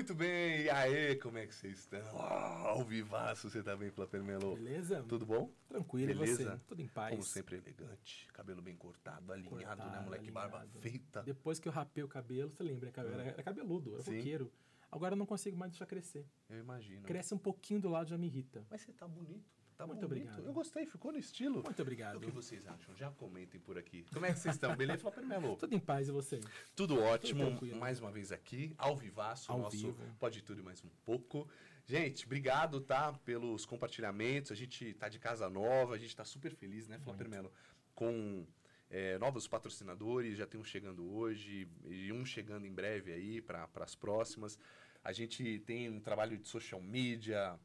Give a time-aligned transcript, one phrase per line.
[0.00, 2.00] Muito bem, e aí, como é que vocês estão?
[2.14, 4.54] Oh, ao vivaço, você tá bem, Flávio Melo?
[4.54, 5.02] Beleza?
[5.02, 5.52] Tudo bom?
[5.68, 6.42] Tranquilo, Beleza?
[6.42, 6.60] e você?
[6.66, 7.10] Tudo em paz.
[7.10, 10.30] Como sempre, elegante, cabelo bem cortado, alinhado, Cortado, né, moleque?
[10.30, 10.80] Barba alinhado.
[10.80, 11.22] feita.
[11.22, 14.16] Depois que eu rapei o cabelo, você lembra, era, era, era cabeludo, era Sim.
[14.16, 14.50] roqueiro.
[14.90, 16.26] Agora eu não consigo mais deixar crescer.
[16.48, 17.02] Eu imagino.
[17.02, 18.64] Cresce um pouquinho do lado já me irrita.
[18.70, 19.59] Mas você tá bonito.
[19.80, 20.24] Tá Muito bonito.
[20.24, 20.46] obrigado.
[20.46, 21.62] Eu gostei, ficou no estilo.
[21.62, 22.16] Muito obrigado.
[22.16, 22.94] O que vocês acham?
[22.96, 24.04] Já comentem por aqui.
[24.12, 24.76] Como é que vocês estão?
[24.76, 25.56] Beleza, Flávio Melo?
[25.56, 26.38] Tudo em paz e você?
[26.76, 27.80] Tudo ótimo, tranquilo.
[27.80, 29.96] mais uma vez aqui, ao vivaço, Ao nosso vivo.
[30.18, 31.48] Pode Tudo e mais um pouco.
[31.86, 36.54] Gente, obrigado, tá, pelos compartilhamentos, a gente tá de casa nova, a gente tá super
[36.54, 37.50] feliz, né, Flávio Melo,
[37.94, 38.46] com
[38.90, 43.66] é, novos patrocinadores, já tem um chegando hoje e um chegando em breve aí para
[43.76, 44.58] as próximas.
[45.02, 47.58] A gente tem um trabalho de social media,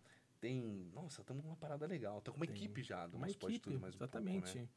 [0.45, 3.37] tem, nossa, estamos numa parada legal, tá com uma Tem equipe já do Uma nosso
[3.39, 4.43] equipe, Tudo mais um exatamente.
[4.43, 4.67] pouco, né?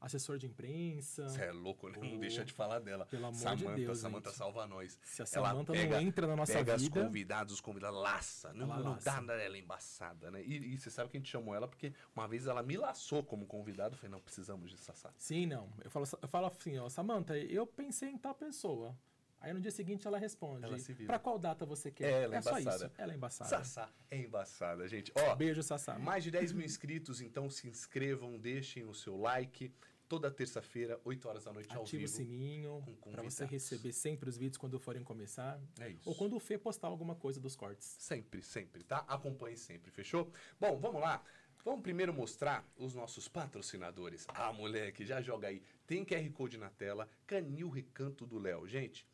[0.00, 1.28] Assessor de imprensa.
[1.28, 1.98] Você é louco, né?
[2.00, 3.04] Não Oh, deixa de falar dela.
[3.06, 4.38] pelo amor de Deus, Samanta gente.
[4.38, 4.96] salva nós.
[5.02, 7.00] Se a Ela Samanta pega- não entra na nossa pega vida...
[7.00, 8.52] os convidados, os convidados laça.
[8.54, 9.20] Não, não laça.
[9.20, 10.40] dá, ela é embaçada, né?
[10.44, 13.24] E, e você sabe que a gente chamou ela porque uma vez ela me laçou
[13.24, 13.94] como convidado.
[13.96, 15.12] Eu falei, não, precisamos de Sassá.
[15.18, 15.68] Sim, não.
[15.84, 18.96] Eu falo, eu falo assim, ó, Samanta, eu pensei em tal pessoa.
[19.40, 20.64] Aí no dia seguinte ela responde.
[20.64, 20.76] Ela.
[21.06, 22.10] Pra qual data você quer?
[22.10, 22.86] É, ela é só embaçada.
[22.86, 22.94] isso.
[22.98, 23.50] Ela é embaçada.
[23.50, 25.12] Sassá é embaçada, gente.
[25.14, 25.98] Ó, Beijo, Sassá.
[25.98, 29.72] mais de 10 mil inscritos, então se inscrevam, deixem o seu like.
[30.08, 32.16] Toda terça-feira, 8 horas da noite, ao Ativa o vivo.
[32.16, 35.60] sininho pra você receber sempre os vídeos quando forem começar.
[35.78, 36.08] É isso.
[36.08, 37.86] Ou quando o Fê postar alguma coisa dos cortes.
[38.00, 39.04] Sempre, sempre, tá?
[39.06, 40.32] Acompanhe sempre, fechou?
[40.58, 41.22] Bom, vamos lá.
[41.62, 44.24] Vamos primeiro mostrar os nossos patrocinadores.
[44.28, 45.62] Ah, moleque, já joga aí.
[45.86, 48.66] Tem QR Code na tela, Canil Recanto do Léo.
[48.66, 49.06] Gente,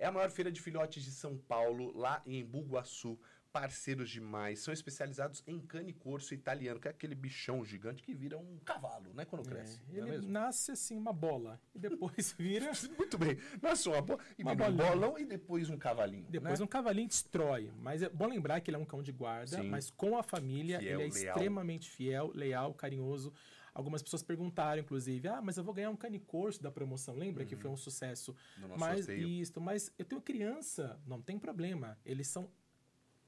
[0.00, 3.18] é a maior feira de filhotes de São Paulo, lá em Bugaçu.
[3.52, 8.38] Parceiros demais, são especializados em cane corso italiano, que é aquele bichão gigante que vira
[8.38, 9.24] um cavalo, né?
[9.24, 9.80] Quando cresce.
[9.88, 10.30] É, não é ele mesmo?
[10.30, 11.60] nasce assim, uma bola.
[11.74, 12.70] E depois vira.
[12.96, 13.36] Muito bem.
[13.60, 16.26] Nasce uma bola, e Uma um bolão e depois um cavalinho.
[16.30, 16.64] Depois né?
[16.64, 17.72] um cavalinho destrói.
[17.80, 19.68] Mas é bom lembrar que ele é um cão de guarda, Sim.
[19.68, 21.34] mas com a família Fiel, ele é leal.
[21.34, 23.32] extremamente fiel, leal, carinhoso.
[23.80, 27.14] Algumas pessoas perguntaram, inclusive, ah, mas eu vou ganhar um cane corso da promoção.
[27.14, 28.36] Lembra que foi um sucesso?
[28.58, 29.46] No nosso mas sorteio.
[29.62, 31.98] mas eu tenho criança, não tem problema.
[32.04, 32.50] Eles são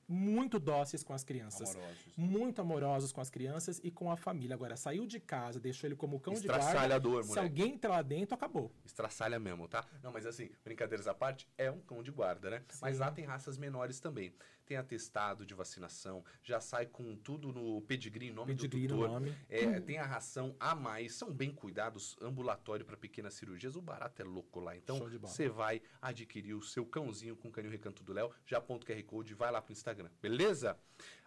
[0.07, 1.75] muito dóceis com as crianças.
[1.75, 2.17] Amorosos.
[2.19, 4.55] Muito amorosos com as crianças e com a família.
[4.55, 6.67] Agora, saiu de casa, deixou ele como cão de guarda.
[6.67, 7.47] Estraçalhador, Se moleque.
[7.49, 8.71] alguém entrar lá dentro, acabou.
[8.85, 9.87] Estraçalha mesmo, tá?
[10.03, 12.63] Não, mas assim, brincadeiras à parte, é um cão de guarda, né?
[12.83, 14.35] Mas lá tem raças menores também.
[14.65, 19.21] Tem atestado de vacinação, já sai com tudo no pedigree, nome Pedigree do no tutor.
[19.21, 19.37] nome.
[19.49, 23.77] É, tem a ração a mais, são bem cuidados, ambulatório para pequenas cirurgias.
[23.77, 24.77] O barato é louco lá.
[24.77, 28.87] Então, você vai adquirir o seu cãozinho com canil Recanto do Léo, já aponta o
[28.95, 30.79] QR Code, vai lá pro Instagram, beleza?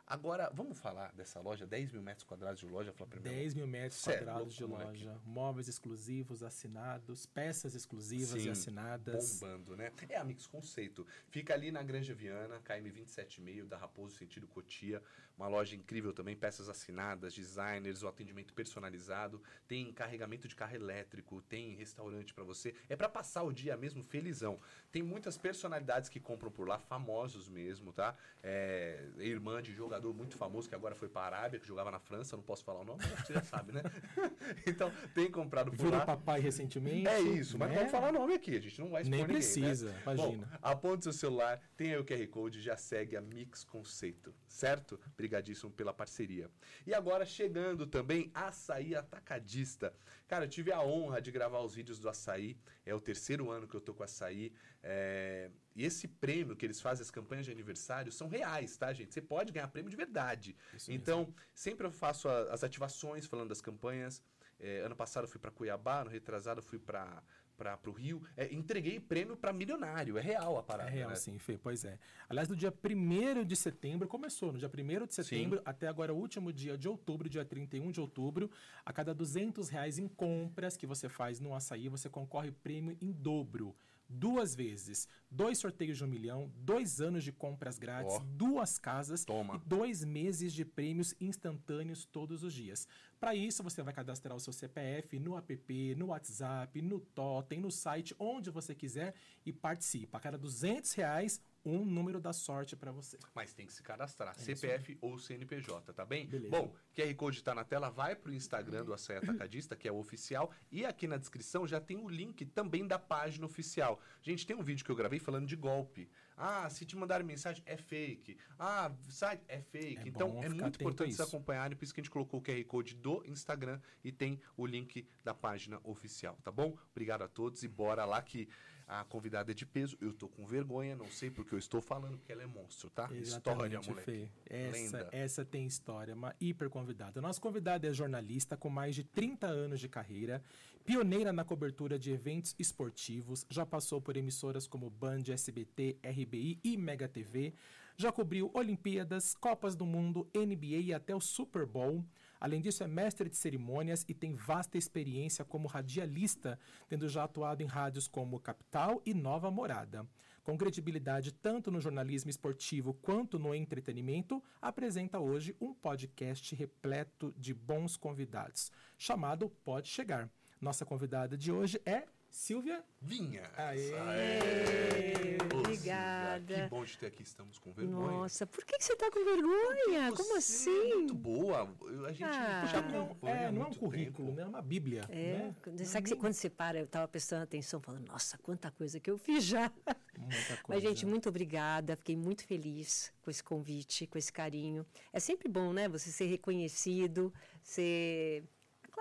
[0.08, 3.38] Agora, vamos falar dessa loja, 10 mil metros quadrados de loja, Flá primeiro.
[3.38, 5.06] 10 mil metros Cê é quadrados louco, de moleque.
[5.06, 9.40] loja, móveis exclusivos assinados, peças exclusivas Sim, e assinadas.
[9.40, 9.92] Bombando, né?
[10.08, 11.08] É a Mix Conceito.
[11.30, 15.02] Fica ali na Granja Viana, KM 275 da Raposo Sentido Cotia.
[15.38, 19.42] Uma loja incrível também, peças assinadas, designers, o atendimento personalizado.
[19.68, 22.74] Tem carregamento de carro elétrico, tem restaurante pra você.
[22.88, 24.60] É pra passar o dia mesmo felizão.
[24.92, 28.16] Tem muitas personalidades que compram por lá, famosos mesmo, tá?
[28.42, 32.38] É, irmã de jogador muito famoso que agora foi pra Arábia, que jogava na França,
[32.38, 33.82] não posso falar o nome, mas você já sabe, né?
[34.66, 36.06] então, tem comprado por Virou lá.
[36.06, 37.08] papai recentemente.
[37.08, 37.76] É isso, mas né?
[37.78, 40.00] vamos falar nome aqui, a gente não vai expor Nem ninguém, precisa, né?
[40.04, 40.48] imagina.
[40.48, 45.00] Bom, aponte seu celular, tem aí o QR Code, já segue a Mix Conceito, certo?
[45.26, 46.50] Brigadíssimo pela parceria.
[46.86, 49.92] E agora chegando também, Açaí Atacadista.
[50.28, 52.56] Cara, eu tive a honra de gravar os vídeos do Açaí,
[52.86, 54.54] é o terceiro ano que eu tô com Açaí,
[54.84, 59.14] é, e esse prêmio que eles fazem, as campanhas de aniversário, são reais, tá, gente?
[59.14, 60.56] Você pode ganhar prêmio de verdade.
[60.76, 61.02] Isso mesmo.
[61.02, 64.22] então, sempre eu faço a- as ativações falando das campanhas.
[64.60, 67.22] É, ano passado eu fui para Cuiabá, no retrasado eu fui para
[67.56, 68.22] para o Rio.
[68.36, 70.18] É, entreguei prêmio para milionário.
[70.18, 70.90] É real a É parada.
[70.90, 71.16] real, né?
[71.16, 71.98] sim, Fê, pois é.
[72.30, 76.18] Aliás, do dia 1 de setembro, começou, no dia 1 de setembro até agora o
[76.18, 78.50] último dia de outubro, dia 31 de outubro,
[78.86, 83.12] a cada 200 reais em compras que você faz no açaí, você concorre prêmio em
[83.12, 83.76] dobro.
[84.08, 85.08] Duas vezes.
[85.30, 88.20] Dois sorteios de um milhão, dois anos de compras grátis, Ó.
[88.20, 89.56] duas casas Toma.
[89.56, 92.88] e dois meses de prêmios instantâneos todos os dias.
[93.20, 97.72] Para isso, você vai cadastrar o seu CPF no app, no WhatsApp, no Totem, no
[97.72, 99.14] site, onde você quiser
[99.46, 100.18] e participa.
[100.18, 103.18] A cada 200 reais, um número da sorte para você.
[103.34, 106.28] Mas tem que se cadastrar, É CPF ou CNPJ, tá bem?
[106.28, 106.56] Beleza.
[106.56, 109.98] Bom, QR Code tá na tela, vai pro Instagram do Açaí Atacadista, que é o
[109.98, 114.00] oficial, e aqui na descrição já tem o link também da página oficial.
[114.22, 116.10] Gente, tem um vídeo que eu gravei falando de golpe.
[116.38, 118.38] Ah, se te mandarem mensagem, é fake.
[118.60, 120.00] Ah, site, é fake.
[120.00, 122.64] É então, é muito importante se acompanharem, por isso que a gente colocou o QR
[122.66, 126.78] Code do Instagram e tem o link da página oficial, tá bom?
[126.92, 128.50] Obrigado a todos e bora lá que
[128.88, 132.18] A convidada é de peso, eu tô com vergonha, não sei porque eu estou falando,
[132.20, 133.10] porque ela é monstro, tá?
[133.12, 134.12] Exatamente, história, moleque.
[134.12, 134.30] Fê.
[134.48, 137.20] Essa, essa tem história, uma hiper convidada.
[137.20, 140.40] Nosso convidado é jornalista com mais de 30 anos de carreira,
[140.86, 146.78] pioneira na cobertura de eventos esportivos, já passou por emissoras como Band, SBT, RBI e
[146.78, 147.56] Mega TV,
[147.98, 152.06] já cobriu Olimpíadas, Copas do Mundo, NBA e até o Super Bowl.
[152.40, 157.62] Além disso, é mestre de cerimônias e tem vasta experiência como radialista, tendo já atuado
[157.62, 160.08] em rádios como Capital e Nova Morada.
[160.44, 167.52] Com credibilidade tanto no jornalismo esportivo quanto no entretenimento, apresenta hoje um podcast repleto de
[167.52, 170.30] bons convidados, chamado Pode Chegar.
[170.62, 172.04] Nossa convidada de hoje é
[172.36, 173.50] Silvia Vinha.
[173.56, 173.94] Aê!
[173.94, 175.38] Aê!
[175.58, 176.64] Obrigada.
[176.64, 178.12] Que bom de ter aqui, estamos com vergonha.
[178.12, 180.12] Nossa, por que, que você está com vergonha?
[180.12, 180.92] Como assim?
[180.92, 181.74] É muito boa.
[182.06, 184.44] A gente ah, já não, é, não é um currículo, né?
[184.44, 185.06] é uma bíblia.
[185.10, 185.54] É.
[185.66, 185.86] Né?
[185.86, 189.18] Sabe que quando você para, eu estava prestando atenção, falando, nossa, quanta coisa que eu
[189.18, 189.72] fiz já.
[190.18, 190.64] Muita coisa.
[190.68, 191.96] Mas, gente, muito obrigada.
[191.96, 194.86] Fiquei muito feliz com esse convite, com esse carinho.
[195.14, 195.88] É sempre bom, né?
[195.88, 197.34] Você ser reconhecido,
[197.64, 198.44] ser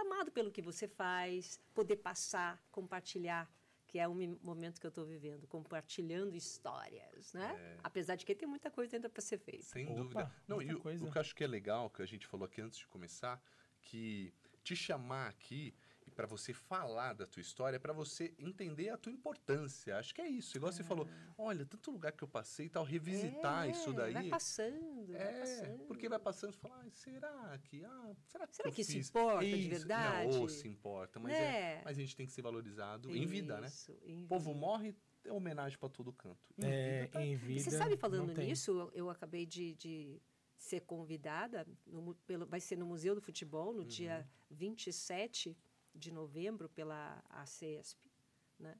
[0.04, 3.50] aclamado pelo que você faz, poder passar, compartilhar,
[3.86, 7.54] que é um momento que eu estou vivendo, compartilhando histórias, né?
[7.56, 7.78] É.
[7.82, 9.64] Apesar de que tem muita coisa ainda para ser feita.
[9.64, 10.34] Sem Opa, dúvida.
[10.46, 12.60] Não, e o, o que eu acho que é legal, que a gente falou aqui
[12.60, 13.42] antes de começar,
[13.80, 15.74] que te chamar aqui
[16.14, 19.98] para você falar da tua história, para você entender a tua importância.
[19.98, 20.56] Acho que é isso.
[20.56, 20.72] Igual é.
[20.72, 24.12] você falou, olha, tanto lugar que eu passei e tal, revisitar é, isso daí.
[24.12, 25.84] Vai passando, é, vai passando.
[25.86, 29.44] Porque vai passando e fala, ah, será que, ah, será que, será que isso importa
[29.44, 29.58] isso?
[29.58, 30.32] de verdade?
[30.32, 31.36] Não, ou se importa, mas, é.
[31.36, 31.82] é.
[31.84, 33.68] mas a gente tem que ser valorizado isso, em vida, né?
[34.06, 34.94] O povo morre,
[35.24, 36.54] é homenagem para todo canto.
[36.58, 37.24] Em é, vida, tá...
[37.24, 37.60] em vida.
[37.60, 40.20] Você sabe, falando nisso, eu, eu, acabei de, de
[40.56, 43.86] ser convidada, no, pelo, vai ser no Museu do Futebol, no uhum.
[43.86, 45.56] dia 27
[45.94, 48.10] de novembro pela ACESP,
[48.58, 48.78] né?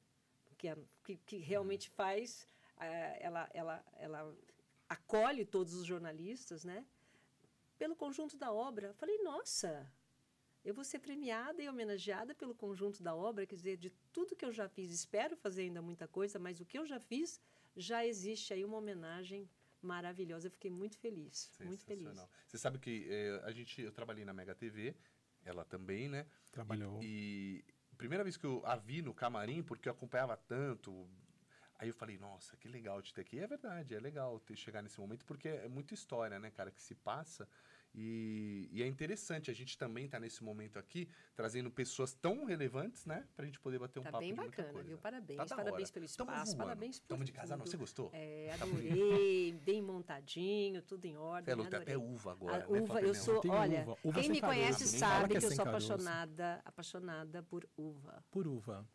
[0.57, 2.47] que, é, que, que realmente faz,
[2.77, 4.37] uh, ela, ela, ela
[4.89, 6.85] acolhe todos os jornalistas, né?
[7.77, 8.93] pelo conjunto da obra.
[8.93, 9.91] Falei, nossa,
[10.63, 14.45] eu vou ser premiada e homenageada pelo conjunto da obra, quer dizer, de tudo que
[14.45, 17.39] eu já fiz, espero fazer ainda muita coisa, mas o que eu já fiz,
[17.75, 19.49] já existe aí uma homenagem
[19.81, 20.47] maravilhosa.
[20.47, 22.17] Eu fiquei muito feliz, muito feliz.
[22.47, 24.95] Você sabe que eh, a gente, eu trabalhei na Mega TV,
[25.45, 26.25] ela também, né?
[26.51, 26.99] Trabalhou.
[27.01, 31.07] E, e primeira vez que eu a vi no camarim, porque eu acompanhava tanto,
[31.77, 33.35] Aí eu falei, nossa, que legal te ter aqui.
[33.35, 36.71] E é verdade, é legal ter chegar nesse momento, porque é muita história, né, cara,
[36.71, 37.47] que se passa.
[37.97, 43.05] E, e, é interessante, a gente também está nesse momento aqui, trazendo pessoas tão relevantes,
[43.05, 43.25] né?
[43.33, 44.97] Para a gente poder bater um tá papo bem bacana, viu?
[44.97, 47.65] Parabéns, tá parabéns pelo espaço, parabéns por Estamos de casa, não?
[47.65, 48.09] Você gostou?
[48.11, 52.81] É, tá adorei, bem montadinho, tudo em ordem, tem até uva agora, a, né?
[52.81, 53.97] Uva, eu sou, olha, uva.
[54.03, 58.25] Uva quem me conhece sabe que, que é eu sou apaixonada, apaixonada por uva.
[58.29, 58.85] Por uva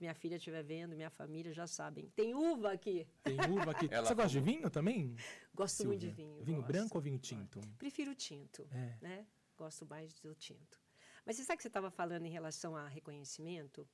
[0.00, 2.10] minha filha estiver vendo, minha família já sabem.
[2.14, 3.06] Tem uva aqui.
[3.22, 3.88] Tem uva aqui.
[3.90, 5.16] Ela Você gosta de vinho também?
[5.56, 5.98] Gosto Silvia.
[5.98, 6.44] muito de vinho.
[6.44, 6.68] Vinho gosto.
[6.68, 7.60] branco ou vinho tinto?
[7.78, 8.68] Prefiro tinto.
[8.70, 8.98] É.
[9.00, 9.26] Né?
[9.56, 10.78] Gosto mais do tinto.
[11.24, 13.88] Mas você sabe que você estava falando em relação a reconhecimento?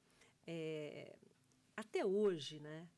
[0.47, 1.17] É,
[1.77, 2.89] até hoje, né?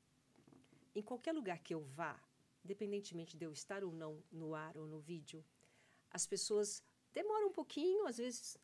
[0.95, 2.19] Em qualquer lugar que eu vá,
[2.65, 5.45] independentemente de eu estar ou não no ar ou no vídeo,
[6.11, 6.83] as pessoas
[7.13, 8.57] demoram um pouquinho, às vezes,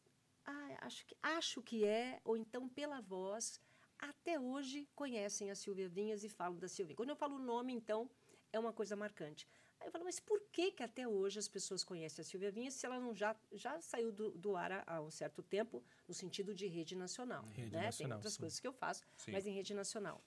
[0.44, 3.60] ah, acho, que, acho que é, ou então pela voz,
[3.98, 6.96] até hoje conhecem a Silvia Vinhas e falam da Silvia.
[6.96, 8.08] Quando eu falo o nome, então,
[8.52, 9.46] é uma coisa marcante.
[9.80, 12.74] Aí eu falo, mas por que, que até hoje as pessoas conhecem a Silvia Vinhas
[12.74, 16.54] se ela não já, já saiu do, do ar há, um certo tempo, no sentido
[16.54, 17.44] de rede nacional?
[17.54, 17.84] Rede né?
[17.84, 18.40] nacional Tem outras sim.
[18.40, 19.32] coisas que eu faço, sim.
[19.32, 20.22] mas em rede nacional.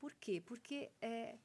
[0.00, 0.42] Por quê?
[0.44, 1.38] Porque é,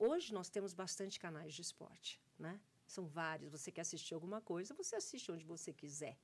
[0.00, 2.60] hoje nós temos bastante canais de esporte, né?
[2.86, 3.50] São vários.
[3.50, 6.18] Você quer assistir alguma coisa, você assiste onde você quiser.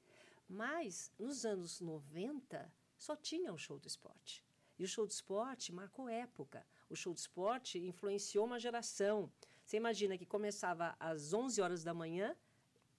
[0.49, 4.45] Mas, nos anos 90, só tinha o show do esporte.
[4.79, 6.67] E o show do esporte marcou época.
[6.89, 9.31] O show do esporte influenciou uma geração.
[9.71, 12.35] Você imagina que começava às 11 horas da manhã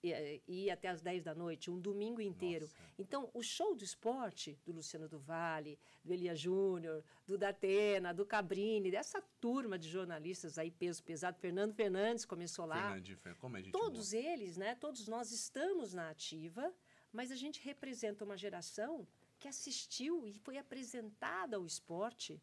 [0.02, 2.64] e ia até às 10 da noite, um domingo inteiro.
[2.64, 2.94] Nossa.
[2.98, 8.24] Então, o show do esporte do Luciano do Vale, do Elia Júnior, do Datena, do
[8.24, 12.88] Cabrini, dessa turma de jornalistas aí, peso pesado, Fernando Fernandes começou lá.
[13.34, 14.22] como é gente Todos boa.
[14.24, 14.74] eles, né?
[14.74, 16.72] Todos nós estamos na ativa,
[17.12, 19.06] mas a gente representa uma geração
[19.38, 22.40] que assistiu e foi apresentada ao esporte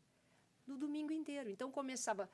[0.69, 1.49] no domingo inteiro.
[1.49, 2.29] Então começava,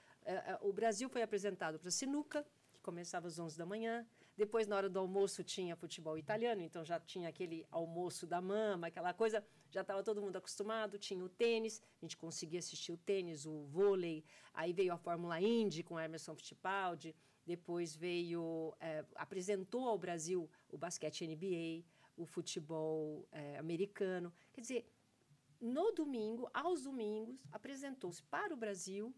[0.62, 4.06] o Brasil foi apresentado para sinuca, que começava às 11 da manhã.
[4.36, 8.88] Depois na hora do almoço tinha futebol italiano, então já tinha aquele almoço da mama,
[8.88, 10.98] aquela coisa, já estava todo mundo acostumado.
[10.98, 14.24] Tinha o tênis, a gente conseguia assistir o tênis, o vôlei.
[14.54, 17.16] Aí veio a Fórmula Indy com Emerson Fittipaldi.
[17.46, 21.86] Depois veio, eh, apresentou ao Brasil o basquete NBA
[22.18, 24.34] o futebol é, americano.
[24.54, 24.92] Quer dizer,
[25.60, 29.14] no domingo, aos domingos, apresentou-se para o Brasil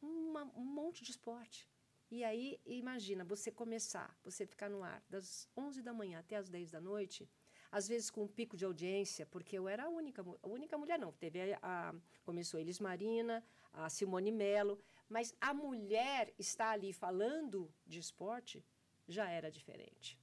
[0.00, 1.68] uma, um monte de esporte.
[2.10, 6.48] E aí, imagina, você começar, você ficar no ar das 11 da manhã até as
[6.48, 7.28] 10 da noite,
[7.70, 10.98] às vezes com um pico de audiência, porque eu era a única, a única mulher,
[10.98, 11.12] não.
[11.12, 16.92] Teve a, a começou a Elis Marina, a Simone Mello, mas a mulher está ali
[16.92, 18.64] falando de esporte
[19.06, 20.18] já era diferente.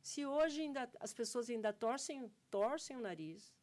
[0.00, 3.54] Se hoje ainda, as pessoas ainda torcem, torcem o nariz,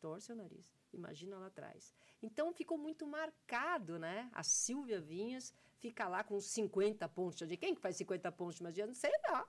[0.00, 1.94] torcem o nariz, imagina lá atrás.
[2.22, 4.30] Então ficou muito marcado, né?
[4.32, 8.62] A Silvia Vinhas fica lá com 50 pontos de Quem que faz 50 pontos de
[8.62, 8.86] magia?
[8.86, 9.46] Não sei lá.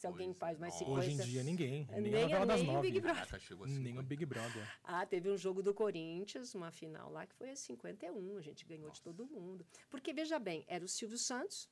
[0.00, 0.84] Se alguém Pois faz é, mais nossa.
[0.86, 1.06] 50.
[1.06, 1.86] Hoje em dia ninguém.
[1.90, 2.88] Nem, Nem a novela das nove.
[2.88, 3.24] Big Brother.
[3.26, 4.02] Caraca, chegou a Nem o 50.
[4.04, 4.78] Big Brother.
[4.82, 8.38] Ah, teve um jogo do Corinthians, uma final lá, que foi a 51.
[8.38, 9.66] A gente ganhou de todo mundo.
[9.90, 11.68] Porque, veja bem, era o Silvio Santos,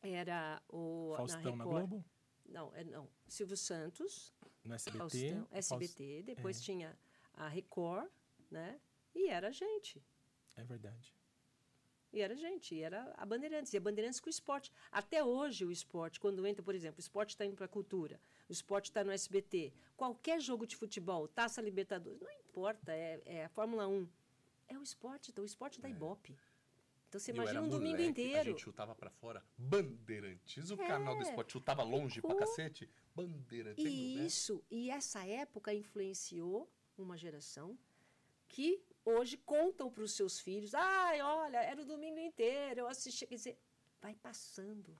[0.00, 1.12] era o.
[1.16, 1.88] Faustão na Record.
[1.88, 2.04] Globo,
[2.46, 3.06] Não, é, não.
[3.28, 4.32] Silvio Santos,
[4.64, 4.98] no SBT.
[4.98, 6.98] Faustão, SBT, depois tinha
[7.34, 8.08] a Record,
[8.50, 8.80] né?
[9.14, 10.02] E era a gente.
[10.56, 11.14] É verdade.
[12.12, 13.72] E era a gente, e era a Bandeirantes.
[13.72, 14.70] E a Bandeirantes com o esporte.
[14.90, 18.20] Até hoje, o esporte, quando entra, por exemplo, o esporte está indo para a cultura,
[18.48, 23.44] o esporte está no SBT, qualquer jogo de futebol, Taça Libertadores, não importa, é, é
[23.46, 24.06] a Fórmula 1.
[24.68, 26.36] É o esporte, o esporte da Ibope.
[27.08, 27.34] Então você É.
[27.34, 28.50] Imagina um domingo moleque, A inteiro.
[28.50, 29.42] gente chutava pra fora.
[29.56, 30.70] Bandeirantes.
[30.70, 32.88] O canal do esporte chutava longe pra cacete.
[33.14, 33.84] Bandeirantes.
[33.84, 36.70] E isso, e essa época influenciou
[37.00, 37.78] uma geração
[38.48, 43.26] que hoje contam para os seus filhos: ai, olha, era o domingo inteiro, eu assisti.
[43.26, 43.58] Quer dizer,
[44.00, 44.98] vai passando,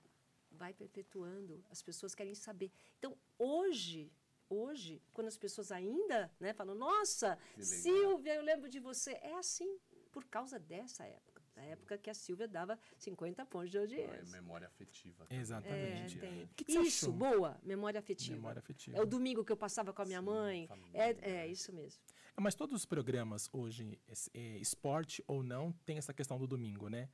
[0.51, 2.71] vai perpetuando, as pessoas querem saber.
[2.97, 4.11] Então, hoje,
[4.49, 7.37] hoje, quando as pessoas ainda né, falam: nossa.
[7.59, 9.79] Silvia, eu lembro de você, é assim,
[10.11, 11.32] por causa dessa época.
[11.55, 14.41] Da época que a Silvia dava 50 pontos de É audiência.
[14.41, 15.25] memória afetiva.
[15.29, 16.17] É, Exatamente.
[16.17, 16.43] tem.
[16.43, 17.13] O que que Isso, achou?
[17.13, 18.35] boa, memória afetiva.
[18.35, 18.97] Memória afetiva.
[18.97, 20.69] É o domingo que eu passava com a minha Sim, mãe.
[20.93, 21.09] É,
[21.43, 22.01] é isso mesmo.
[22.35, 23.99] É, Mas todos os programas hoje,
[24.33, 27.07] é, esporte ou não, tem essa questão do domingo, né?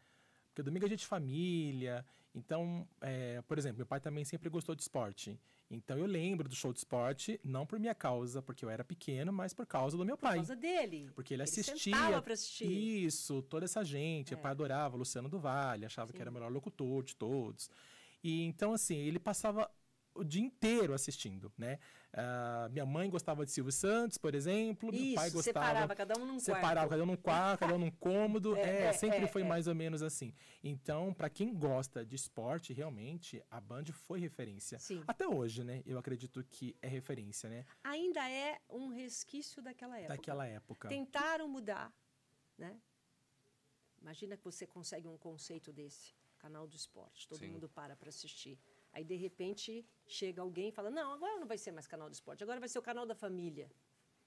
[0.47, 2.05] Porque domingo é dia de família.
[2.33, 5.37] Então, é, por exemplo, meu pai também sempre gostou de esporte.
[5.71, 9.31] Então eu lembro do show de esporte, não por minha causa, porque eu era pequeno,
[9.31, 10.35] mas por causa do meu Por pai.
[10.37, 11.11] causa dele.
[11.13, 11.75] Porque ele assistia.
[11.77, 12.65] sentava pra assistir.
[13.05, 14.33] Isso, toda essa gente.
[14.33, 14.35] É.
[14.35, 17.69] Meu pai adorava Luciano do Vale, achava que era o melhor locutor de todos.
[18.23, 19.69] E então, assim, ele passava
[20.19, 21.79] o dia inteiro assistindo, né?
[22.11, 24.91] Ah, minha mãe gostava de Silvio Santos, por exemplo.
[24.91, 25.65] meu Isso, pai gostava.
[25.65, 26.89] separava cada um num Separava quarto.
[26.89, 28.55] cada um num quarto, cada um num cômodo.
[28.59, 29.45] É, é, é, sempre é, foi é.
[29.45, 30.33] mais ou menos assim.
[30.63, 34.77] Então, para quem gosta de esporte, realmente, a Band foi referência.
[34.79, 35.03] Sim.
[35.07, 35.81] Até hoje, né?
[35.85, 37.65] Eu acredito que é referência, né?
[37.83, 40.15] Ainda é um resquício daquela época.
[40.15, 40.87] Daquela época.
[40.89, 41.93] Tentaram mudar,
[42.57, 42.79] né?
[44.01, 47.49] Imagina que você consegue um conceito desse, canal do esporte, todo Sim.
[47.49, 48.57] mundo para para assistir.
[48.91, 52.13] Aí, de repente, chega alguém e fala, não, agora não vai ser mais canal do
[52.13, 53.71] esporte, agora vai ser o canal da família.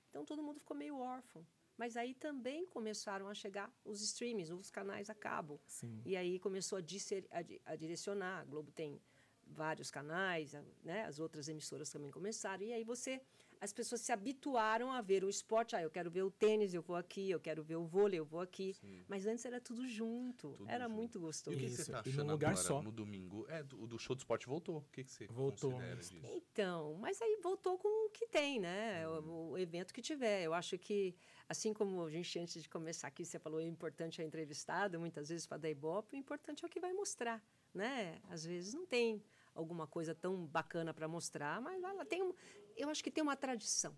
[0.09, 1.47] Então, todo mundo ficou meio órfão.
[1.77, 5.61] Mas aí também começaram a chegar os streamings, os canais a cabo.
[5.67, 6.03] Sim.
[6.05, 8.41] E aí começou a, a a direcionar.
[8.41, 9.01] A Globo tem
[9.47, 10.53] vários canais,
[10.83, 11.05] né?
[11.05, 12.63] as outras emissoras também começaram.
[12.63, 13.21] E aí você,
[13.63, 15.77] as pessoas se habituaram a ver o esporte.
[15.77, 17.31] Ah, eu quero ver o tênis, eu vou aqui.
[17.31, 18.75] Eu quero ver o vôlei, eu vou aqui.
[19.07, 20.55] Mas antes era tudo junto.
[20.59, 20.97] Tudo era junto.
[20.97, 21.57] muito E o gostoso.
[21.57, 22.83] que, que Isso, você tá e achando lugar agora, só.
[22.83, 23.47] no domingo?
[23.49, 24.79] É, do, do show do esporte voltou.
[24.79, 25.71] O que, que você Voltou.
[25.71, 26.27] considera disso?
[26.27, 29.07] Então, mas aí voltou com o que tem, né?
[29.07, 30.43] O, o evento que tiver.
[30.43, 31.15] Eu acho que,
[31.49, 35.29] assim como a gente, antes de começar aqui, você falou, é importante a entrevistada, muitas
[35.29, 37.41] vezes para dar ibope, o importante é o que vai mostrar,
[37.73, 38.21] né?
[38.29, 39.23] Às vezes não tem
[39.55, 42.33] alguma coisa tão bacana para mostrar, mas ela tem um,
[42.77, 43.97] eu acho que tem uma tradição,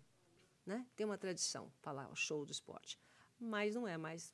[0.65, 0.85] né?
[0.95, 2.99] Tem uma tradição, falar o show do esporte.
[3.39, 4.33] Mas não é mais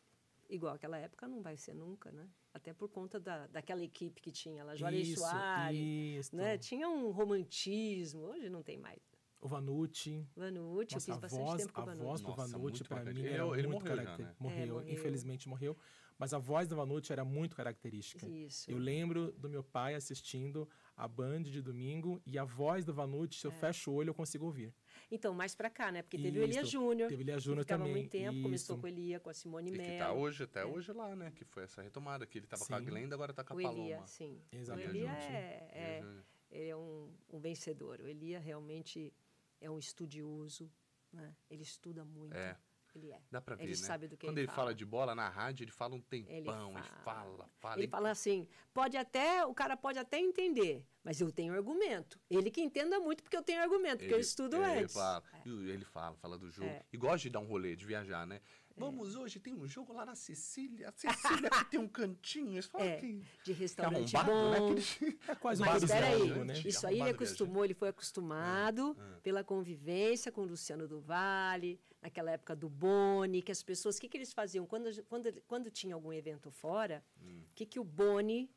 [0.49, 2.29] igual àquela época, não vai ser nunca, né?
[2.53, 5.79] Até por conta da, daquela equipe que tinha lá, Juarez Isso, Soares,
[6.27, 6.35] isso.
[6.35, 6.57] né?
[6.57, 8.99] Tinha um romantismo, hoje não tem mais.
[9.39, 10.27] O Vanucci.
[10.35, 12.05] Vanucci, eu Nossa, fiz a bastante voz, tempo com a o Vanucci.
[12.05, 13.13] voz do Vanucci, marcante.
[13.15, 14.35] mim, Ele- era ele muito morreu já, caracter- né?
[14.39, 14.93] morreu, É, morreu.
[14.93, 15.77] infelizmente morreu.
[16.19, 18.27] Mas a voz do Vanucci era muito característica.
[18.27, 18.69] Isso.
[18.69, 20.69] Eu lembro do meu pai assistindo
[21.03, 23.41] a Band de domingo e a voz do Vanucci, É.
[23.41, 24.71] se eu fecho o olho, eu consigo ouvir.
[25.09, 26.03] Então, mais pra cá, né?
[26.03, 27.09] Porque teve o Elias Isso, Júnior.
[27.09, 28.81] teve o Elias que Júnior ficava também, muito tempo, começou isso.
[28.81, 29.97] com o Elia, com a Simone E que Mello.
[29.97, 31.31] tá hoje, até hoje lá, né?
[31.35, 32.79] Que foi essa retomada, que ele tava com a.
[32.79, 33.81] Glenda, agora tá com a o Paloma.
[33.83, 34.39] Elia, sim.
[34.51, 34.89] Exatamente.
[34.89, 36.03] O Elia é, é,
[36.51, 37.99] ele é um, um vencedor.
[37.99, 39.11] O Elia realmente
[39.59, 40.71] é um estudioso,
[41.11, 41.35] né?
[41.49, 42.35] Ele estuda muito.
[42.35, 42.55] É.
[42.93, 43.21] Ele é.
[43.31, 43.77] Dá pra ver, Ele né?
[43.77, 44.57] sabe do que Quando ele ele fala.
[44.67, 44.75] fala.
[44.75, 46.83] de bola na rádio, ele fala um tempão, Ele ele fala.
[47.03, 47.77] fala, fala.
[47.79, 52.19] Ele fala assim, pode até, o cara pode até entender, mas eu tenho argumento.
[52.29, 54.93] Ele que entenda muito porque eu tenho argumento, porque eu estudo é, Ele antes.
[54.93, 56.67] fala, e ele fala, fala do jogo.
[56.69, 56.83] É.
[56.91, 58.41] E gosta de dar um rolê, de viajar, né?
[58.81, 60.89] Vamos hoje, tem um jogo lá na Sicília.
[60.89, 62.53] A Sicília que tem um cantinho.
[62.53, 63.21] Eles falam É, que...
[63.43, 64.59] de é restaurante arrombado, né?
[64.59, 64.71] bom.
[64.73, 66.53] Aquele- É quase um Mas peraí, Johnson, né?
[66.65, 69.19] isso aí ele acostumou, ele foi acostumado Ah, ah.
[69.21, 74.01] pela convivência com o Luciano do Vale, naquela época do Boni, que as pessoas, o
[74.01, 74.65] que, que eles faziam?
[74.65, 77.41] Quando, quando, quando tinha algum evento fora, Hum.
[77.51, 78.49] o que, que o Boni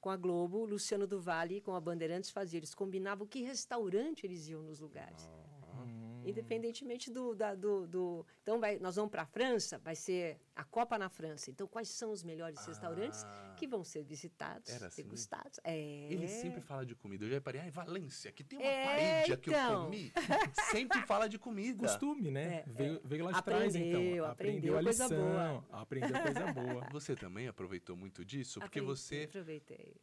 [0.00, 2.58] com a Globo, Luciano do Vale com a Bandeirantes faziam?
[2.60, 5.22] Eles combinavam que restaurante eles iam nos lugares.
[5.24, 5.45] Hum.
[6.30, 10.64] Independentemente do, da- do, do- Então, vai- nós vamos para a França, vai ser a
[10.64, 11.50] Copa na França.
[11.50, 13.54] Então, quais são os melhores restaurantes Ah.
[13.56, 15.02] que vão ser visitados, Era assim?
[15.02, 15.60] degustados?
[15.64, 15.76] É.
[16.10, 17.24] Ele sempre fala de comida.
[17.24, 19.84] Eu já reparei, ah, em Valência, que tem uma É, paella que eu então.
[19.84, 20.12] comi.
[20.86, 21.78] Sempre fala de comida.
[21.86, 22.58] Costume, né?
[22.58, 24.00] É, veio, veio lá de trás, então.
[24.00, 25.18] Aprendeu, aprendeu a coisa lição.
[25.20, 25.64] boa.
[25.72, 26.86] Aprendeu coisa boa.
[26.92, 28.60] Você também aproveitou muito disso?
[28.60, 29.94] Porque Aprendi- você, Aproveitei.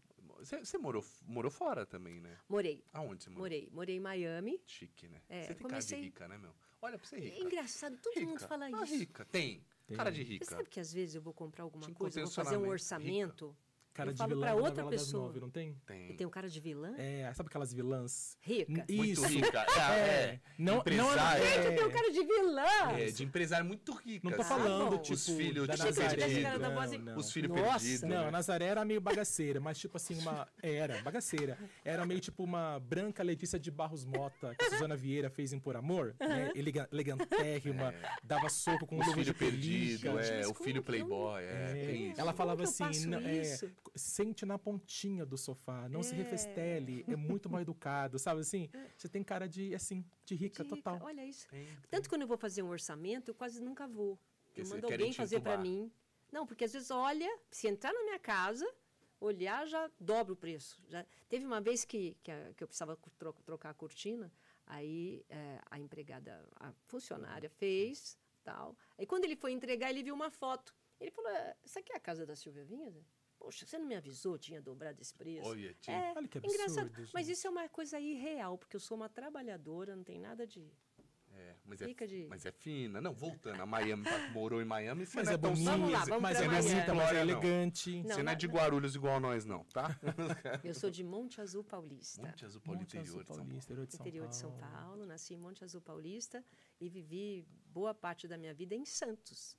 [0.46, 0.60] Você.
[0.60, 2.38] Você morou, morou fora também, né?
[2.50, 3.44] Morei, Aonde você morou?
[3.44, 3.70] morei.
[3.72, 4.62] Morei em Miami.
[4.66, 5.22] Chique, né?
[5.30, 6.54] É, você tem comecei- cara de rica, né, meu?
[6.82, 7.40] Olha pra você É rica.
[7.46, 8.26] engraçado, todo rica.
[8.28, 8.96] mundo fala Ah, isso.
[8.96, 9.26] rica.
[9.26, 9.64] Tem.
[9.86, 9.98] Tem.
[9.98, 10.46] Cara de Você rica.
[10.46, 13.56] sabe que às vezes eu vou comprar alguma coisa, vou fazer um orçamento,
[13.94, 15.28] Cara Eu de vilã pra da outra pessoa.
[15.28, 15.78] nove, não tem?
[15.86, 16.10] Tem.
[16.10, 18.36] e tem um cara de vilã, É, sabe aquelas vilãs?
[18.42, 18.72] rica.
[18.72, 19.26] N- Muito Isso.
[19.28, 19.66] rica.
[19.94, 20.00] É,
[20.34, 21.44] É, não, não Empresária.
[21.44, 22.98] é, Gente, tem um cara de vilã!
[22.98, 24.28] É, de empresário muito rica.
[24.28, 24.50] Não tô assim.
[24.50, 26.58] falando, tipo, Os filhos da de Nazaré.
[26.58, 27.18] Não, não.
[27.18, 28.02] Os filhos perdidos.
[28.02, 28.28] Não, né?
[28.28, 30.48] a Nazaré era meio bagaceira, mas tipo assim, uma.
[30.62, 31.58] Era, bagaceira.
[31.86, 35.60] Era meio tipo uma branca Letícia de Barros Mota, que a Suzana Vieira fez em
[35.60, 36.52] Por Amor, né?
[36.56, 40.24] Elega- Elegantérrima, dava soco com Os luva de filhos perdidos, pelica.
[40.34, 42.20] é, o filho não- playboy, é, É, tem isso.
[42.22, 43.70] Ela falava assim, não- é, isso?
[43.96, 46.18] Sente na pontinha do sofá, não se É.
[46.18, 48.70] refestele, é muito mal educado, sabe assim?
[48.98, 51.00] Você tem cara de, assim, de rica De rica, total.
[51.08, 51.48] Olha isso.
[51.50, 51.78] Tem, tem.
[51.90, 54.18] Tanto quando eu vou fazer um orçamento, eu quase nunca vou.
[54.46, 55.92] Porque Eu mando alguém fazer para mim.
[56.32, 58.68] Não, porque às vezes olha, se entrar na minha casa,
[59.20, 60.82] olhar já dobra o preço.
[60.88, 64.32] Já teve uma vez que, que, a- que eu precisava tro- trocar a cortina,
[64.66, 68.75] aí eh, a empregada, a funcionária fez, tal.
[68.98, 70.75] Aí quando ele foi entregar, ele viu uma foto.
[71.00, 72.96] Ele falou: "É, "Essa aqui é a casa da Silvia Vinhas?"
[73.44, 75.46] Poxa, você não me avisou, tinha dobrado esse preço.
[75.50, 76.88] Olha, tinha- É, Olha que engraçado.
[76.88, 77.36] absurdo, Mas gente.
[77.36, 80.66] isso é uma coisa irreal, porque eu sou uma trabalhadora, não tem nada de.
[81.36, 83.02] É, mas, é, Rica de- mas é fina.
[83.02, 83.60] Não, voltando.
[83.60, 86.48] A Miami morou em Miami, você Mas não é bonita, Vamos lá, vamos mas é
[86.48, 88.02] bonita, mas é elegante.
[88.04, 89.90] Não, você não é de Guarulhos igual nós, não, tá?
[90.64, 92.22] Eu sou de Monte Azul Paulista.
[92.25, 93.44] Monte Azul Paulo Monte Azul interior de São Paulo.
[93.44, 96.46] Paulista, interior de São interior de São Paulo, nasci em Monte Azul Paulista
[96.79, 99.58] e vivi boa parte da minha vida em Santos.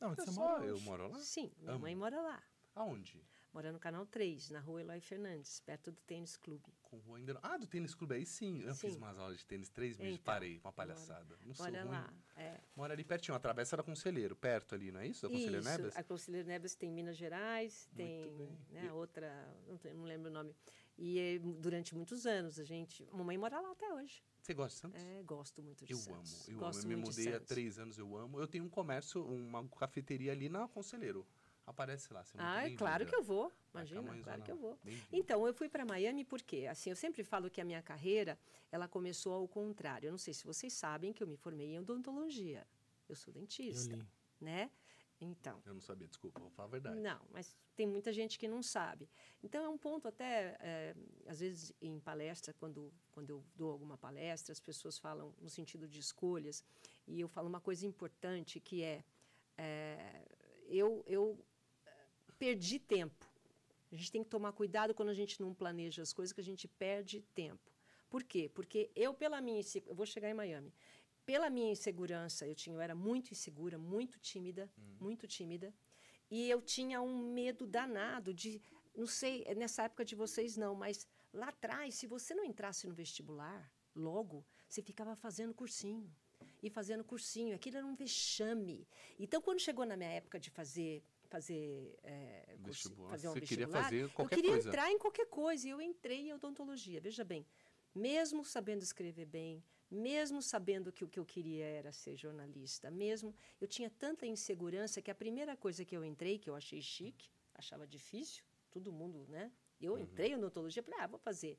[0.00, 1.18] Não, você mora eu moro lá.
[1.20, 1.82] Sim, minha Amo.
[1.82, 2.42] mãe mora lá.
[2.74, 3.22] Aonde?
[3.52, 6.74] Mora no Canal 3, na rua Eloy Fernandes, perto do Tênis Clube.
[6.82, 8.60] Com rua ainda Ah, do tênis clube aí sim.
[8.62, 8.98] Eu fiz Sim.
[8.98, 10.58] umas aulas de tênis três meses, Então, parei.
[10.58, 11.38] Uma palhaçada.
[11.44, 11.84] Não sou ruim.
[11.84, 12.12] lá.
[12.36, 12.58] É.
[12.74, 15.22] Mora ali pertinho, a travessa da Conselheiro, perto ali, não é isso?
[15.22, 19.94] Da Conselheiro Isso, a Conselheiro Nebas tem Minas Gerais, tem né, a outra, não, tem-
[19.94, 20.52] não lembro o nome.
[20.98, 23.08] E eh, durante muitos anos a gente.
[23.12, 24.20] A mamãe mora lá até hoje.
[24.40, 25.02] Você gosta de Santos?
[25.06, 26.48] É, gosto muito de Eu Santos.
[26.48, 26.92] amo, eu gosto amo.
[26.92, 28.40] Eu me mudei há três anos, eu amo.
[28.40, 31.24] Eu tenho um comércio, uma cafeteria ali na Conselheiro.
[31.66, 32.22] Aparece lá.
[32.22, 33.46] Você é Ah, é claro que eu vou.
[33.46, 34.78] A Imagina, claro que eu vou.
[35.10, 38.38] Então, eu fui para Miami porque, assim, eu sempre falo que a minha carreira,
[38.70, 40.08] ela começou ao contrário.
[40.08, 42.66] Eu não sei se vocês sabem que eu me formei em odontologia.
[43.08, 44.06] Eu sou Eu dentista, li.
[44.40, 44.70] né?
[45.20, 47.00] Então, Eu não sabia, desculpa, vou falar a verdade.
[47.00, 49.08] não, mas tem muita gente que não sabe.
[49.42, 50.94] Então, é um ponto até, é,
[51.26, 55.88] às vezes, em palestra, quando, quando eu dou alguma palestra, as pessoas falam no sentido
[55.88, 56.62] de escolhas,
[57.06, 59.04] e eu falo uma coisa importante, que é,
[59.56, 60.26] é,
[60.66, 61.42] eu, eu
[62.38, 63.26] perdi tempo.
[63.90, 66.44] A gente tem que tomar cuidado quando a gente não planeja as coisas, que a
[66.44, 67.72] gente perde tempo.
[68.10, 68.50] Por quê?
[68.52, 69.62] Porque eu, pela minha...
[69.86, 70.72] Eu vou chegar em Miami.
[71.24, 74.70] Pela minha insegurança, eu, tinha, eu era muito insegura, muito tímida,
[75.00, 75.72] muito tímida.
[76.30, 78.60] E eu tinha um medo danado de...
[78.94, 82.94] Não sei, nessa época de vocês não, mas lá atrás, se você não entrasse no
[82.94, 86.12] vestibular, logo, você ficava fazendo cursinho.
[86.62, 87.54] E fazendo cursinho.
[87.54, 88.86] Aquilo era um vexame.
[89.18, 91.02] Então, quando chegou na minha época de fazer
[91.34, 93.10] fazer, é, Vestibular.
[93.10, 94.68] fazer um Você queria vestibular, fazer qualquer eu queria coisa.
[94.68, 95.66] entrar em qualquer coisa.
[95.66, 97.00] E eu entrei em odontologia.
[97.00, 97.44] Veja bem,
[97.92, 103.34] mesmo sabendo escrever bem, mesmo sabendo que o que eu queria era ser jornalista, mesmo
[103.60, 107.28] eu tinha tanta insegurança que a primeira coisa que eu entrei, que eu achei chique,
[107.54, 109.50] achava difícil, todo mundo, né?
[109.80, 111.58] Eu entrei em odontologia, falei, ah, vou fazer.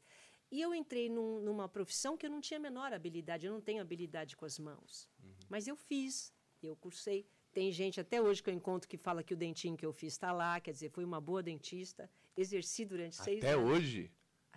[0.50, 3.62] E eu entrei num- numa profissão que eu não tinha a menor habilidade, eu não
[3.62, 5.08] tenho habilidade com as mãos.
[5.50, 6.34] Mas eu fiz,
[6.64, 7.28] eu cursei.
[7.56, 10.12] Tem gente até hoje que eu encontro que fala que o dentinho que eu fiz
[10.12, 13.70] está lá, quer dizer, fui uma boa dentista, exerci durante seis Até anos.
[13.70, 14.12] hoje?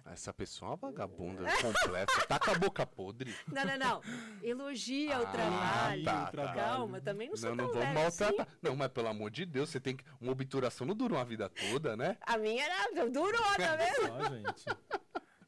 [0.04, 2.26] Essa pessoa é uma vagabunda completa.
[2.26, 3.32] Tá com a boca podre.
[3.46, 4.00] Não, não, não.
[4.42, 6.04] Elogia Ah, o trabalho.
[6.04, 6.54] tá, tá.
[6.54, 8.24] Calma, também não sou Não, não tão vamos leve assim.
[8.24, 8.58] maltratar.
[8.60, 10.04] Não, mas pelo amor de Deus, você tem que.
[10.20, 12.16] Uma obturação não dura uma vida toda, né?
[12.22, 14.06] A minha era durou, tá vendo?
[14.08, 14.64] Só, gente.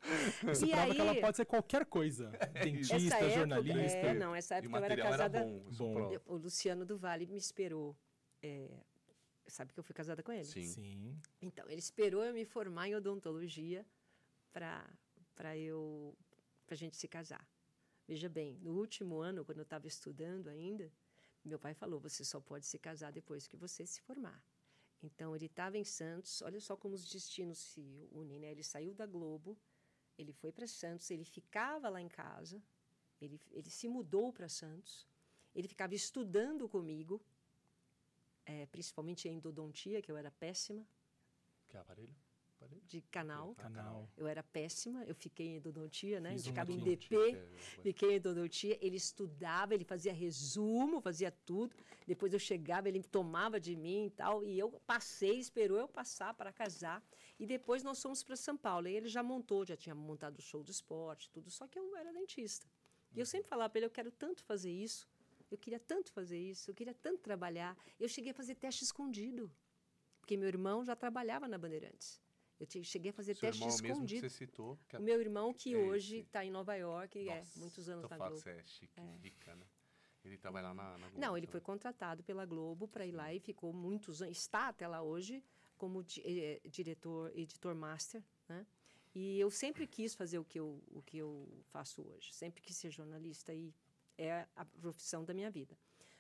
[0.53, 2.31] Isso E prova aí- que ela pode ser qualquer coisa.
[2.63, 3.99] Dentista, essa época, jornalista.
[3.99, 5.45] é, não, essa E o época eu era material era casada.
[5.45, 5.71] bom.
[5.95, 6.13] Bom.
[6.13, 7.97] eu- o Luciano do Vale me esperou.
[8.43, 8.83] é,
[9.47, 10.45] sabe que eu fui casada com ele?
[10.45, 10.65] Sim.
[10.67, 11.21] Sim.
[11.43, 13.85] Então, ele esperou eu me formar em odontologia
[14.53, 14.89] para
[15.35, 16.17] para eu
[16.67, 17.47] para gente se casar.
[18.07, 20.91] Veja bem, no último ano, quando eu estava estudando ainda,
[21.45, 24.43] meu pai falou: você só pode se casar depois que você se formar.
[25.03, 26.43] Então, ele estava em Santos.
[26.43, 28.51] Olha só como os destinos se unem, né?
[28.51, 29.57] Ele saiu da Globo,
[30.19, 32.63] ele foi para Santos, ele ficava lá em casa,
[33.21, 35.07] ele, ele se mudou para Santos,
[35.55, 37.21] ele ficava estudando comigo,
[38.47, 40.87] eh, principalmente em endodontia, que eu era péssima,
[41.69, 42.15] Que aparelho?
[42.61, 42.83] Aparelho?
[42.87, 43.55] de canal.
[43.55, 44.09] Canal.
[44.17, 46.33] Eu era péssima, eu fiquei em endodontia, né?
[46.33, 46.79] Fiz Ficava em.
[46.79, 47.49] DP, É,
[47.83, 48.79] fiquei em endodontia.
[48.83, 51.75] Ele estudava, ele fazia resumo, fazia tudo.
[52.07, 54.45] Depois eu chegava, ele tomava de mim e tal.
[54.45, 57.03] E eu passei, esperou eu passar para casar.
[57.39, 58.87] E depois nós fomos para São Paulo.
[58.89, 61.51] E ele já montou, já tinha montado o show do esporte, tudo.
[61.51, 62.67] Só que eu era dentista.
[63.15, 65.09] E eu sempre falava para ele, eu quero tanto fazer isso.
[65.51, 67.77] Eu queria tanto fazer isso, eu queria tanto trabalhar.
[67.99, 69.51] Eu cheguei a fazer teste escondido.
[70.21, 72.21] Porque meu irmão já trabalhava na Bandeirantes.
[72.61, 74.21] Eu te- cheguei a fazer Seu teste irmão mesmo que escondido.
[74.21, 74.79] você citou.
[74.87, 78.03] Que O meu irmão, que É hoje está em Nova York, é Nossa, muitos anos
[78.03, 78.37] tô na Globo.
[78.37, 79.67] você é chique, rica, né?
[80.23, 81.19] Ele trabalha lá na, na Globo.
[81.21, 84.87] Não, ele foi contratado pela Globo para ir lá e ficou muitos anos, está até
[84.87, 85.43] lá hoje
[85.79, 88.67] como eh, diretor, editor master, né?
[89.15, 92.77] E eu sempre quis fazer o que eu, o que eu faço hoje, sempre quis
[92.77, 93.75] ser jornalista e
[94.19, 95.77] é a profissão da minha vida.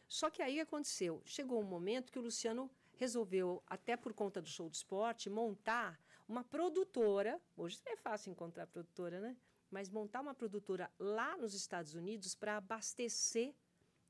[0.08, 4.48] Só que aí aconteceu, chegou um momento que o Luciano resolveu, até por conta do
[4.48, 6.00] show do esporte, montar
[6.30, 7.40] uma produtora.
[7.56, 9.36] Hoje é fácil encontrar produtora, né?
[9.70, 13.52] Mas montar uma produtora lá nos Estados Unidos para abastecer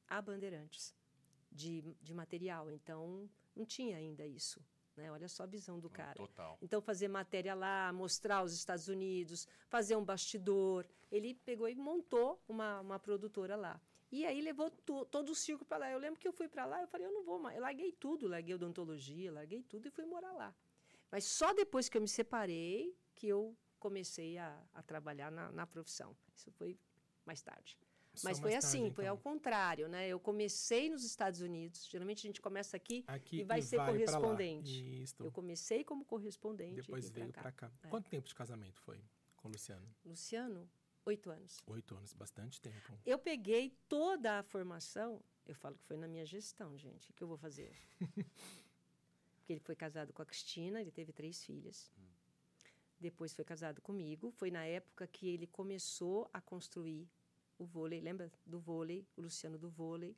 [0.06, 0.94] a Bandeirantes
[1.50, 2.70] de, de material.
[2.70, 4.62] Então, não tinha ainda isso.
[4.96, 5.10] Né?
[5.10, 6.14] Olha só a visão do cara.
[6.14, 6.58] Total.
[6.60, 10.86] Então, fazer matéria lá, mostrar os Estados Unidos, fazer um bastidor.
[11.10, 13.80] Ele pegou e montou uma, uma produtora lá.
[14.12, 15.90] E aí levou to- todo o circo para lá.
[15.90, 17.56] Eu lembro que eu fui para lá, eu falei, eu não vou mais.
[17.56, 20.54] Eu larguei tudo, larguei odontologia, larguei tudo e fui morar lá.
[21.10, 25.66] Mas só depois que eu me separei que eu comecei a, a trabalhar na, na
[25.66, 26.16] profissão.
[26.34, 26.78] Isso foi
[27.24, 27.76] mais tarde.
[28.14, 29.14] Só Mas foi tarde, assim, foi então.
[29.14, 30.08] ao contrário, né?
[30.08, 31.86] Eu comecei nos Estados Unidos.
[31.86, 33.92] Geralmente a gente começa aqui Aqui e vai ser pra lá.
[33.92, 35.04] correspondente.
[35.20, 36.74] Eu comecei como correspondente.
[36.82, 37.68] Depois e veio pra cá.
[37.68, 37.72] cá.
[37.84, 37.88] É.
[37.88, 39.00] Quanto tempo de casamento foi
[39.36, 39.88] com o Luciano?
[40.04, 40.68] Luciano,
[41.06, 41.62] oito anos.
[41.66, 42.98] Oito anos, bastante tempo.
[43.06, 47.10] Eu peguei toda a formação, eu falo que foi na minha gestão, gente.
[47.10, 47.72] O que eu vou fazer?
[49.50, 51.90] Porque ele foi casado com a Cristina, ele teve três filhas.
[53.00, 54.30] Depois foi casado comigo.
[54.30, 57.08] Foi na época que ele começou a construir
[57.58, 58.00] o vôlei.
[58.00, 59.04] Lembra do vôlei?
[59.16, 60.14] O Luciano do vôlei.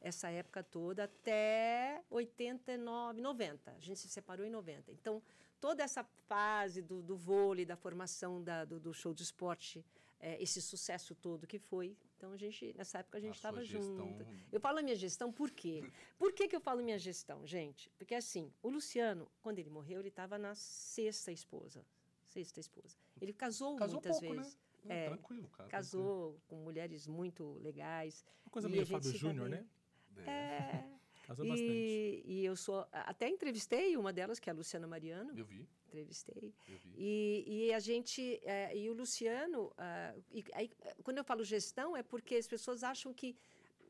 [0.00, 3.70] Essa época toda até 89, 90.
[3.70, 4.90] A gente se separou em 90.
[4.92, 5.22] Então,
[5.60, 9.84] toda essa fase do, do vôlei, da formação da- do, do show de esporte,
[10.20, 11.94] eh, esse sucesso todo que foi.
[12.20, 14.26] Então, a gente, nessa época, a gente estava junto.
[14.52, 15.82] Eu falo a minha gestão por quê?
[16.18, 17.90] Por que, que eu falo minha gestão, gente?
[17.96, 21.82] Porque, assim, o Luciano, quando ele morreu, ele estava na sexta esposa.
[22.26, 22.98] Sexta esposa.
[23.18, 24.54] Ele casou, Casou muitas pouco, vezes.
[24.54, 24.60] né?
[24.84, 25.70] Não, É, tranquilo, cara.
[25.70, 28.22] Casou com mulheres muito legais.
[28.44, 29.64] Uma coisa meio Fábio Júnior, né?
[30.14, 30.28] tranquilo.
[30.30, 30.90] É, É,
[31.26, 31.70] Casou bastante.
[31.72, 32.86] e, e eu sou.
[32.92, 35.32] Até entrevistei uma delas, que é a Luciana Mariano.
[35.38, 36.54] eu vi, Entrevistei.
[36.96, 38.40] E, e a gente.
[38.44, 39.72] é, e o Luciano.
[39.76, 40.70] ah, e aí,
[41.02, 43.36] quando eu falo gestão, é porque as pessoas acham que.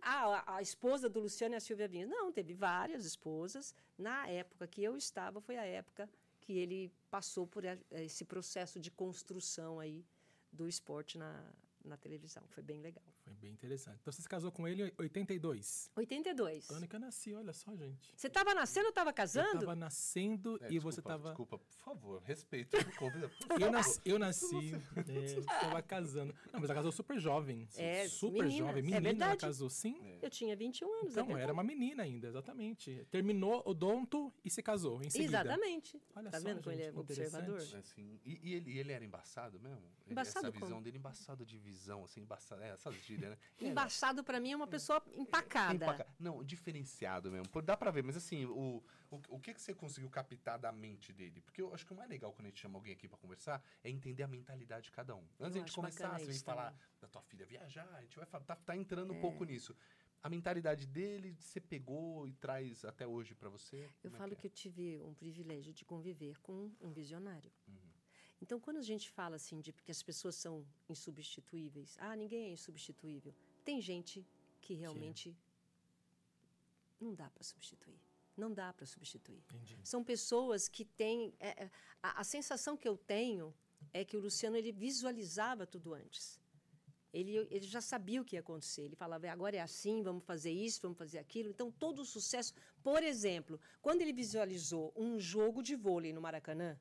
[0.02, 2.08] Ah, a, esposa do Luciano é a Silvia Vinhas.
[2.08, 3.74] Não, teve várias esposas.
[3.98, 6.08] Na época que eu estava, foi a época
[6.40, 10.02] que ele passou por a- esse processo de construção aí
[10.50, 11.44] do esporte na,
[11.84, 12.42] na televisão.
[12.48, 13.04] Foi bem legal.
[13.30, 13.98] Foi bem interessante.
[14.00, 15.88] Então você se casou com ele em 82.
[15.94, 16.68] 82.
[16.70, 18.12] Ano que eu nasci, olha só, gente.
[18.16, 19.60] Você estava nascendo ou estava Eu casando?
[19.60, 21.28] tava nascendo É, e você desculpa, tava.
[21.28, 26.34] Desculpa, por favor, respeito o Eu nasci, eu nasci é, tava casando.
[26.52, 27.68] Não, mas ela casou super jovem.
[27.76, 28.66] É, super menina.
[28.66, 28.78] jovem.
[28.78, 29.40] É Menina, ela verdade.
[29.42, 29.96] casou sim.
[30.02, 30.18] É.
[30.26, 31.12] Eu tinha 21 anos.
[31.12, 33.06] Então, é era uma menina ainda, exatamente.
[33.12, 35.38] Terminou odonto e se casou em seguida.
[35.40, 36.02] Exatamente.
[36.16, 37.60] Olha tá só, vendo como ele é gente, observador?
[37.60, 39.78] Assim, e, e ele, e ele era embaçado mesmo?
[39.78, 40.82] Ele- Embaçado Essa visão como?
[40.82, 42.60] dele, embaçado de visão, assim, embaçado.
[42.62, 43.38] É, essas gírias, né?
[43.58, 45.74] Era Embaçado para mim é uma pessoa empacada.
[45.74, 47.46] empaca- Não, diferenciado mesmo.
[47.62, 51.12] Dá pra ver, mas assim, o, o, o que, que você conseguiu captar da mente
[51.12, 51.40] dele?
[51.40, 53.62] Porque eu acho que o mais legal quando a gente chama alguém aqui pra conversar
[53.84, 55.22] é entender a mentalidade de cada um.
[55.38, 58.26] Antes Eu da gente começar, você vem falar da tua filha viajar, a gente vai
[58.26, 59.16] falar, tá, tá entrando É.
[59.16, 59.74] um pouco nisso.
[60.22, 63.88] A mentalidade dele, você pegou e traz até hoje pra você?
[64.04, 64.36] Eu é falo é?
[64.36, 67.50] que eu tive um privilégio de conviver com um visionário.
[68.42, 72.52] Então, quando a gente fala assim de que as pessoas são insubstituíveis, ah, ninguém é
[72.52, 73.34] insubstituível.
[73.64, 74.26] Tem gente
[74.60, 75.36] que realmente
[77.00, 78.00] não dá para substituir.
[78.36, 79.42] Não dá para substituir.
[79.50, 79.78] Entendi.
[79.84, 81.34] São pessoas que têm.
[81.38, 81.70] é, é,
[82.02, 83.54] a, a sensação que eu tenho
[83.92, 86.40] é que o Luciano ele visualizava tudo antes.
[87.12, 88.82] Ele, ele já sabia o que ia acontecer.
[88.82, 91.50] Ele falava, agora é assim, vamos fazer isso, vamos fazer aquilo.
[91.50, 92.54] Então, todo o sucesso.
[92.82, 96.78] Por exemplo, quando ele visualizou um jogo de vôlei no Maracanã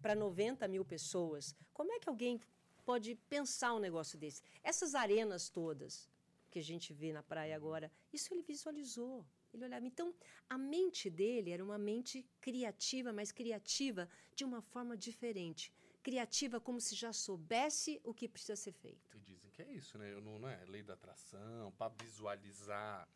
[0.00, 2.40] para 90 mil pessoas, como é que alguém
[2.84, 4.42] pode pensar um negócio desse?
[4.62, 6.08] Essas arenas todas
[6.50, 9.24] que a gente vê na praia agora, isso ele visualizou.
[9.52, 9.86] Ele olhava.
[9.86, 10.14] Então,
[10.48, 15.72] a mente dele era uma mente criativa, mas criativa de uma forma diferente
[16.02, 19.16] criativa como se já soubesse o que precisa ser feito.
[19.16, 20.14] E dizem que é isso, né?
[20.20, 23.08] Não, não é lei da atração, para visualizar.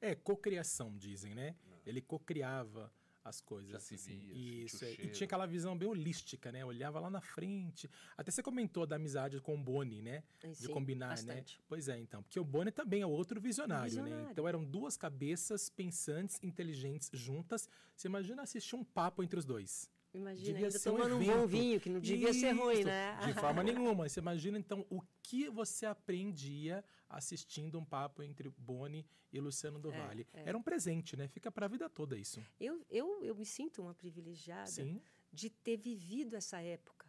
[0.00, 1.56] É, cocriação, dizem, né?
[1.66, 1.80] Não.
[1.86, 2.92] Ele cocriava
[3.24, 3.70] as coisas.
[3.70, 4.18] Já se assim.
[4.18, 4.92] via, Isso, é.
[4.92, 6.64] e tinha aquela visão bem holística, né?
[6.64, 7.88] Olhava lá na frente.
[8.16, 10.22] Até você comentou da amizade com o Boni, né?
[10.40, 11.14] Sim, de combinar, né?
[11.14, 11.58] bastante.
[11.58, 11.64] né?
[11.68, 12.22] Pois é, então.
[12.22, 14.28] Porque o Boni também é outro visionário, visionário, né?
[14.32, 17.68] Então eram duas cabeças pensantes, inteligentes juntas.
[17.96, 19.88] Você imagina assistir um papo entre os dois.
[20.14, 23.18] Imagina, devia ainda tomando um, um, bom vinho, que não devia Isso, ser ruim, né?
[23.24, 24.08] De forma nenhuma.
[24.08, 29.90] Você imagina, então, o que você aprendia assistindo um papo entre Boni e Luciano do
[29.90, 30.26] é, Vale.
[30.34, 30.48] É.
[30.48, 31.28] Era um presente, né?
[31.28, 32.42] Fica para a vida toda isso.
[32.60, 35.00] Eu, eu, eu me sinto uma privilegiada Sim.
[35.32, 37.06] de ter vivido essa época,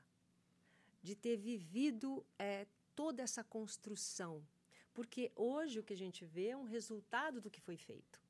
[1.01, 4.45] de ter vivido é, toda essa construção.
[4.93, 8.21] Porque hoje o que a gente vê é um resultado do que foi feito.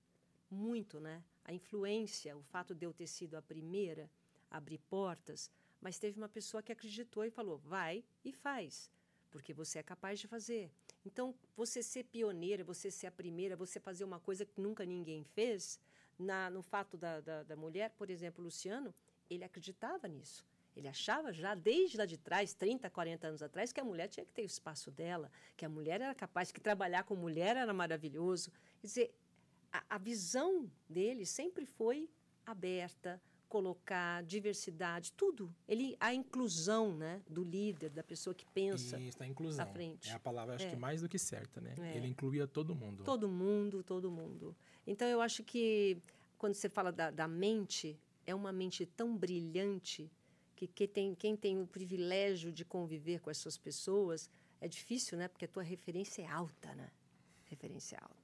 [0.50, 1.24] Muito, né?
[1.44, 4.10] A influência, o fato de eu ter sido a primeira
[4.54, 8.90] abrir portas, mas teve uma pessoa que acreditou e falou: vai e faz,
[9.30, 10.72] porque você é capaz de fazer.
[11.04, 15.24] Então, você ser pioneira, você ser a primeira, você fazer uma coisa que nunca ninguém
[15.24, 15.80] fez,
[16.18, 18.94] na, no fato da, da, da mulher, por exemplo, Luciano,
[19.30, 20.46] ele acreditava nisso.
[20.76, 24.26] Ele achava já desde lá de trás, 30, 40 anos atrás, que a mulher tinha
[24.26, 27.74] que ter o espaço dela, que a mulher era capaz, que trabalhar com mulher era
[27.74, 28.52] maravilhoso.
[28.80, 29.16] Quer dizer,
[29.72, 32.10] a, a visão dele sempre foi
[32.46, 33.22] aberta,
[33.54, 35.54] colocar diversidade, tudo.
[35.68, 39.00] Ele a inclusão, né, do líder, da pessoa que pensa.
[39.00, 39.64] Isso, a inclusão.
[39.64, 40.10] À frente.
[40.10, 40.72] É a palavra acho é.
[40.72, 41.76] que mais do que certa, né?
[41.78, 41.98] É.
[41.98, 43.04] Ele incluía todo mundo.
[43.04, 44.56] Todo mundo, todo mundo.
[44.88, 46.02] Então eu acho que
[46.36, 50.12] quando você fala da, da mente, é uma mente tão brilhante
[50.56, 55.28] que, que tem, quem tem o privilégio de conviver com essas pessoas é difícil, né?
[55.28, 56.90] Porque a tua referência é alta, né?
[57.44, 58.23] Referência alta.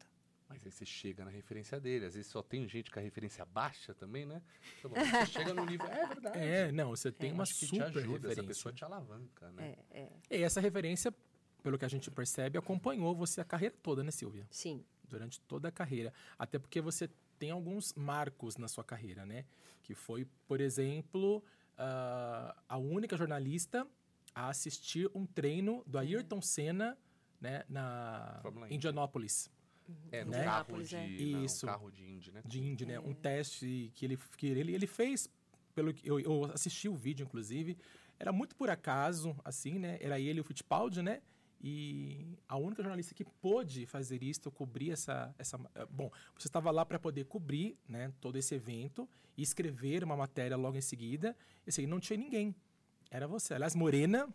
[0.50, 2.06] Mas aí você chega na referência dele.
[2.06, 4.42] Às vezes só tem gente com a referência baixa também, né?
[4.80, 5.86] Então, você chega no nível.
[5.88, 6.40] É verdade.
[6.40, 7.34] É, não, você tem É.
[7.34, 8.32] uma que te super ajuda, referência.
[8.32, 9.76] Essa pessoa te alavanca, né?
[9.92, 10.00] É,
[10.32, 10.38] é.
[10.40, 11.14] E essa referência,
[11.62, 14.48] pelo que a gente percebe, acompanhou você a carreira toda, né, Silvia?
[14.50, 14.84] Sim.
[15.08, 16.12] Durante toda a carreira.
[16.38, 17.08] Até porque você
[17.38, 19.46] tem alguns marcos na sua carreira, né?
[19.84, 21.44] Que foi, por exemplo,
[21.78, 23.88] ah, a única jornalista
[24.34, 26.98] a assistir um treino do Ayrton Senna
[27.40, 28.42] né, na.
[28.70, 29.50] Indianápolis.
[30.12, 30.44] É, no Né?
[30.44, 30.96] carro de.
[30.96, 31.08] é.
[31.08, 31.66] não, Isso.
[31.66, 32.42] um carro de Indy, né?
[32.46, 32.94] de Indy, né?
[32.96, 33.00] É.
[33.00, 35.30] Um teste que ele, que ele, ele fez,
[35.76, 37.78] pelo que eu, eu assisti o vídeo, inclusive,
[38.18, 39.98] era muito por acaso, assim, né?
[40.02, 41.22] Era ele e o Fittipaldi, né?
[41.62, 45.60] E a única jornalista que pôde fazer isso, cobrir essa, essa...
[45.76, 50.16] eh, Bom, você estava lá para poder cobrir né, todo esse evento e escrever uma
[50.16, 51.36] matéria logo em seguida.
[51.66, 52.56] E assim, não tinha ninguém.
[53.12, 53.54] Era você.
[53.56, 54.30] Aliás, morena,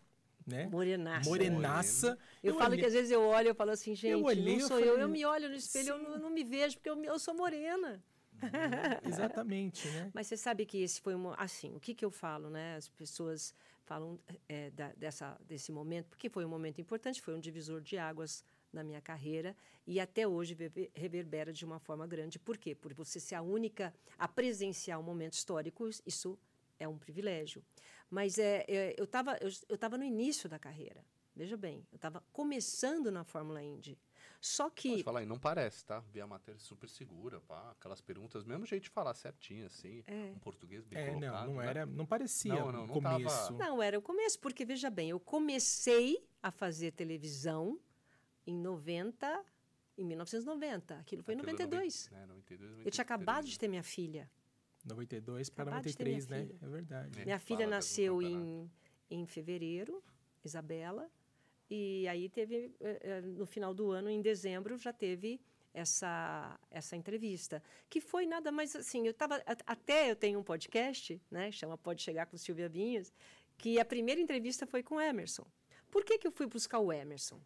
[0.46, 0.66] né?
[0.66, 1.28] Morenaça.
[1.28, 2.18] Morenaça.
[2.42, 4.68] Eu, falo olhei- que às vezes eu olho e falo assim, gente, olhei, não eu
[4.68, 4.86] sou eu.
[4.88, 6.04] falei, Eu me olho no espelho, eu sim.
[6.04, 8.02] não, eu não me vejo, porque eu, eu sou morena.
[9.02, 10.10] Exatamente, né?
[10.12, 12.76] Mas você sabe que esse foi um, assim, o que, que eu falo, né?
[12.76, 13.54] As pessoas
[13.84, 17.96] falam é, da- dessa, desse momento, porque foi um momento importante, foi um divisor de
[17.98, 22.38] águas na minha carreira e até hoje rever- reverbera de uma forma grande.
[22.38, 22.74] Por quê?
[22.74, 26.38] Por você ser a única a presenciar um momento histórico, isso
[26.78, 27.62] é um privilégio.
[28.10, 31.04] Mas é, é, eu estava eu, eu tava no início da carreira.
[31.36, 33.98] Veja bem, eu estava começando na Fórmula Indy.
[34.40, 35.98] Só que Pode falar aí, não parece, tá?
[36.12, 37.70] Vi a matéria super segura, pá.
[37.72, 40.04] Aquelas perguntas, mesmo jeito de falar certinho, assim.
[40.08, 41.46] Um português bem É, colocado.
[41.46, 41.66] não, não né?
[41.68, 43.52] era, não parecia Não, não, não tava- começo.
[43.54, 47.80] Não, era o começo, porque veja bem, eu comecei a fazer televisão
[48.46, 49.44] em 90,
[49.96, 50.98] em 1990.
[50.98, 52.10] Aquilo foi em Aquilo 92.
[52.10, 54.30] noven- É, 92, Eu 93, tinha acabado de ter minha filha.
[54.84, 56.46] 92 para Acabado de ter minha 93, né?
[56.46, 56.58] filha.
[56.62, 57.20] É verdade.
[57.20, 57.24] É.
[57.24, 58.70] minha fala filha nasceu em,
[59.10, 60.02] em fevereiro,
[60.44, 61.10] Isabela,
[61.70, 65.40] e aí teve, eh, eh, no final do ano, em dezembro, já teve
[65.72, 70.42] essa, essa entrevista, que foi nada mais assim, eu tava, a- até eu tenho um
[70.44, 73.12] podcast, né, chama Pode Chegar com Silvia Vinhas,
[73.56, 75.46] que a primeira entrevista foi com o Emerson.
[75.90, 77.40] Por que, que eu fui buscar o Emerson?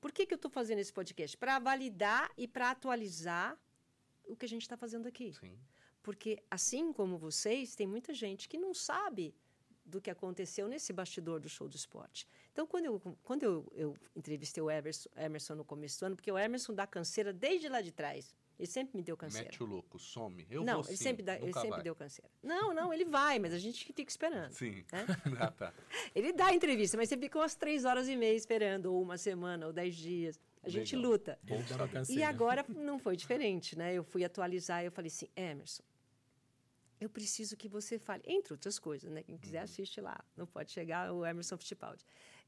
[0.00, 1.36] Por que, que eu estou fazendo esse podcast?
[1.36, 3.56] Para validar e para atualizar
[4.26, 5.32] o que a gente está fazendo aqui.
[5.34, 5.56] Sim.
[6.02, 9.34] Porque, assim como vocês, tem muita gente que não sabe
[9.84, 12.26] do que aconteceu nesse bastidor do show do esporte.
[12.52, 16.30] Então, quando eu, quando eu, eu entrevistei o Emerson, Emerson no começo do ano, porque
[16.30, 18.34] o Emerson dá canseira desde lá de trás.
[18.58, 19.46] Ele sempre me deu canseira.
[19.46, 20.46] Mete o louco, some.
[20.48, 21.82] Eu não, vou ele sim, sempre, dá, ele sempre vai.
[21.82, 22.30] deu canseira.
[22.42, 24.52] Não, não, ele vai, mas a gente fica esperando.
[24.52, 24.84] Sim.
[24.92, 25.06] né?
[25.40, 25.74] ah, tá.
[26.14, 29.18] Ele dá a entrevista, mas você fica umas três horas e meia esperando, ou uma
[29.18, 30.38] semana, ou dez dias.
[30.62, 31.10] A gente Legal.
[31.10, 31.38] luta.
[31.48, 33.94] Uma E agora não foi diferente, né?
[33.94, 35.82] Eu fui atualizar e eu falei assim, Emerson,
[37.02, 39.22] eu preciso que você fale, entre outras coisas, né?
[39.22, 42.06] Quem quiser assiste lá, não pode chegar o Emerson Fittipaldi.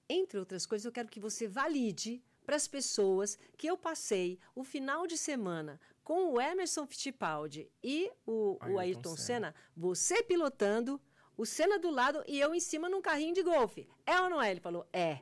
[0.08, 4.62] Entre outras coisas, eu quero que você valide para as pessoas que eu passei o
[4.62, 9.48] final de semana com o Emerson Fittipaldi e o, o Ayrton Ayrton Senna.
[9.48, 11.00] Senna, você pilotando,
[11.36, 13.88] o Senna do lado e eu em cima num carrinho de golfe.
[14.06, 14.50] É ou não é?
[14.50, 15.20] Ele falou, é.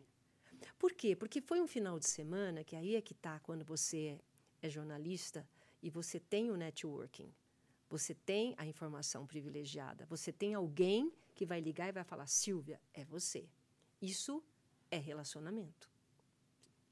[0.78, 1.16] Por quê?
[1.16, 4.20] Porque foi um final de semana que aí é que tá quando você
[4.60, 5.48] é jornalista
[5.82, 7.32] e você tem o networking.
[7.92, 10.06] Você tem a informação privilegiada.
[10.08, 13.46] Você tem alguém que vai ligar e vai falar: Silvia, é você.
[14.00, 14.42] Isso
[14.90, 15.90] é relacionamento.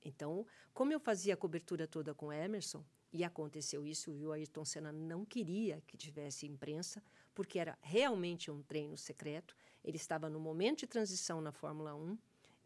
[0.04, 2.84] Então, como eu fazia a cobertura toda com Emerson,
[3.14, 7.02] e aconteceu isso, o Ayrton Senna não queria que tivesse imprensa,
[7.34, 9.56] porque era realmente um treino secreto.
[9.82, 12.18] Ele estava no momento de transição na Fórmula 1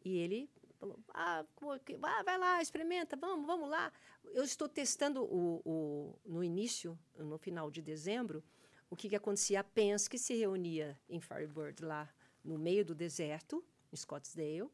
[0.05, 0.51] e ele
[0.85, 1.45] falou: ah,
[1.85, 3.93] que- ah, vai lá, experimenta, vamos, vamos lá.
[4.33, 8.43] Eu estou testando o, o- no início, no final de dezembro,
[8.91, 9.61] o que, que acontecia.
[9.61, 12.09] A Penske se reunia em Firebird, lá
[12.45, 14.69] no meio do deserto, em Scottsdale,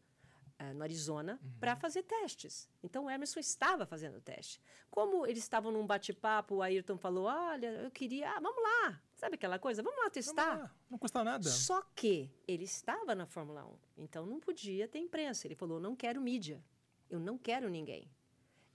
[0.59, 2.69] eh, no Arizona, para fazer testes.
[2.83, 4.61] Então, o Emerson estava fazendo teste.
[4.91, 9.01] Como eles estavam num bate-papo, o Ayrton falou: Olha, eu queria, ah, vamos lá.
[9.21, 9.83] Sabe aquela coisa?
[9.83, 10.59] Vamos lá Vamos testar.
[10.61, 11.47] lá, Não custa nada.
[11.47, 15.47] Só que ele estava na Fórmula 1, então não podia ter imprensa.
[15.47, 16.65] Ele falou: não quero mídia,
[17.11, 18.11] eu não quero ninguém.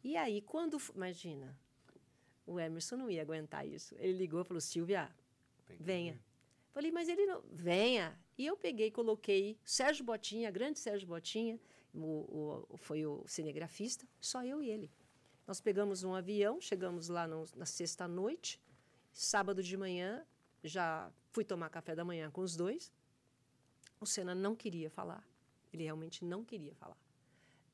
[0.03, 0.77] E aí, quando.
[0.93, 1.57] Imagina,
[2.45, 3.95] o Emerson não ia aguentar isso.
[3.97, 5.09] Ele ligou e falou: Silvia,
[5.79, 6.21] venha.
[6.71, 7.41] Falei, mas ele não.
[7.51, 8.15] Venha.
[8.37, 11.59] E eu peguei coloquei Sérgio Botinha, grande Sérgio Botinha,
[11.91, 14.91] o, o- foi o cinegrafista, só eu e ele.
[15.47, 18.61] Nós pegamos um avião, chegamos lá no- na sexta-noite,
[19.11, 20.23] sábado de manhã,
[20.67, 22.91] já fui tomar café da manhã com os dois.
[23.99, 25.23] O Senna não queria falar.
[25.73, 26.97] Ele realmente não queria falar.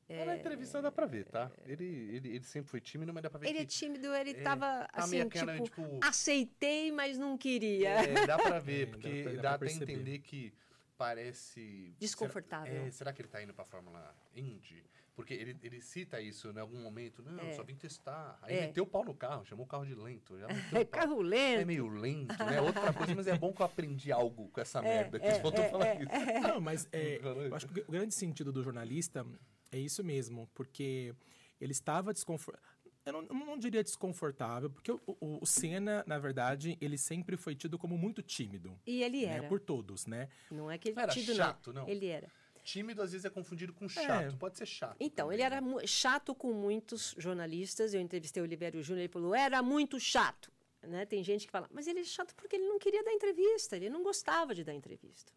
[0.08, 1.50] Mas Na entrevista dá pra ver, tá?
[1.64, 3.68] Ele, ele, ele sempre foi tímido, mas dá pra ver Ele é que...
[3.68, 7.88] tímido, ele É, estava tá assim, aquela, tipo, tipo- aceitei, mas não queria.
[7.90, 10.52] É, dá pra ver, É, dá porque pra- dá dá, pra até entender que
[10.98, 11.94] parece...
[11.98, 12.72] Desconfortável.
[12.72, 14.84] Será, é, será que ele tá indo pra Fórmula Indy?
[15.14, 17.22] Porque ele, ele cita isso em algum momento.
[17.22, 17.52] Não, É.
[17.52, 18.38] só vim testar.
[18.40, 18.60] Aí É.
[18.62, 20.34] meteu o pau no carro, chamou o carro de lento.
[20.82, 21.66] É carro É lento.
[21.66, 22.60] meio lento, né?
[22.60, 25.18] Outra coisa, mas é bom que eu aprendi algo com essa merda.
[25.20, 26.08] Que é, eles voltou é, a falar é, isso.
[26.48, 29.26] Não, mas é, eu acho que o grande sentido do jornalista
[29.70, 31.14] é isso mesmo, porque
[31.60, 32.72] ele estava desconfortável.
[33.04, 37.36] Eu não, eu não diria desconfortável, porque o, o, o Senna, na verdade, ele sempre
[37.36, 38.78] foi tido como muito tímido.
[38.86, 39.48] E ele né, era.
[39.48, 40.28] por todos, né?
[40.50, 41.88] Não é que ele Não era tido, chato, não.
[41.88, 42.30] Ele era.
[42.62, 44.36] Tímido às vezes é confundido com chato.
[44.36, 44.96] Pode ser chato.
[45.00, 45.86] Então, também, ele era né?
[45.86, 47.92] chato com muitos jornalistas.
[47.92, 50.52] Eu entrevistei o Oliveira Júnior, ele falou, era muito chato.
[50.82, 51.04] Né?
[51.06, 53.88] Tem gente que fala, mas ele é chato porque ele não queria dar entrevista, ele
[53.88, 55.32] não gostava de dar entrevista.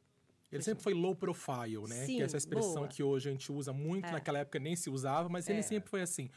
[0.52, 2.06] Ele sempre foi low profile, né?
[2.06, 2.88] que é essa Sim, expressão boa.
[2.88, 4.12] que hoje a gente usa muito, É.
[4.12, 5.64] naquela época nem se usava, mas ele É.
[5.64, 6.30] sempre foi assim.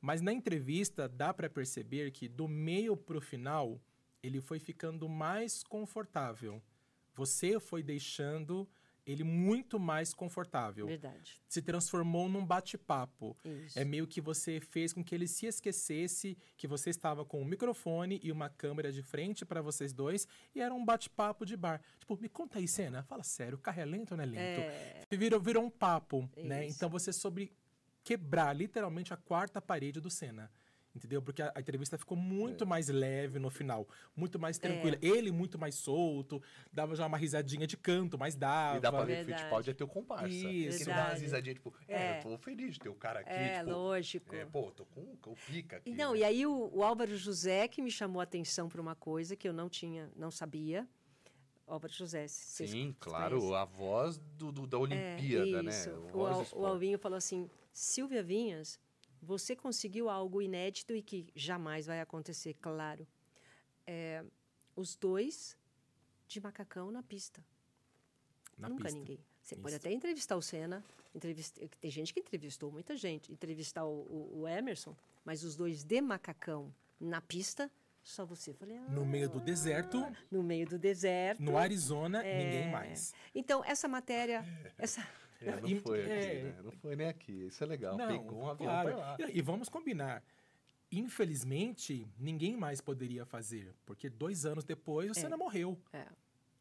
[0.00, 3.80] Mas na entrevista dá para perceber que do meio pro final
[4.22, 6.62] ele foi ficando mais confortável.
[7.14, 8.68] Você foi deixando
[9.06, 10.86] ele muito mais confortável.
[10.86, 11.40] Verdade.
[11.48, 13.36] Se transformou num bate-papo.
[13.74, 17.44] É meio que você fez com que ele se esquecesse que você estava com um
[17.44, 21.80] microfone e uma câmera de frente para vocês dois e era um bate-papo de bar.
[22.00, 23.04] Tipo, me conta aí, cena.
[23.04, 24.60] Fala sério, o carro é lento ou não é lento?
[24.60, 26.66] É, Virou, virou um papo, né?
[26.66, 26.76] Isso.
[26.76, 27.52] Então você soube
[28.02, 30.50] quebrar literalmente a quarta parede do Senna.
[30.96, 31.20] Entendeu?
[31.20, 32.66] Porque a, a entrevista ficou muito É.
[32.66, 34.40] mais leve no final, muito É.
[34.40, 34.96] mais tranquila.
[35.02, 38.78] Ele muito mais solto, dava já uma risadinha de canto, mas dava.
[38.78, 39.36] E dá pra ver que o.
[39.36, 40.26] Fittipaldi é teu comparsa.
[40.28, 40.78] Isso.
[40.78, 42.18] Que dá umas risadinhas, tipo, é, É.
[42.18, 43.70] eu tô feliz de ter o cara aqui, é tipo...
[43.70, 44.34] lógico.
[44.34, 45.90] É, pô, tô com o pica aqui.
[45.92, 46.20] Não, né?
[46.20, 49.46] e aí o, o Álvaro José que me chamou a atenção para uma coisa que
[49.46, 50.88] eu não tinha, não sabia.
[51.66, 53.56] Álvaro José, Sim, vocês claro, conhecem?
[53.58, 55.70] a voz do, do- da É, Olimpíada, né?
[55.70, 55.90] isso.
[55.90, 56.66] Voz O, Al- o esporte.
[56.66, 58.80] Alvinho falou assim: Silvia Vinhas,
[59.22, 63.06] você conseguiu algo inédito e que jamais vai acontecer, claro.
[63.86, 64.24] É,
[64.74, 65.56] os dois
[66.28, 67.44] de macacão na pista.
[68.58, 68.98] Na Nunca pista.
[68.98, 69.18] ninguém.
[69.42, 69.62] Você Isso.
[69.62, 70.82] pode até entrevistar o Senna,
[71.14, 71.56] entrevist...
[71.80, 76.00] tem gente que entrevistou, muita gente, entrevistar o, o- o Emerson, mas os dois de
[76.00, 77.70] macacão na pista,
[78.02, 78.52] só você.
[78.54, 81.40] Falei, ah, No meio do deserto, no meio do deserto.
[81.42, 82.38] no Arizona, É.
[82.44, 83.14] ninguém mais.
[83.34, 84.44] Então, essa matéria,
[84.78, 85.06] essa,
[85.40, 86.42] É, não E- foi aqui, é.
[86.44, 86.60] né?
[86.62, 87.46] Não foi nem aqui.
[87.46, 87.96] Isso é legal.
[87.96, 88.96] Não, Pegou um avião claro.
[88.98, 89.16] lá.
[89.20, 90.22] E, e vamos combinar.
[90.90, 95.14] Infelizmente, ninguém mais poderia fazer, porque dois anos depois o É.
[95.14, 95.78] Senna morreu.
[95.92, 96.06] É.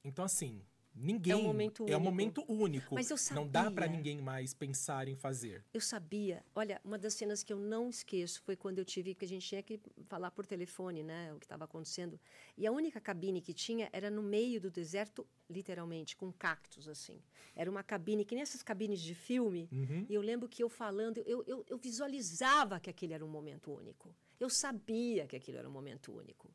[0.03, 0.61] Então, assim,
[0.95, 1.33] Ninguém.
[1.33, 2.03] É um momento É um único.
[2.03, 2.95] momento único.
[2.95, 3.97] Mas eu Não dá para sabia.
[3.97, 5.63] ninguém mais pensar em fazer.
[5.73, 6.41] Eu sabia.
[6.55, 9.45] Olha, uma das cenas que eu não esqueço foi quando eu tive que a gente
[9.45, 12.17] tinha que falar por telefone, né, o que estava acontecendo.
[12.57, 17.21] E a única cabine que tinha era no meio do deserto, literalmente, com cactos assim.
[17.53, 19.67] Era uma cabine que nem essas cabines de filme.
[19.73, 20.05] Uhum.
[20.09, 23.69] E eu lembro que eu falando, eu, eu, eu visualizava que aquele era um momento
[23.71, 24.15] único.
[24.39, 26.49] Eu sabia que aquilo era um momento único.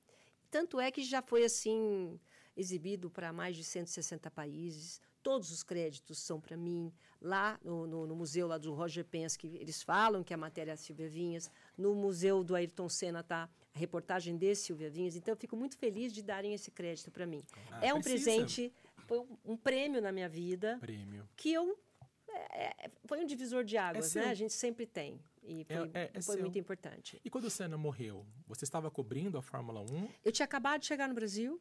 [0.50, 2.18] Tanto é que já foi assim
[2.56, 5.00] exibido para mais de 160 países.
[5.22, 6.92] Todos os créditos são para mim.
[7.20, 10.76] Lá no, no- no museu lá do Roger Penske, eles falam que a matéria é
[10.76, 11.50] Silvia Vinhas.
[11.76, 15.16] No museu do Ayrton Senna está a reportagem de Silvia Vinhas.
[15.16, 17.42] Então, eu fico muito feliz de darem esse crédito para mim.
[17.70, 18.30] Ah, é um precisa.
[18.30, 18.72] presente,
[19.06, 21.28] foi um, prêmio na minha vida Prêmio.
[21.36, 21.78] que eu
[22.52, 24.22] é, é, foi um divisor de águas, seu.
[24.22, 24.28] né?
[24.30, 27.20] A gente sempre tem e É- foi, é- é foi muito importante.
[27.24, 30.86] E quando o Senna morreu, você estava cobrindo a Fórmula 1, Eu tinha acabado de
[30.86, 31.60] chegar no Brasil.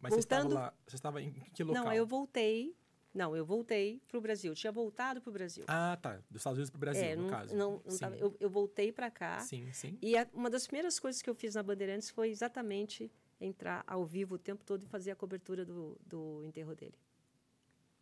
[0.00, 0.74] Mas você estava Voltando- lá.
[0.86, 1.84] Você estava em que local?
[1.84, 2.76] Não, eu voltei.
[3.14, 4.52] Não, eu voltei para o Brasil.
[4.52, 5.64] Eu tinha voltado para o Brasil.
[5.68, 6.16] Ah, tá.
[6.30, 7.56] Dos Estados Unidos para o Brasil, é, no não, caso.
[7.56, 9.40] não, não tava- eu, eu voltei para cá.
[9.40, 9.98] sim, sim.
[10.02, 14.04] E a- uma das primeiras coisas que eu fiz na Bandeirantes foi exatamente entrar ao
[14.04, 16.94] vivo o tempo todo e fazer a cobertura do, do enterro dele.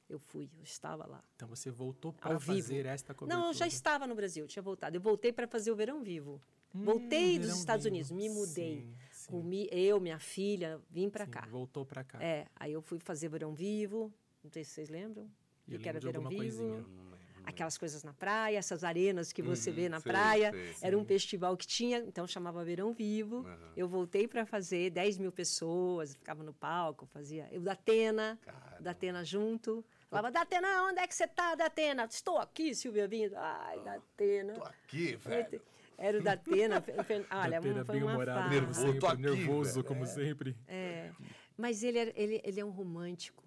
[0.09, 1.22] Eu fui, eu estava lá.
[1.36, 3.40] Então você voltou para fazer esta cobertura.
[3.42, 4.97] Não, eu já estava no Brasil, tinha voltado.
[4.97, 6.40] Eu voltei para fazer o Verão Vivo.
[6.74, 7.95] Hum, voltei dos Estados Vivo.
[7.95, 8.80] Unidos, me mudei.
[8.82, 8.95] Sim,
[9.25, 11.47] sim, Comi, eu, minha filha, vim para sim, cá.
[11.51, 12.22] Voltou para cá.
[12.22, 14.12] É, aí eu fui fazer Verão Vivo,
[14.43, 15.31] não sei se vocês lembram.
[15.68, 16.37] Eu que era Verão Vivo.
[16.43, 16.68] coisinha.
[16.68, 16.77] Não
[17.11, 20.51] lembro, não Aquelas coisas na praia, essas arenas que você Uhum, vê na sei, praia.
[20.51, 20.77] sei.
[20.81, 23.47] Era um festival que tinha, então chamava Verão Vivo.
[23.47, 23.72] Aham.
[23.77, 27.47] Eu voltei para fazer 10 mil pessoas, ficava no palco, fazia.
[27.53, 28.39] Eu da Atena,
[28.81, 29.85] da Atena junto.
[30.09, 32.05] Falava, Datena, onde é que você tá, Datena?
[32.05, 33.35] Estou aqui, Silvia Vindo.
[33.37, 34.55] Ai, Datena.
[34.55, 35.61] tô aqui, velho.
[35.97, 36.80] Era o Datena.
[36.80, 38.55] fe- fe- Olha, Datena foi bem uma humorado, fase.
[38.55, 40.57] Nervoso, sempre, aqui, nervoso, como sempre.
[40.66, 41.11] É,
[41.57, 43.45] mas ele, é- ele, ele é um romântico.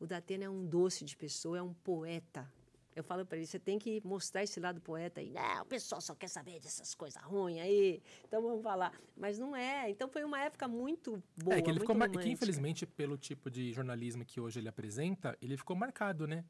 [0.00, 2.48] O Datena é um doce de pessoa, é um poeta.
[2.94, 5.30] Eu falo para ele, você tem que mostrar esse lado poeta aí.
[5.30, 8.02] Não, o pessoal só quer saber dessas coisas ruins aí.
[8.26, 8.92] Então vamos falar.
[9.16, 9.88] Mas não é.
[9.88, 12.08] Então foi uma época muito boa, é, que ele ficou mar...
[12.10, 16.44] que infelizmente, pelo tipo de jornalismo que hoje ele apresenta, ele ficou marcado, né?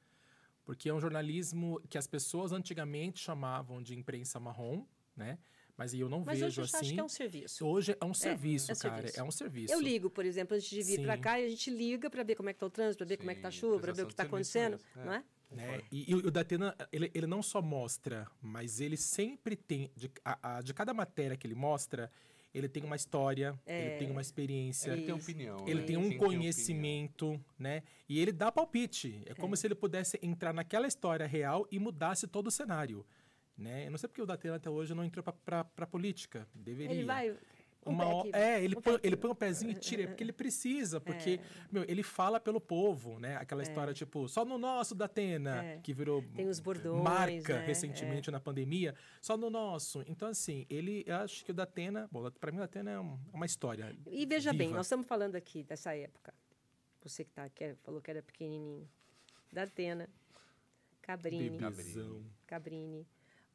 [0.64, 4.84] Porque é um jornalismo que as pessoas antigamente chamavam de imprensa marrom,
[5.18, 5.38] né?
[5.76, 6.86] Mas eu não Mas vejo hoje assim.
[6.86, 7.66] acho que é um serviço.
[7.66, 8.96] Hoje é um serviço, é cara.
[8.96, 9.20] serviço.
[9.20, 9.74] É um serviço.
[9.74, 11.20] Eu ligo, por exemplo, antes de vir para Sim.
[11.22, 13.16] cá, e a gente liga para ver como é que está o trânsito, para ver
[13.16, 15.12] como é que está a Sim, chuva, para ver o que está acontecendo, mesmo, não
[15.12, 15.24] é?
[15.50, 15.80] né?
[15.92, 20.56] E, e o Datena, ele, ele não só mostra, mas ele sempre tem, de, a-
[20.56, 22.10] a- de cada matéria que ele mostra,
[22.52, 25.58] ele tem uma história, ele tem uma experiência, Ele tem opinião.
[25.66, 25.86] ele né?
[25.86, 26.26] tem um opinião.
[26.26, 27.82] conhecimento, né?
[28.08, 29.22] E ele dá palpite.
[29.26, 33.06] É como se ele pudesse entrar naquela história real e mudasse todo o cenário,
[33.58, 33.86] né?
[33.86, 36.46] Eu não sei porque o Datena até hoje não entrou para a política.
[36.54, 36.94] Deveria.
[36.94, 37.30] Ele vai.
[37.86, 39.16] um Uma aqui, é, ele um põe, ele aqui.
[39.16, 41.40] põe o pezinho e tira, porque ele precisa, porque,
[41.72, 43.36] meu, ele fala pelo povo, né?
[43.36, 45.78] Aquela história, tipo, só no nosso da Atena, É.
[45.78, 47.66] que virou Tem os bordões, marca né?
[47.66, 50.02] recentemente na pandemia, só no nosso.
[50.06, 52.90] Então, assim, ele, eu acho que o da Atena, bom, pra mim o da Atena
[52.90, 53.96] é um- é uma história.
[54.06, 54.76] E veja bem, viva.
[54.76, 56.34] nós estamos falando aqui dessa época.
[57.02, 58.86] Você que, tá, é- falou que era pequenininho.
[59.52, 60.08] Da Atena,
[61.00, 61.58] Cabrini.
[62.46, 63.06] Cabrini,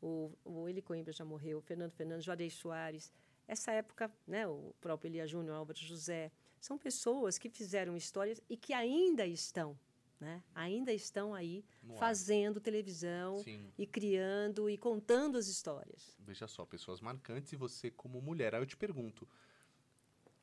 [0.05, 3.11] o, o Eli Coimbra já morreu, o Fernando Fernandes, Juarez Soares.
[3.47, 6.29] Essa época, né, o próprio Elia Júnior, Álvaro José,
[6.59, 9.79] são pessoas que fizeram histórias e que ainda estão,
[10.19, 11.99] né, ainda estão aí No ar.
[11.99, 13.71] fazendo televisão Sim.
[13.77, 16.15] e criando e contando as histórias.
[16.19, 18.53] Veja só, pessoas marcantes e você como mulher.
[18.55, 19.27] Aí eu te pergunto,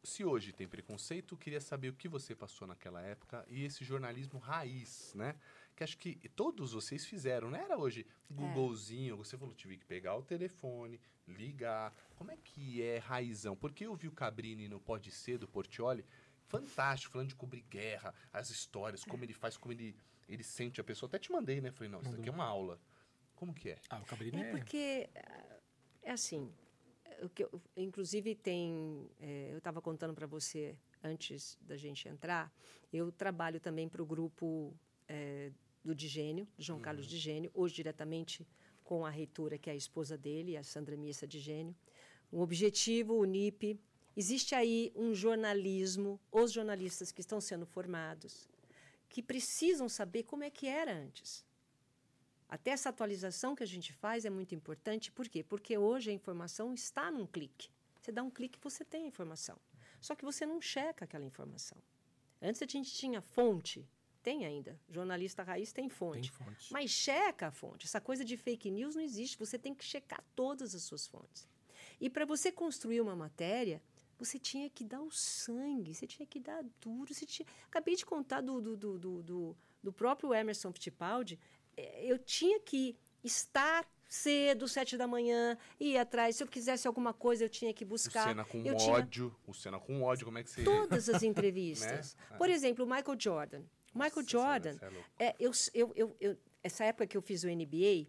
[0.02, 3.84] se hoje tem preconceito, eu queria saber o que você passou naquela época e esse
[3.84, 5.34] jornalismo raiz, né?
[5.80, 10.14] Que acho que todos vocês fizeram, não era hoje Googlezinho, você falou, tive que pegar
[10.14, 11.90] o telefone, ligar.
[12.16, 13.56] Como é que é raizão?
[13.56, 16.04] Porque eu vi o Cabrini no Pode Ser, do Portioli,
[16.48, 19.96] fantástico, falando de cobrir guerra, as histórias, como ele faz, como ele,
[20.28, 21.08] ele sente a pessoa.
[21.08, 21.70] Até te mandei, né?
[21.70, 22.78] Falei, não, isso daqui é uma aula.
[23.34, 23.78] Como que é?
[23.88, 24.50] Ah, o Cabrini É é...
[24.50, 25.60] porque ah,
[26.02, 26.52] é assim.
[27.22, 32.52] O que eu- inclusive tem, é, eu estava contando para você antes da gente entrar.
[32.92, 34.76] Eu trabalho também para o grupo
[35.08, 35.50] é,
[35.84, 38.46] do Digênio, João Carlos Digênio, hoje diretamente
[38.84, 41.74] com a reitora que é a esposa dele, a Sandra Missa Digênio.
[42.30, 43.78] O objetivo, o NIP,
[44.16, 48.48] existe aí um jornalismo, os jornalistas que estão sendo formados,
[49.08, 51.44] que precisam saber como é que era antes.
[52.48, 55.42] Até essa atualização que a gente faz é muito importante, por quê?
[55.42, 57.70] Porque hoje a informação está num clique.
[58.00, 59.56] Você dá um clique e você tem a informação.
[60.00, 61.78] Só que você não checa aquela informação.
[62.42, 63.86] Antes a gente tinha fonte,
[64.22, 64.78] tem ainda.
[64.88, 66.30] Jornalista raiz tem Tem fonte.
[66.30, 66.72] fonte.
[66.72, 67.86] Mas checa a fonte.
[67.86, 69.38] Essa coisa de fake news não existe.
[69.38, 71.48] Você tem que checar todas as suas fontes.
[72.00, 73.82] E para você construir uma matéria,
[74.18, 77.12] você tinha que dar o sangue, você tinha que dar duro.
[77.12, 77.46] Você tinha...
[77.66, 81.38] Acabei de contar do, do, do, do, do, próprio Emerson Fittipaldi.
[81.76, 86.36] É, Eu tinha que estar cedo, sete da manhã, ir atrás.
[86.36, 88.28] Se eu quisesse alguma coisa, eu tinha que O buscar.
[88.28, 89.34] Senna com eu tinha ódio.
[89.46, 90.64] O Senna com ódio, como é que você.
[90.64, 92.16] todas as entrevistas.
[92.30, 92.36] Né?
[92.36, 93.62] Por exemplo, o Michael Jordan.
[93.94, 94.76] Michael Nossa Jordan,
[95.18, 98.06] é é, eu, eu, eu, eu- essa época que eu fiz o NBA,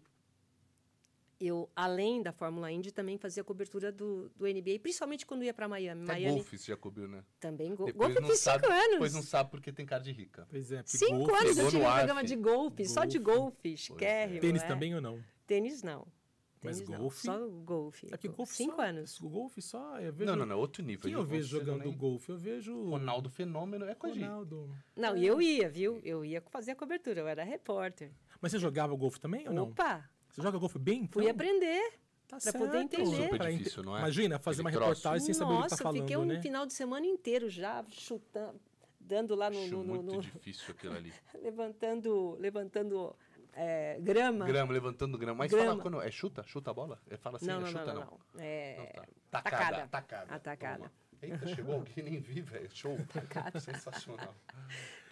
[1.40, 5.66] eu, além da Fórmula Indy, também fazia cobertura do, do NBA, principalmente quando ia para
[5.66, 6.04] Miami.
[6.04, 7.24] Até Miami golfe você já cobriu, né?
[7.40, 7.74] também.
[7.74, 8.90] Go, Depois golfe fiz sabe- cinco anos.
[8.92, 10.46] Depois não sabe porque tem cara de rica.
[10.48, 13.74] Pois é, porque Cinco golfe- anos eu tive um programa de golfe, só de golfe,
[14.00, 14.38] é.
[14.38, 15.20] Tênis também ou não?
[15.44, 16.06] Tênis não.
[16.62, 17.20] Mas Tênis não, golfe?
[17.26, 18.06] Só golfe.
[18.12, 19.20] É que golfe Cinco só, anos.
[19.20, 19.98] O golfe só.
[20.00, 21.02] Eu vejo, Não, não, não, outro nível.
[21.02, 22.30] Quem eu vejo jogando nem- golfe?
[22.30, 22.84] Eu vejo.
[22.88, 24.70] Ronaldo Fenômeno é coisa Ronaldo.
[24.96, 26.00] Não, e eu ia, viu?
[26.04, 28.10] Eu ia fazer a cobertura, eu era repórter.
[28.40, 29.64] Mas você jogava golfe também ou não?
[29.64, 31.08] Opa, Você joga golfe bem?
[31.10, 31.34] fui então?
[31.34, 31.94] aprender.
[32.28, 33.28] Tá pra poder entender.
[33.30, 34.00] Super difícil, não é?
[34.00, 35.00] Imagina, fazer uma Aquele troço.
[35.00, 36.40] reportagem sem saber o que Nossa, tá falando, fiquei um né?
[36.40, 38.58] final de semana inteiro já chutando,
[38.98, 41.12] dando lá no, Acho no- no- muito no- difícil aquilo ali.
[41.42, 43.14] levantando, levantando
[43.54, 44.46] é, grama.
[44.46, 45.38] Grama, levantando grama.
[45.38, 45.70] Mas Grama.
[45.70, 46.00] fala quando.
[46.00, 46.42] É chuta?
[46.44, 47.00] Chuta a bola?
[47.08, 48.20] É, fala assim, não, é não, chuta não, não.
[48.34, 48.42] não.
[48.42, 49.08] É, Não, tá.
[49.30, 49.88] Tacada, tacada.
[49.88, 50.34] tacada.
[50.34, 50.78] Atacada.
[50.78, 50.92] Toma.
[51.22, 52.68] Eita, chegou alguém, nem vi, velho.
[52.74, 52.98] Show.
[53.12, 53.60] Tacada.
[53.60, 54.34] Sensacional.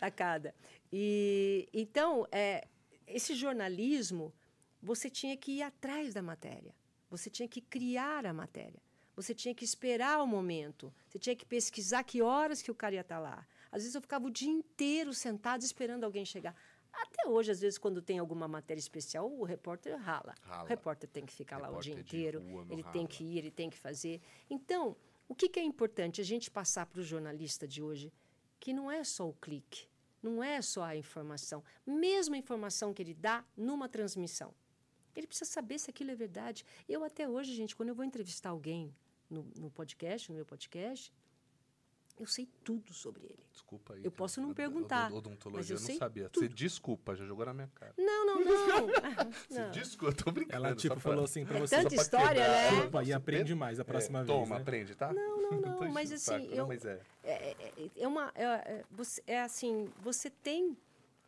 [0.01, 0.55] tacada.
[0.93, 2.67] E então, é,
[3.07, 4.35] esse jornalismo,
[4.83, 6.75] você tinha que ir atrás da matéria.
[7.09, 8.81] Você tinha que criar a matéria.
[9.15, 10.93] Você tinha que esperar o momento.
[11.07, 13.47] Você tinha que pesquisar que horas que o cara ia estar lá.
[13.71, 16.55] Às vezes eu ficava o dia inteiro sentado esperando alguém chegar.
[16.93, 20.35] Até hoje, às vezes, quando tem alguma matéria especial, o repórter rala.
[20.43, 20.65] Rala.
[20.65, 22.41] O repórter tem que ficar lá o dia inteiro.
[22.71, 22.93] ele rala.
[22.93, 24.21] tem que ir, ele tem que fazer.
[24.49, 24.97] Então,
[25.29, 28.13] o que, que é importante a gente passar para o jornalista de hoje?
[28.59, 29.87] Que não é só o clique,
[30.23, 31.63] não é só a informação.
[31.87, 34.55] Mesmo a informação que ele dá numa transmissão.
[35.15, 36.65] Ele precisa saber se aquilo é verdade.
[36.89, 38.95] Eu, até hoje, gente, quando eu vou entrevistar alguém
[39.29, 41.13] no, no podcast, no meu podcast,
[42.21, 43.41] eu sei tudo sobre ele.
[43.51, 44.05] Desculpa aí.
[44.05, 46.29] Eu posso não perguntar, od- Odontologia, mas eu não sei sabia.
[46.29, 46.43] tudo.
[46.47, 47.95] Você desculpa, já jogou na minha cara.
[47.97, 49.33] Não, não, não.
[49.49, 50.57] Você desculpa, eu tô brincando.
[50.57, 51.77] Ela, só tipo, pra- falou assim pra você.
[51.83, 52.83] tanta história, né?
[52.85, 54.39] Opa, e aprende mais a É, próxima vez.
[54.39, 54.61] Toma, né?
[54.63, 55.13] aprende, tá?
[55.13, 55.51] Não, não,
[55.81, 55.91] não.
[55.93, 57.01] Mas assim, eu, Não, mas é.
[57.25, 58.85] é, é- é uma é, é-
[59.27, 60.77] é assim você tem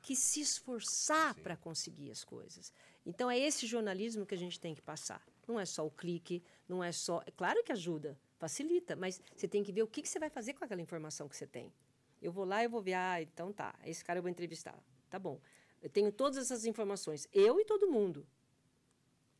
[0.03, 2.73] que se esforçar para conseguir as coisas
[3.07, 6.43] então é esse jornalismo que a gente tem que passar não é só o clique
[6.69, 10.03] não é só é claro que ajuda facilita mas você tem que ver o que,
[10.03, 11.73] que você vai fazer com aquela informação que você tem.
[12.21, 14.77] Eu vou lá eu vou ver ah então tá esse cara eu vou entrevistar.
[15.09, 15.41] Tá bom.
[15.81, 18.27] Eu tenho todas essas informações eu e todo mundo.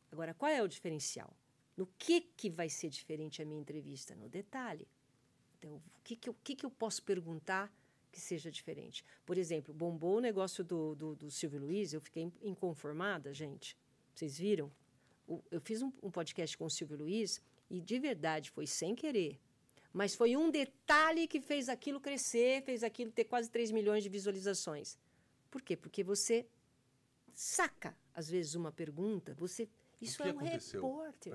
[0.09, 1.35] Agora qual é o diferencial?
[1.75, 4.15] No que que vai ser diferente a minha entrevista?
[4.15, 4.87] No detalhe.
[5.57, 7.73] Então, o que, que, eu, que, que eu posso perguntar
[8.11, 9.03] que seja diferente?
[9.25, 13.77] Por exemplo, bombou o negócio do, do, do Silvio Luiz, eu fiquei inconformada, gente.
[14.13, 14.71] Vocês viram?
[15.49, 19.39] Eu fiz um, um podcast com o Silvio Luiz e, de verdade, foi sem querer.
[19.91, 24.09] Mas foi um detalhe que fez aquilo crescer, fez aquilo ter quase 3 milhões de
[24.09, 24.97] visualizações.
[25.51, 25.77] Por quê?
[25.77, 26.47] Porque você
[27.33, 29.69] saca, às vezes, uma pergunta, você.
[30.01, 31.33] Isso é um repórter.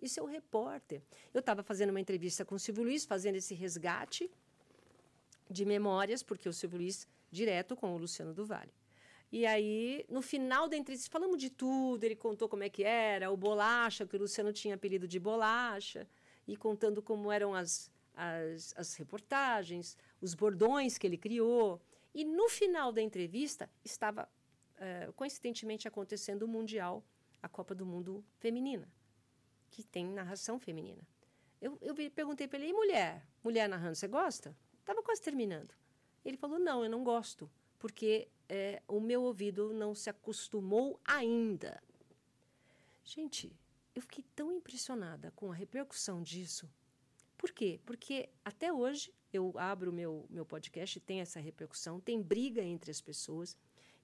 [0.00, 1.02] Isso é o repórter.
[1.32, 4.30] Eu estava fazendo uma entrevista com o Silvio Luiz, fazendo esse resgate
[5.50, 8.72] de memórias, porque o Silvio Luiz, direto com o Luciano do Vale.
[9.34, 13.32] E aí, no final da entrevista, falamos de tudo, ele contou como é que era,
[13.32, 16.06] o Bolacha, que o Luciano tinha apelido de Bolacha,
[16.46, 21.82] e contando como eram as, as, as reportagens, os bordões que ele criou.
[22.14, 24.28] E no final da entrevista, estava,
[24.76, 27.04] eh, coincidentemente, acontecendo o Mundial,
[27.42, 28.88] a Copa do Mundo Feminina
[29.74, 31.02] que tem narração feminina.
[31.60, 33.26] Eu, eu perguntei para ele, e mulher?
[33.42, 34.56] Mulher narrando, você gosta?
[34.78, 35.74] Estava quase terminando.
[36.24, 41.82] Ele falou, não, eu não gosto, porque é, o meu ouvido não se acostumou ainda.
[43.04, 43.54] Gente,
[43.94, 46.68] eu fiquei tão impressionada com a repercussão disso.
[47.36, 47.80] Por quê?
[47.84, 52.90] Porque até hoje eu abro meu, meu podcast e tem essa repercussão, tem briga entre
[52.90, 53.56] as pessoas,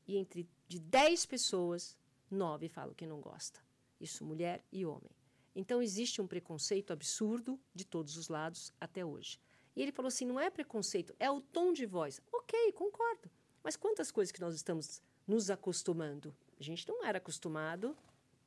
[0.07, 1.97] e entre de 10 pessoas,
[2.31, 3.61] nove falam que não gosta.
[4.01, 5.11] Isso mulher e homem.
[5.55, 9.39] Então existe um preconceito absurdo de todos os lados até hoje.
[9.75, 12.21] E ele falou assim: não é preconceito, é o tom de voz.
[12.33, 13.31] Ok, concordo.
[13.63, 16.35] Mas quantas coisas que nós estamos nos acostumando?
[16.59, 17.97] A gente não era acostumado.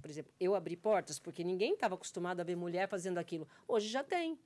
[0.02, 3.48] Por exemplo, eu abri portas porque ninguém estava acostumado a ver mulher fazendo aquilo.
[3.68, 4.38] Hoje já tem.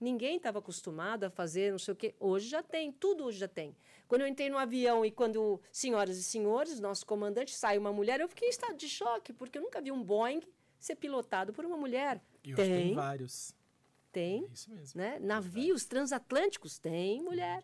[0.00, 2.14] Ninguém estava acostumado a fazer não sei o quê.
[2.18, 3.74] Hoje já tem, tudo hoje já tem.
[4.08, 8.20] Quando eu entrei no avião e quando, senhoras e senhores, nosso comandante sai uma mulher,
[8.20, 10.42] eu fiquei em estado de choque, porque eu nunca vi um Boeing
[10.78, 12.20] ser pilotado por uma mulher.
[12.42, 13.54] E hoje tem tem, vários.
[14.10, 15.00] tem, É isso mesmo.
[15.00, 15.18] né?
[15.20, 17.62] Navios transatlânticos tem mulher.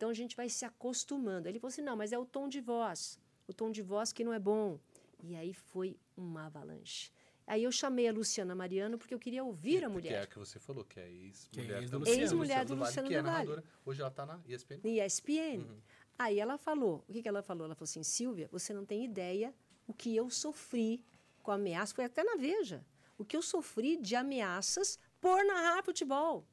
[0.00, 1.46] Então a gente vai se acostumando.
[1.46, 3.20] Ele falou assim: não, mas é o tom de voz.
[3.46, 4.80] O tom de voz que não é bom.
[5.22, 7.12] E aí foi uma avalanche.
[7.46, 10.22] Aí eu chamei a Luciana Mariano porque eu queria ouvir a Que é mulher.
[10.22, 11.98] a que você falou, que é é ex-mulher ex do.
[11.98, 12.20] Luciano.
[12.22, 13.26] Ex-mulher do Luciano é do Vale.
[13.30, 13.64] narradora.
[13.84, 14.80] Hoje ela tá na ESPN.
[14.82, 15.58] ESPN.
[15.68, 15.80] Uhum.
[16.18, 17.66] Aí ela falou, o que, que ela falou?
[17.66, 19.52] Ela falou assim, Silvia, você não tem ideia
[19.86, 21.04] o que eu sofri
[21.42, 22.82] com ameaças, foi até na Veja,
[23.18, 26.46] o que eu sofri de ameaças por narrar futebol.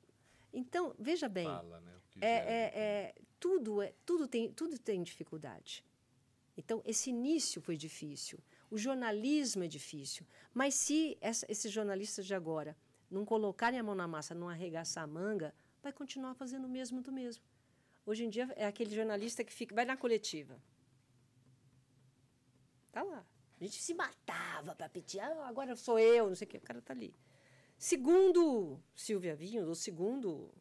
[0.52, 1.94] Então, veja bem, Fala, né?
[1.96, 5.84] o que é, é, é, tudo, é, tudo, tem, tudo tem dificuldade.
[6.56, 8.40] Então, esse início foi difícil.
[8.70, 10.26] O jornalismo é difícil.
[10.54, 12.76] Mas se essa- esses jornalistas de agora
[13.10, 17.02] não colocarem a mão na massa, não arregaçar a manga, vai continuar fazendo o mesmo
[17.02, 17.44] do mesmo.
[18.06, 20.60] Hoje em dia é aquele jornalista que fica, vai na coletiva.
[22.92, 23.26] Tá lá.
[23.60, 26.58] A gente se matava para pedir, ah, agora sou eu, não sei o quê.
[26.58, 27.14] O cara tá ali.
[27.78, 30.52] Segundo Silvia Vinho, ou segundo.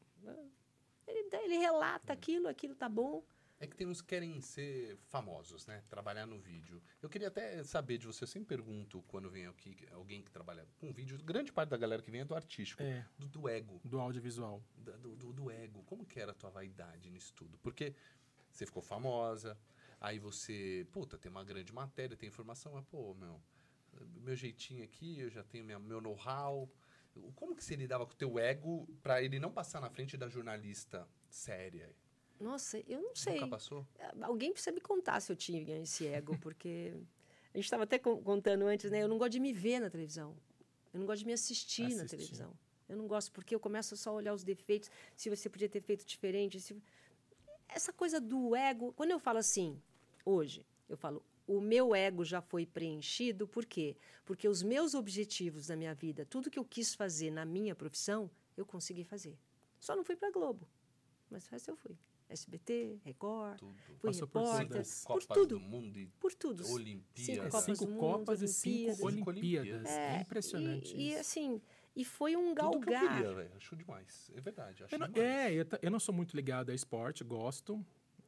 [1.07, 3.25] Ele, ele relata aquilo, aquilo tá bom.
[3.59, 5.83] É que tem uns que querem ser famosos, né?
[5.89, 6.83] Trabalhar no vídeo.
[7.01, 10.67] Eu queria até saber de você, eu sempre pergunto quando vem aqui alguém que trabalha
[10.79, 13.07] com vídeo, grande parte da galera que vem é do artístico, É.
[13.19, 14.63] do, do ego, Do audiovisual.
[14.77, 15.83] da- do, do, do ego.
[15.85, 17.57] Como que era a tua vaidade nisso tudo?
[17.59, 17.95] Porque
[18.51, 19.59] você ficou famosa,
[19.99, 23.41] aí você, puta, tem uma grande matéria, tem informação, mas, pô, meu,
[24.23, 26.71] meu jeitinho aqui, eu já tenho minha, meu know-how.
[27.35, 30.29] Como que você lidava com o teu ego pra ele não passar na frente da
[30.29, 31.95] jornalista séria?
[32.41, 33.35] Nossa, eu não sei.
[33.41, 33.87] Nunca passou?
[34.23, 36.93] Alguém precisa me contar se eu tinha esse ego, porque
[37.55, 39.03] a gente estava até con- contando antes, né?
[39.03, 40.37] Eu não gosto de me ver na televisão.
[40.93, 42.09] Eu não gosto de me assistir, na Assistir.
[42.11, 42.53] televisão.
[42.89, 45.81] Eu não gosto porque eu começo só a olhar os defeitos, se você podia ter
[45.81, 46.61] feito diferente.
[46.61, 46.81] se-
[47.69, 49.81] Essa coisa do ego, quando eu falo assim,
[50.25, 53.97] hoje, eu falo, o meu ego já foi preenchido, por quê?
[54.25, 58.31] Porque os meus objetivos da minha vida, tudo que eu quis fazer na minha profissão,
[58.57, 59.39] eu consegui fazer.
[59.79, 60.67] Só não fui para Globo,
[61.31, 61.97] mas o resto eu fui.
[62.29, 63.77] SBT, Record, Tudo.
[64.01, 66.69] fui Passou por repórter, por Copas tudo, do Mundo e por tudo.
[66.73, 67.25] Olimpíadas.
[67.25, 69.29] Cinco É, Copas cinco do Mundo, Copas e cinco Olimpíadas.
[69.29, 69.91] Olimpíadas.
[69.91, 71.21] É, impressionante E, e, isso.
[71.21, 71.63] assim,
[71.95, 73.17] e foi um Tudo que eu galgar.
[73.23, 73.53] queria.
[73.57, 74.31] Acho demais.
[74.35, 75.31] É verdade, acho Eu não, demais.
[75.31, 77.87] é, eu, eu não sou muito ligado a esporte, gosto.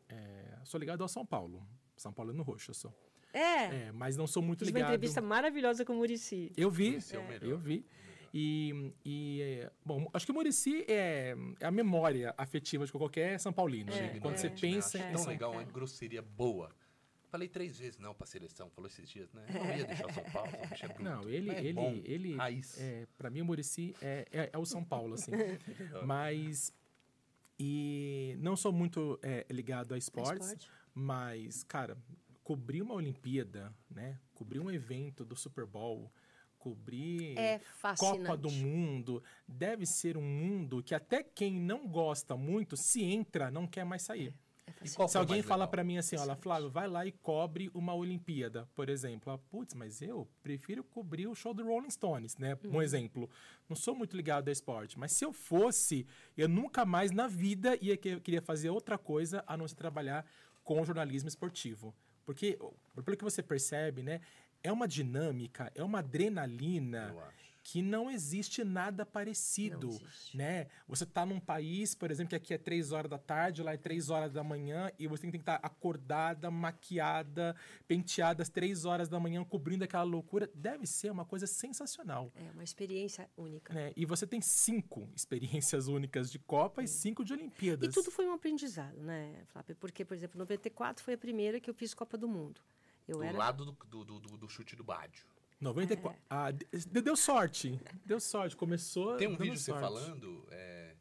[0.09, 1.67] É, sou ligado ao São Paulo.
[1.97, 2.95] São Paulo no roxo, eu sou.
[3.39, 4.91] É, É, mas não sou muito tive uma ligado.
[4.95, 6.53] entrevista maravilhosa com o Murici.
[6.57, 7.51] Eu vi, Esse é o melhor.
[7.51, 7.85] eu vi.
[8.33, 13.39] E, e, é, bom, acho que o Murici é, é a memória afetiva de qualquer
[13.41, 13.93] São Paulino.
[13.93, 14.21] É, né?
[14.21, 14.39] Quando é.
[14.39, 16.71] você pensa Acho em tão legal, uma grosseria boa.
[17.31, 19.45] Falei três vezes não pra seleção, falou esses dias, né?
[19.53, 21.03] Não ia deixar o São Paulo, é.
[21.03, 22.81] Não, ele, é ele, bom, ele, Raiz.
[22.81, 25.33] é, para mim o Murici é, é, é o São Paulo, assim.
[26.07, 26.73] mas
[27.59, 30.71] e não sou muito é, ligado a esportes, Esporte.
[30.95, 31.99] mas cara,
[32.49, 34.19] cobrir uma Olimpíada, né?
[34.33, 36.11] Cobrir um evento do Super Bowl,
[36.59, 37.61] cobrir É.
[37.99, 43.51] Copa do Mundo, deve ser um mundo que até quem não gosta muito, se entra,
[43.51, 44.33] não quer mais sair.
[44.67, 47.95] É qual Se alguém fala pra mim assim, olha, Flávio, vai lá e cobre uma
[47.95, 49.31] Olimpíada, por exemplo.
[49.31, 52.57] Ah, Putz, mas eu prefiro cobrir o show do Rolling Stones, né?
[52.65, 53.29] Um exemplo.
[53.69, 57.77] Não sou muito ligado a esporte, mas se eu fosse, eu nunca mais na vida
[57.79, 60.25] ia que queria fazer outra coisa a não ser trabalhar
[60.65, 61.95] com jornalismo esportivo.
[62.29, 62.59] Porque,
[63.07, 64.21] pelo que você percebe, né?
[64.63, 67.38] É uma dinâmica, é uma adrenalina acho.
[67.71, 70.35] Que não existe nada parecido, existe.
[70.35, 70.69] né?
[70.87, 73.77] Você tá num país, por exemplo, que aqui é três horas da tarde, lá é
[73.77, 77.55] três horas da manhã, e você tem que estar acordada, maquiada,
[77.87, 80.51] penteada às três horas da manhã, cobrindo aquela loucura.
[80.55, 83.75] Deve ser uma coisa sensacional, É uma experiência única.
[83.75, 83.93] né?
[83.95, 87.91] E você tem cinco experiências únicas de Copa e cinco de Olimpíadas.
[87.91, 89.77] E tudo foi um aprendizado, né, Flávio?
[89.77, 92.63] Porque, por exemplo, 94 foi a primeira que eu fiz Copa do Mundo.
[93.07, 95.27] Eu Do era lado do, do, do, do- do chute do Bádio.
[95.61, 96.19] 94.
[96.31, 96.67] Ah, de-
[97.03, 97.81] deu sorte.
[98.05, 98.57] Deu sorte.
[98.57, 99.17] Começou.
[99.17, 99.81] Tem um vídeo você sorte.
[99.81, 100.95] falando é,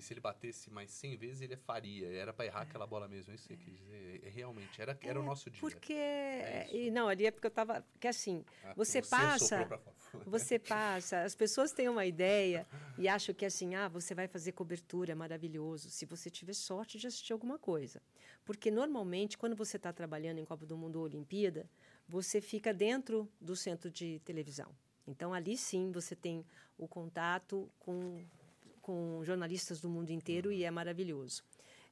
[0.00, 2.08] que se ele batesse mais 100 vezes, ele faria.
[2.08, 3.34] Era pra errar aquela bola mesmo.
[3.34, 4.22] Isso que você quis dizer.
[4.24, 5.60] É, realmente, era, era o nosso dia.
[5.60, 5.92] Porque.
[5.92, 6.76] isso.
[6.76, 7.82] e não, ali é porque eu tava.
[7.92, 9.68] Porque assim, Ah, você soprou passa.
[10.26, 12.66] Você passa, as pessoas têm uma ideia
[12.98, 16.98] e acham que assim, ah, você vai fazer cobertura, é maravilhoso, se você tiver sorte
[16.98, 18.02] de assistir alguma coisa.
[18.44, 21.70] Porque normalmente, quando você está trabalhando em Copa do Mundo ou Olimpíada,
[22.08, 24.74] você fica dentro do centro de televisão.
[25.06, 26.44] Então, ali sim, você tem
[26.76, 28.24] o contato com,
[28.90, 31.44] com jornalistas do mundo inteiro e é maravilhoso.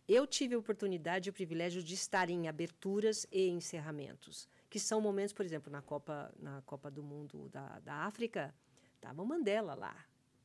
[0.08, 5.00] Eu tive a oportunidade e o privilégio de estar em aberturas e encerramentos, que são
[5.00, 8.52] momentos, por exemplo, na Copa, na Copa do Mundo da, da África,
[8.96, 9.96] estava o Mandela lá.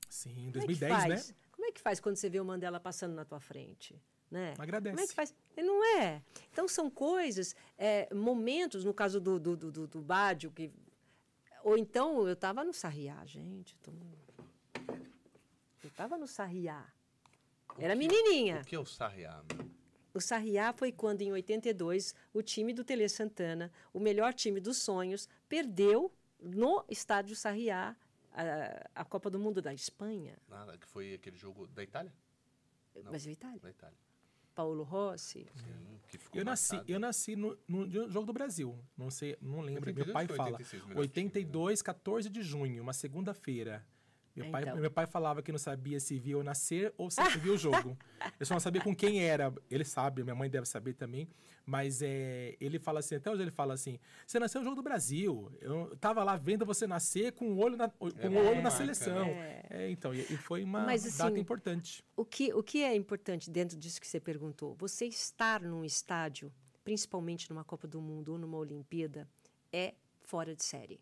[0.08, 1.36] Sim, em Como é 2010, né?
[1.52, 4.00] Como é que faz quando você vê o Mandela passando na tua frente?
[4.30, 4.54] Né?
[4.60, 4.96] Agradece.
[4.96, 5.34] Como é que faz?
[5.58, 6.22] Não é?
[6.52, 10.72] Então, são coisas, é, momentos, no caso do, do, do, do, do Bádio, que...
[11.64, 13.76] ou então eu estava no Sarriá, gente.
[13.78, 13.92] tô-
[15.84, 16.88] Eu estava no Sarriá.
[17.78, 18.62] Era menininha.
[18.62, 19.44] O que é o Sarriá?
[19.52, 19.70] meu?
[20.14, 24.78] O Sarriá foi quando, em 82, o time do Tele Santana, o melhor time dos
[24.78, 27.96] sonhos, perdeu no estádio Sarriá,
[28.32, 30.38] a, a Copa do Mundo da Espanha.
[30.48, 32.14] Nada, que foi aquele jogo da Itália?
[32.96, 33.12] Não.
[33.12, 33.60] Mas é Itália.
[33.60, 33.98] Da Itália.
[34.54, 35.48] Paulo Rossi.
[35.56, 38.78] Sim, que ficou Eu nasci, eu nasci no, no jogo do Brasil.
[38.96, 39.90] Não sei, não lembro.
[39.90, 40.52] 82 Meu pai fala.
[40.52, 41.32] 86 o melhor time, né?
[41.34, 43.84] 82, 14 de junho, uma segunda-feira.
[44.36, 44.78] Meu, É, pai, então.
[44.78, 47.96] meu pai falava que não sabia se via eu nascer ou se via o jogo.
[48.40, 49.54] Eu só não sabia com quem era.
[49.70, 51.28] Ele sabe, minha mãe deve saber também.
[51.66, 54.82] Mas é, ele fala assim, até hoje ele fala assim: você nasceu no jogo do
[54.82, 55.52] Brasil.
[55.62, 58.64] Eu tava lá vendo você nascer com o olho na, com o uma olho na
[58.64, 59.26] marca, seleção.
[59.26, 59.64] né?
[59.70, 62.04] É, então, e, e foi uma Mas, assim, data importante.
[62.18, 64.74] O que, o que é importante dentro disso que você perguntou?
[64.76, 66.52] Você estar num estádio,
[66.84, 69.28] principalmente numa Copa do Mundo ou numa Olimpíada,
[69.72, 71.00] é fora de série.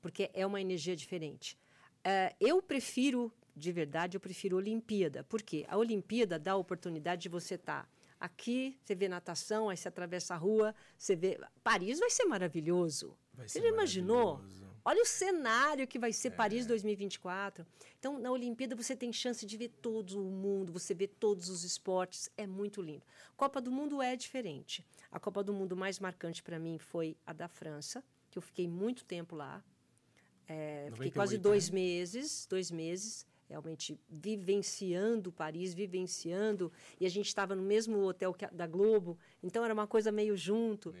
[0.00, 1.56] Porque é uma energia diferente.
[2.04, 5.24] Eh, eu prefiro, de verdade, eu prefiro Olimpíada.
[5.24, 5.64] Por quê?
[5.68, 7.88] A Olimpíada dá a oportunidade de você estar
[8.20, 11.40] aqui, você vê natação, aí você atravessa a rua, você vê.
[11.62, 13.16] Paris vai ser maravilhoso.
[13.32, 14.40] Vai você ser já imaginou?
[14.86, 17.66] Olha o cenário que vai ser Paris 2024.
[17.98, 21.64] Então, na Olimpíada, você tem chance de ver todo o mundo, você vê todos os
[21.64, 22.28] esportes.
[22.36, 23.02] É muito lindo.
[23.34, 24.84] Copa do Mundo é diferente.
[25.10, 28.68] A Copa do Mundo mais marcante para mim foi a da França, que eu fiquei
[28.68, 29.64] muito tempo lá.
[30.48, 31.74] É, fiquei 98, quase dois né?
[31.74, 36.70] meses, dois meses, realmente vivenciando Paris, vivenciando.
[37.00, 40.10] E a gente estava no mesmo hotel que a- da Globo, então era uma coisa
[40.12, 40.94] meio junto.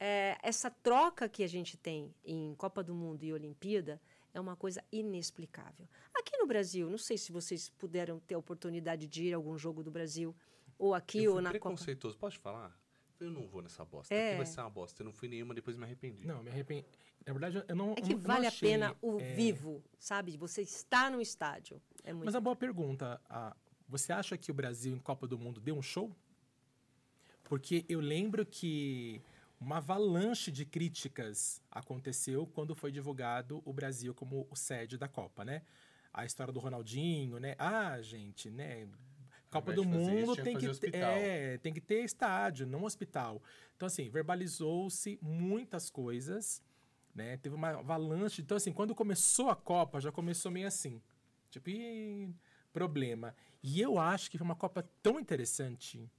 [0.00, 4.00] É, essa troca que a gente tem em Copa do Mundo e Olimpíada
[4.32, 5.88] é uma coisa inexplicável.
[6.14, 9.56] Aqui no Brasil, não sei se vocês puderam ter a oportunidade de ir a algum
[9.58, 10.34] jogo do Brasil,
[10.78, 11.50] ou aqui ou na Copa.
[11.50, 12.78] preconceituoso, pode falar?
[13.20, 14.14] Eu não vou nessa bosta.
[14.14, 14.28] É.
[14.28, 15.02] Aqui vai ser uma bosta.
[15.02, 16.26] Eu não fui nenhuma, depois me arrependi.
[16.26, 16.86] Não, me arrependi.
[17.26, 17.92] Na verdade, eu não.
[17.92, 20.36] É que não vale a achei, pena o é, vivo, sabe?
[20.36, 21.80] Você está no estádio.
[22.04, 23.56] É muito Mas a boa pergunta, a-
[23.88, 26.14] você acha que o Brasil em Copa do Mundo deu um show?
[27.44, 29.20] Porque eu lembro que
[29.60, 35.44] uma avalanche de críticas aconteceu quando foi divulgado o Brasil como o sede da Copa,
[35.44, 35.62] né?
[36.12, 37.54] A história do Ronaldinho, né?
[37.58, 38.86] Ah, gente, né?
[39.50, 43.42] Copa do isso, Mundo tem que que, é, tem que ter estádio, não hospital.
[43.76, 46.62] Então, assim, verbalizou-se muitas coisas,
[47.14, 47.36] né?
[47.38, 48.42] Teve uma avalanche.
[48.42, 51.00] Então, assim, quando começou a Copa, já começou meio assim.
[51.50, 52.34] Tipo, "Ih,
[52.72, 53.34] problema.
[53.62, 56.10] E eu acho que foi uma Copa tão interessante,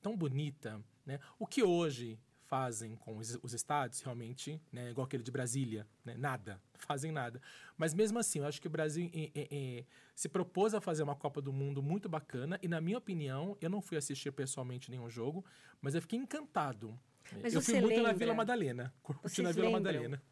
[0.00, 1.18] tão bonita, né?
[1.38, 4.90] O que hoje fazem com os, os estádios, realmente, né?
[4.90, 6.14] Igual aquele de Brasília, né?
[6.16, 6.60] Nada.
[6.78, 7.40] Fazem nada.
[7.76, 9.84] Mas mesmo assim, eu acho que o Brasil eh, eh, eh,
[10.14, 12.58] se propôs a fazer uma Copa do Mundo muito bacana.
[12.62, 15.44] E na minha opinião, eu não fui assistir pessoalmente nenhum jogo,
[15.80, 16.98] mas eu fiquei encantado.
[17.42, 18.94] Mas eu fui muito na lembra- Vila Madalena.
[19.02, 19.72] Curti na Vila lembram?
[19.92, 20.22] Madalena.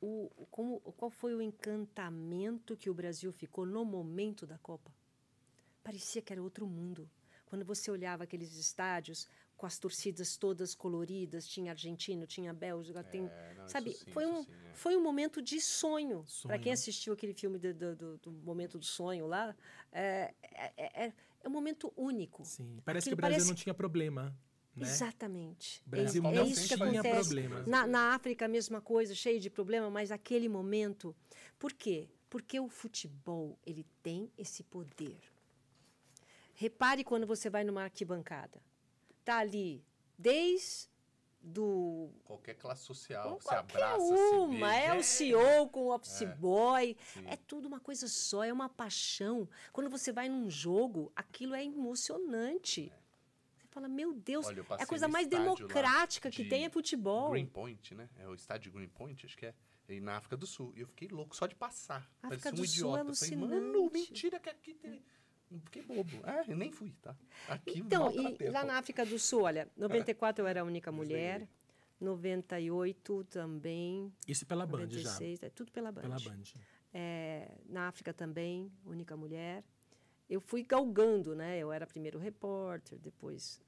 [0.00, 4.90] o- como, qual foi o encantamento que o Brasil ficou no momento da Copa?
[5.82, 7.08] Parecia que era outro mundo.
[7.46, 9.28] Quando você olhava aqueles estádios
[9.60, 13.92] com as torcidas todas coloridas, tinha argentino, tinha Bélgica, tem, É, não, sabe?
[13.92, 14.72] sim, foi um sim, é.
[14.72, 16.24] foi um momento de sonho.
[16.44, 19.54] Para quem assistiu aquele filme do, do, do- momento do sonho lá,
[19.92, 20.72] é, é,
[21.04, 22.42] é, é um momento único.
[22.42, 22.80] Sim.
[22.86, 24.34] Parece Aquilo que o Brasil parece- não tinha problema.
[24.74, 24.86] Né?
[24.88, 25.82] Exatamente.
[25.86, 27.10] O Brasil é, é não isso que acontece.
[27.10, 27.62] problema.
[27.66, 31.14] Na, na África, a mesma coisa, cheio de problema, mas aquele momento.
[31.58, 32.08] Por quê?
[32.30, 35.18] Porque o futebol ele tem esse poder.
[36.54, 38.58] Repare quando você vai numa arquibancada.
[39.30, 39.84] Tá ali,
[40.18, 40.90] desde
[41.40, 43.38] do Qualquer classe social.
[43.38, 44.76] qualquer abraça, uma, beija.
[44.76, 47.24] é o CEO com o office boy, sim.
[47.28, 49.48] é tudo uma coisa só, é uma paixão.
[49.72, 52.92] Quando você vai num jogo, aquilo é emocionante.
[53.56, 57.30] Você fala, meu Deus, Olha, é a coisa mais democrática que de tem é futebol.
[57.30, 58.10] Greenpoint, né?
[58.18, 59.54] É o estádio Greenpoint, acho que é.
[59.88, 60.72] E na África do Sul.
[60.76, 62.10] E eu fiquei louco só de passar.
[62.20, 63.14] África Parecia um do Sul é idiota.
[63.14, 63.54] Falei, alucinante.
[63.54, 65.04] mano, mentira que aqui tem.
[65.64, 66.20] Fiquei bobo.
[66.24, 67.16] É, eu nem fui, tá?
[67.48, 70.90] Aqui Então, e a lá na África do Sul, olha, 94 eu era a única
[70.92, 71.16] Desliguei.
[71.16, 71.48] mulher,
[72.00, 75.10] 98 também, Isso pela Band já.
[75.10, 76.02] 96, é tudo pela Band.
[76.02, 76.42] Pela Band.
[76.94, 79.64] É, na África também, única mulher.
[80.28, 81.58] Eu fui galgando, né?
[81.58, 83.60] Eu era primeiro repórter, depois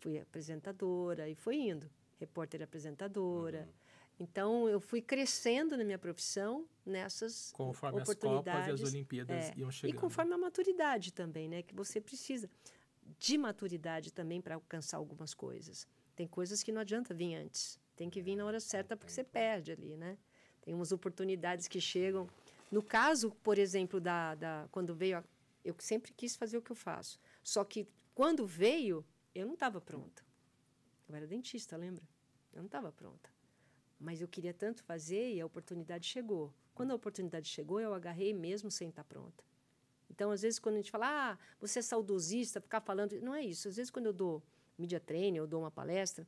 [0.00, 1.90] fui apresentadora e foi indo.
[2.20, 3.60] Repórter e apresentadora.
[3.60, 3.83] Uhum.
[4.18, 8.82] Então, eu fui crescendo na minha profissão nessas Conforme as Copas e oportunidades.
[8.82, 10.00] as Olimpíadas É, iam E chegando.
[10.00, 11.62] conforme a maturidade também, né?
[11.62, 12.48] Que você precisa
[13.18, 15.86] de maturidade também para alcançar algumas coisas.
[16.14, 17.78] Tem coisas que não adianta vir antes.
[17.96, 20.16] Tem que vir na hora certa porque você perde ali, né?
[20.62, 22.28] Tem umas oportunidades que chegam.
[22.70, 25.24] No caso, por exemplo, da, da quando veio, a,
[25.64, 27.18] eu sempre quis fazer o que eu faço.
[27.42, 29.04] Só que quando veio,
[29.34, 30.24] eu não estava pronta.
[31.08, 32.02] Eu era dentista, lembra?
[32.52, 33.28] Eu não estava pronta.
[34.04, 36.52] Mas eu queria tanto fazer e a oportunidade chegou.
[36.74, 39.42] Quando a oportunidade chegou, eu agarrei mesmo sem estar pronta.
[40.10, 43.18] Então, às vezes, quando a gente fala, ah, você é saudosista, ficar falando.
[43.22, 43.66] Não é isso.
[43.66, 44.42] Às vezes, quando eu dou
[44.78, 46.26] media training, eu dou uma palestra,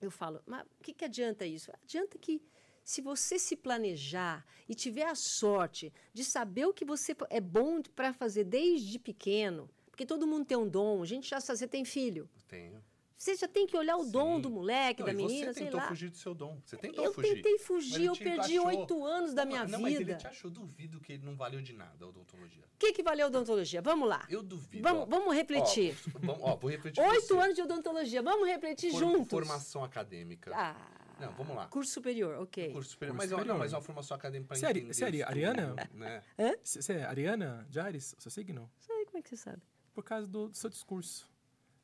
[0.00, 1.70] eu falo, mas o que, que adianta isso?
[1.82, 2.42] Adianta que
[2.82, 7.82] Se você se planejar e tiver a sorte de saber o que você é bom
[7.82, 11.68] para fazer desde pequeno, porque todo mundo tem um dom, a gente já sabe, você
[11.68, 12.28] tem filho.
[12.48, 12.82] Tenho.
[13.18, 14.42] Você já tem que olhar o dom Sim.
[14.42, 15.88] do moleque, Não, da menina, você sei tentou lá.
[15.88, 16.60] fugir do seu dom.
[16.64, 17.34] Você tentou Eu fugir.
[17.34, 20.18] tentei Mas fugir, eu perdi oito anos da minha não, Mas ele vida.
[20.18, 22.62] te achou, duvido que ele não valeu de nada a odontologia.
[22.62, 23.82] O que, que valeu a odontologia?
[23.82, 24.24] Vamos lá.
[24.30, 24.84] Eu duvido.
[24.84, 25.06] Vamos, ó.
[25.06, 25.96] vamos refletir.
[26.28, 27.34] Ó, ó, vou refletir Oito você.
[27.40, 29.30] anos de odontologia, vamos refletir For- juntos.
[29.30, 30.52] Formação acadêmica.
[30.54, 30.76] Ah,
[31.18, 31.66] Não, vamos lá.
[31.66, 32.72] curso superior, ok.
[32.72, 33.16] Curso superior.
[33.16, 33.58] Curso mas, ó, não, superior.
[33.58, 35.88] mas é uma formação acadêmica para Você é entender você é ari- o estudo, ariana?
[35.92, 36.22] Né?
[36.62, 38.70] Você é Ariana de Ares, o seu signo?
[38.78, 39.60] Sei, como é que você sabe?
[39.92, 41.28] Por causa do, do seu discurso.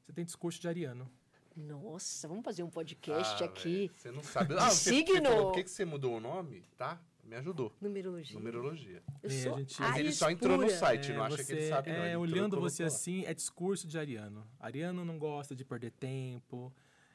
[0.06, 1.10] Você tem discurso de ariano.
[1.56, 3.90] Nossa, vamos fazer um podcast Ah, aqui.
[3.96, 4.54] Você não sabe.
[4.58, 5.14] Ah, você, Signo.
[5.14, 6.64] Você falou, por que, que você mudou o nome?
[6.76, 7.00] Tá?
[7.22, 7.72] Me ajudou.
[7.80, 8.36] Numerologia.
[8.38, 9.02] Numerologia.
[9.22, 11.44] Eu É, sou a gente- Mas ele só entrou no site, É, não acha você,
[11.44, 11.96] que ele sabe, não.
[11.96, 14.46] é, Ele entrou e olhando você assim, é discurso de ariano.
[14.60, 16.70] Ariano não gosta de perder tempo.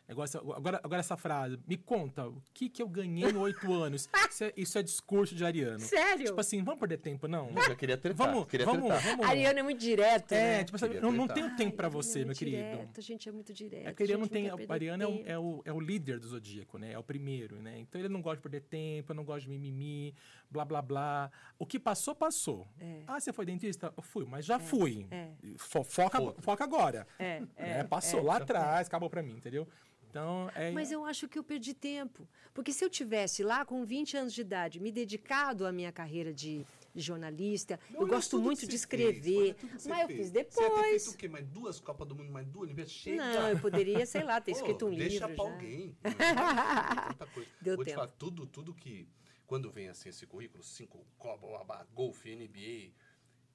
[0.10, 4.10] Negócio, agora, agora essa frase, me conta, o que, que eu ganhei em oito anos?
[4.28, 5.80] Isso é, isso é discurso de ariano.
[5.80, 6.26] Sério?
[6.26, 7.47] Tipo assim, vamos perder tempo, não?
[7.51, 8.28] Eu já queria tretar.
[8.28, 9.01] Vamos, queria vamos, tretar.
[9.03, 9.26] vamos.
[9.28, 10.64] Ariano é muito direto, É, né?
[10.64, 12.57] tipo assim, não, não tenho tempo pra Ai, você, Ariano é meu querido.
[12.57, 13.88] Direto, a gente é muito direto.
[13.88, 14.66] É porque ele a não gente tem.
[14.68, 16.91] Ariano é o, é, o, é o líder do zodíaco, né?
[16.93, 17.78] É o primeiro, né?
[17.78, 20.16] Então ele não gosta de perder tempo, não gosta de mimimi,
[20.49, 21.30] blá blá blá.
[21.60, 22.68] O que passou, passou.
[22.80, 23.03] É.
[23.05, 23.93] Ah, você foi dentista?
[23.95, 25.05] Eu fui, mas já fui.
[25.12, 25.30] é.
[25.57, 27.05] Fo- foca, foca agora.
[27.20, 27.47] É, né?
[27.57, 29.68] é, Passou lá atrás, acabou pra mim, entendeu?
[30.10, 30.72] Então, é.
[30.72, 32.28] Mas eu acho que eu perdi tempo.
[32.53, 36.34] Porque se eu tivesse lá com 20 anos de idade me dedicado à minha carreira
[36.34, 39.55] de, jornalista, eu Olha gosto muito de fez, escrever.
[39.78, 40.20] você mas eu fez.
[40.20, 41.03] fiz Você ia ter depois.
[41.03, 41.28] feito o quê?
[41.28, 42.91] Mais duas Copas do Mundo, mais duas Olimpíadas?
[42.91, 43.18] Chega.
[43.24, 45.36] Não, eu poderia, sei lá, ter Pô, escrito um deixa livro.
[45.36, 45.51] pra já.
[45.51, 45.97] alguém.
[47.10, 47.49] Tanta coisa.
[47.62, 47.99] Deu Vou te tempo.
[47.99, 49.07] falar, tudo, tudo que...
[49.45, 52.93] Quando vem assim esse currículo, cinco Copa, golfe, NBA...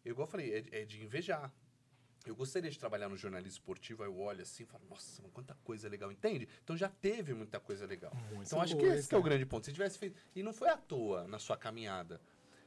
[0.05, 1.53] Eu, igual eu falei, é, é de invejar.
[2.27, 5.31] Eu gostaria de trabalhar no jornalismo esportivo, aí eu olho assim e falo, nossa, mas
[5.33, 6.49] quanta coisa legal, entende?
[6.63, 8.13] Então já teve muita coisa legal.
[8.31, 9.67] Muita então acho que esse que é o grande ponto.
[9.67, 10.17] Se tivesse feito.
[10.35, 12.21] E não foi à toa na sua caminhada.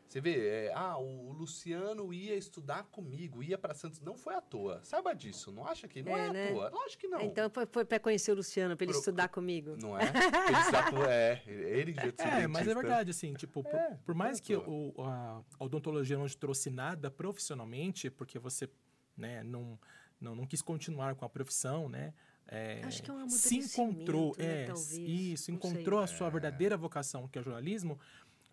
[0.07, 3.99] Você vê, é, ah, o Luciano ia estudar comigo, ia para Santos.
[3.99, 4.79] Não foi à toa.
[4.83, 5.51] Saiba disso.
[5.51, 6.51] Não acha que não é, É, à né?
[6.53, 6.69] toa.
[6.69, 7.21] Lógico que não.
[7.23, 9.75] Então foi, foi para conhecer o Luciano, para ele Pro- estudar comigo.
[9.75, 10.03] Não é?
[10.03, 12.13] Ele estudar com- é, ele tinha
[12.45, 15.43] É, mas é verdade, assim, tipo, por, É, por mais é que à o, a,
[15.59, 18.69] a odontologia não te trouxe nada profissionalmente, porque você,
[19.18, 19.80] né, não,
[20.22, 22.13] não, não quis continuar com a profissão, né?
[22.47, 25.72] é, Acho que é um se encontrou, né, é, talvez, isso, não sei.
[25.72, 27.99] encontrou a sua verdadeira vocação, que é o jornalismo,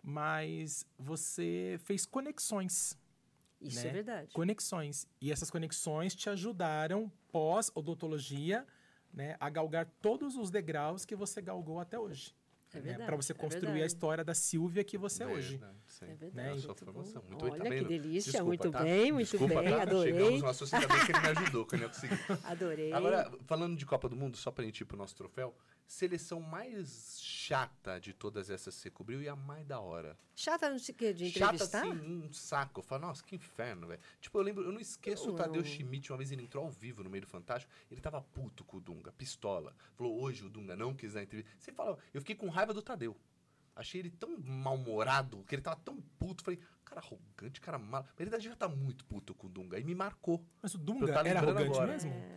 [0.03, 2.97] mas você fez conexões,
[3.61, 3.89] Isso né?
[3.89, 4.33] é verdade.
[4.33, 5.07] conexões.
[5.21, 8.65] E essas conexões te ajudaram, pós-odontologia,
[9.13, 12.35] né, a galgar todos os degraus que você galgou até hoje.
[12.73, 13.95] É né, verdade, Para você é construir a verdade.
[13.95, 15.51] hisua da Silvia que você é hoje.
[15.57, 16.05] Verdade, sim.
[16.05, 16.35] É verdade.
[16.55, 17.21] Né, sua muito formação.
[17.21, 17.27] bom.
[17.29, 18.83] Muito bem, Olha tá que delícia, Desculpa, muito tá?
[18.83, 19.81] bem, muito Desculpa, bem, tá?
[19.81, 20.13] adorei.
[20.13, 22.19] Chegamos no assunto, ainda bem que ele me ajudou, que eu não ia conseguir.
[22.45, 22.93] Adorei.
[22.93, 25.55] Agora, falando de Copa do Mundo, só pra gente ir pro nosso troféu,
[25.87, 30.17] seleção mais chata de todas essas que você cobriu e a mais da hora.
[30.35, 31.81] Chata não sei o quê, de Chata entrevistar?
[31.87, 32.79] assim, um saco.
[32.79, 34.01] Eu falo, nossa, que inferno, velho.
[34.19, 35.35] Tipo, eu lembro, eu não esqueço o Não.
[35.35, 38.63] Tadeu Schmidt, uma vez ele entrou ao vivo no meio do Fantástico, ele tava puto
[38.65, 39.73] com o Dunga, pistola.
[39.95, 41.51] Falou, hoje o Dunga não quis dar entrevista.
[41.57, 43.15] Você fala, eu fiquei com raiva do Tadeu.
[43.75, 46.43] Achei ele tão mal-humorado, que ele tava tão puto.
[46.43, 48.03] Falei, cara arrogante, cara mal.
[48.03, 49.79] Mas ele devia estar muito puto com o Dunga.
[49.79, 50.41] E me marcou.
[50.61, 51.91] Mas o Eu Dunga tava era arrogante agora.
[51.91, 52.11] mesmo?
[52.11, 52.35] É.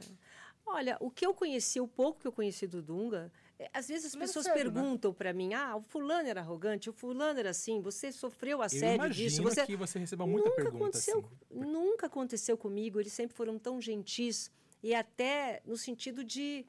[0.66, 4.06] Olha, o que eu conheci, o pouco que eu conheci do Dunga, é, às vezes
[4.06, 4.80] as pessoas sério, né?
[4.80, 8.62] perguntam pra mim: ah, o fulano era arrogante, o fulano era assim, você sofreu Eu
[8.62, 9.42] assédio imagino disso.
[9.42, 9.64] Você...
[9.64, 11.60] que você receba muita nunca pergunta aconteceu, assim.
[11.60, 14.50] Nunca aconteceu comigo, eles sempre foram tão gentis
[14.82, 16.66] e até no sentido de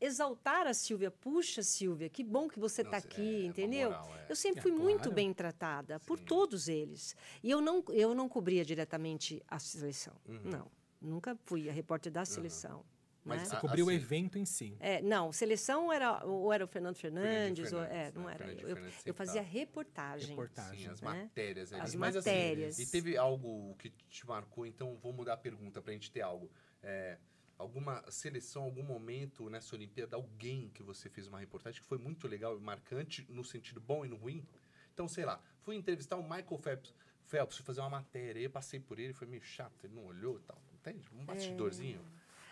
[0.00, 1.10] exaltar a Silvia.
[1.10, 3.90] Puxa, Silvia, que bom que você está é, aqui, uma entendeu?
[3.90, 4.26] moral, é.
[4.28, 5.12] Eu sempre É, fui muito claro.
[5.14, 6.24] bem tratada por Sim.
[6.24, 7.16] todos eles.
[7.42, 10.14] E eu não, eu não cobria diretamente a seleção.
[10.26, 10.40] Uhum.
[10.44, 10.70] Não.
[11.00, 12.84] Nunca fui a repórter da seleção.
[13.24, 13.44] Mas né?
[13.46, 14.74] Você a- cobriu o assim- evento em si.
[14.80, 18.34] É, não, seleção era ou era o Fernando Fernandes, ou, Fernandes, é, não né?
[18.34, 18.44] era.
[18.52, 20.28] Eu, Fernandes eu sempre fazia reportagem.
[20.30, 20.80] Reportagem.
[20.86, 21.08] Sim, as né?
[21.24, 21.72] matérias.
[21.74, 22.78] As Mas, assim, matérias.
[22.78, 26.50] e teve algo que te marcou, então vou mudar a pergunta pra gente ter algo.
[26.82, 27.18] É,
[27.58, 32.28] alguma seleção, algum momento nessa Olimpíada, alguém que você fez uma reportagem que foi muito
[32.28, 34.46] legal e marcante no sentido bom e no ruim?
[34.94, 36.94] Então, sei lá, fui entrevistar o Michael Phelps,
[37.26, 40.38] Phelps fui fazer uma matéria, eu passei por ele, foi meio chato, ele não olhou
[40.38, 40.58] e tal.
[40.74, 41.08] Entende?
[41.12, 42.00] Um bastidorzinho.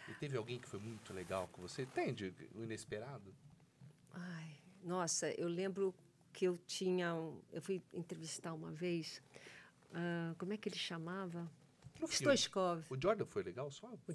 [0.09, 1.83] E teve alguém que foi muito legal com você?
[1.83, 2.35] Entende?
[2.55, 3.35] O inesperado?
[4.13, 4.51] Ai,
[4.85, 5.95] nossa, eu lembro
[6.33, 7.15] que eu tinha.
[7.15, 9.23] um- eu fui entrevistar uma vez.
[9.95, 11.51] ah, como é que ele chamava?
[11.99, 12.37] No filme.
[12.37, 12.85] Stoichkov.
[12.91, 13.87] O Jordan foi legal só?
[14.07, 14.13] O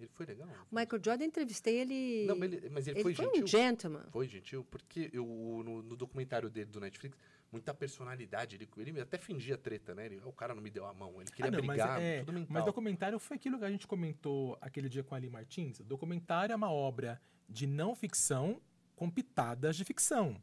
[0.00, 0.48] Ele foi legal?
[0.70, 2.26] O Michael Jordan, entrevistei ele.
[2.26, 3.44] Não, mas ele, mas ele, ele foi foi gentil?
[3.44, 4.04] um gentleman.
[4.10, 7.16] Foi gentil, porque eu, no, no documentário dele do Netflix,
[7.52, 8.56] muita personalidade.
[8.56, 10.06] Ele, ele até fingia treta, né?
[10.06, 12.20] Ele, o cara não me deu a mão, ele queria Ah, não, mas, brigar, é,
[12.20, 12.48] tudo mental.
[12.50, 15.80] mas documentário foi aquilo que a gente comentou aquele dia com a Ali Martins.
[15.80, 18.60] Documentário é uma obra de não ficção
[18.96, 20.40] com pitadas de ficção.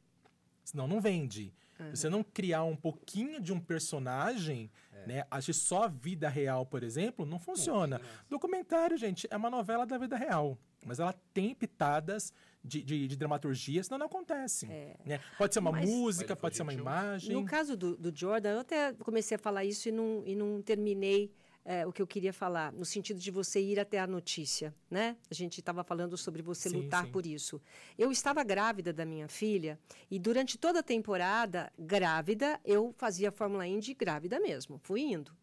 [0.63, 1.53] Senão não vende.
[1.93, 4.69] Se você não criar um pouquinho de um personagem,
[5.05, 5.23] né?
[5.31, 8.01] Agir só a vida real, por exemplo, não funciona.
[8.29, 10.57] Documentário, gente, é uma novela da vida real.
[10.85, 12.31] Mas ela tem pitadas
[12.63, 14.67] de, de, de dramaturgia, senão não acontece.
[15.05, 15.19] né?
[15.37, 17.33] Pode ser uma Mas- música, Mas pode ser uma imagem.
[17.33, 20.61] No caso do, do Jordan, eu até comecei a falar isso e não, e não
[20.61, 21.31] terminei
[21.69, 25.17] é, o que eu queria falar, no sentido de você ir até a notícia, né?
[25.29, 27.11] A gente estava falando sobre você Sim, lutar sim.
[27.11, 27.61] por isso.
[27.97, 29.77] Eu estava grávida da minha filha
[30.09, 35.35] e durante toda a temporada, grávida, eu fazia Fórmula Indy grávida mesmo, fui indo.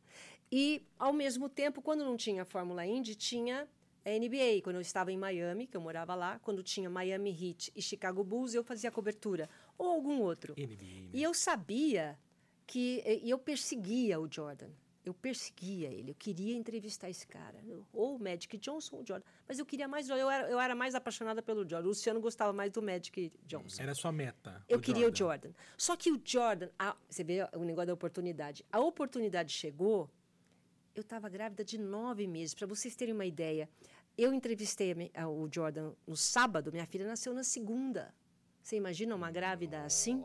[0.50, 3.68] E, ao mesmo tempo, quando não tinha Fórmula Indy, tinha
[4.02, 4.62] a NBA.
[4.62, 8.24] Quando eu estava em Miami, que eu morava lá, quando tinha Miami Heat e Chicago
[8.24, 9.46] Bulls, eu fazia cobertura.
[9.76, 10.54] Ou algum outro.
[10.56, 11.10] NBA, né?
[11.12, 12.18] E eu sabia
[12.66, 13.02] que.
[13.22, 14.70] E eu perseguia o Jordan.
[15.04, 16.12] Eu perseguia ele.
[16.12, 17.58] Eu queria entrevistar esse cara.
[17.92, 19.24] Ou o Magic Johnson ou o Jordan.
[19.46, 20.08] Mas eu queria mais.
[20.08, 21.84] Eu era, eu era mais apaixonada pelo Jordan.
[21.84, 23.82] O Luciano gostava mais do Magic Johnson.
[23.82, 24.64] Era a sua meta.
[24.66, 25.50] Eu o queria o Jordan.
[25.76, 28.64] Só que o Jordan, a- você vê o negócio da oportunidade.
[28.72, 30.08] A oportunidade chegou,
[30.94, 32.54] eu estava grávida de nove meses.
[32.54, 33.68] Para vocês terem uma ideia,
[34.16, 38.14] eu entrevistei a a- o Jordan no sábado, minha filha nasceu na segunda.
[38.62, 40.24] Você imagina uma grávida assim?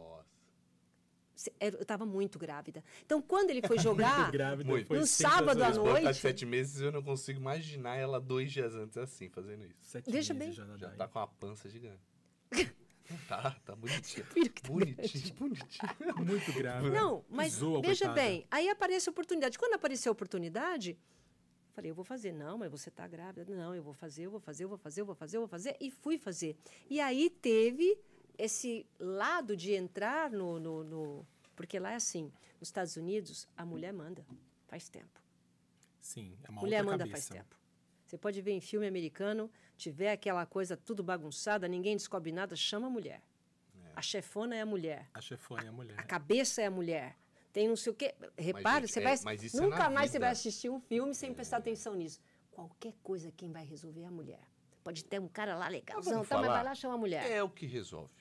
[1.59, 2.83] Eu estava muito grávida.
[3.05, 4.87] Então, quando ele foi jogar, grávida, Muito.
[4.87, 8.75] foi No sábado à noite- de sete meses, eu não consigo imaginar ela dois dias
[8.75, 9.75] antes assim, fazendo isso.
[9.81, 10.67] Sete Veja meses bem.
[10.67, 12.01] Já, Já tá com a pança gigante.
[13.27, 14.25] tá, tá bonitinho.
[14.25, 15.89] tá Bonitinho, bonitinho.
[16.25, 16.89] Muito grave.
[16.89, 18.13] Não, mas Zoa, veja coitada.
[18.27, 19.57] bem, aí aparece a oportunidade.
[19.57, 20.97] Quando apareceu a oportunidade,
[21.73, 22.31] falei, eu vou fazer.
[22.33, 23.45] Não, mas você está grávida.
[23.55, 25.47] Não, eu vou fazer, eu vou fazer, eu vou fazer, eu vou fazer, eu vou
[25.47, 25.75] fazer.
[25.79, 26.55] E fui fazer.
[26.89, 27.97] E aí teve
[28.43, 33.65] esse lado de entrar no, no, no- Porque lá é assim, nos Estados Unidos, a
[33.65, 34.25] mulher manda,
[34.67, 35.19] faz tempo.
[35.99, 37.11] Sim, é uma mulher manda cabeça.
[37.33, 37.55] faz tempo.
[38.05, 42.87] Você pode ver em filme americano, tiver aquela coisa tudo bagunçada, ninguém descobre nada, chama
[42.87, 43.21] a mulher.
[43.95, 45.09] A chefona é a mulher.
[45.13, 46.07] A chefona é a A mulher.
[46.07, 47.17] cabeça é a mulher.
[47.51, 48.15] Tem não sei o quê.
[48.37, 49.17] Repare, gente, você é- vai.
[49.25, 50.25] mas é nunca na mais você vida.
[50.25, 52.21] vai assistir um filme sem prestar atenção nisso.
[52.51, 54.39] Qualquer coisa, quem vai resolver é a mulher.
[54.83, 57.29] Pode ter um cara lá legalzão, tá, mas vai lá chama a mulher.
[57.29, 58.11] É o que resolve.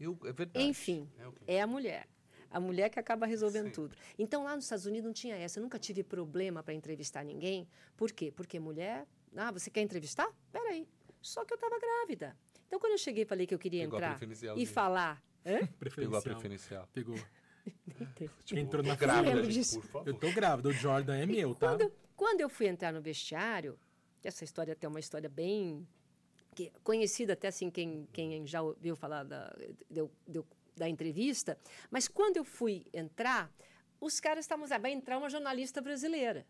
[0.00, 0.64] Eu, é verdade.
[0.66, 2.08] Enfim, É o que- é a mulher.
[2.50, 3.72] A mulher que acaba resolvendo Sim.
[3.72, 3.96] tudo.
[4.18, 5.58] Então, lá nos Estados Unidos não tinha essa.
[5.58, 7.68] Eu nunca tive problema para entrevistar ninguém.
[7.96, 8.32] Por quê?
[8.34, 9.06] Porque mulher.
[9.36, 10.26] Ah, você quer entrevistar?
[10.50, 10.88] Peraí.
[11.20, 12.34] Só que eu estava grávida.
[12.66, 15.22] Então, quando eu cheguei e falei que eu queria Pegou a entrar e falar.
[15.44, 15.58] Hã?
[15.94, 16.88] Pegou a Preferencial.
[16.92, 17.16] Pegou.
[18.44, 19.80] Tipo, Entrou na grávida, gente, disso.
[19.80, 20.08] por favor.
[20.08, 21.76] Eu tô grávida, o Jordan é meu, tá?
[21.76, 23.78] Quando, quando eu fui entrar no vestiário,
[24.22, 25.86] que essa história até é uma história bem
[26.58, 29.54] que- conhecida, até assim, quem, quem já ouviu falar da,
[30.76, 31.56] da entrevista,
[31.88, 33.48] mas quando eu fui entrar,
[34.00, 36.44] os caras estavam dizendo, "Ah, vai entrar uma jornalista brasileira.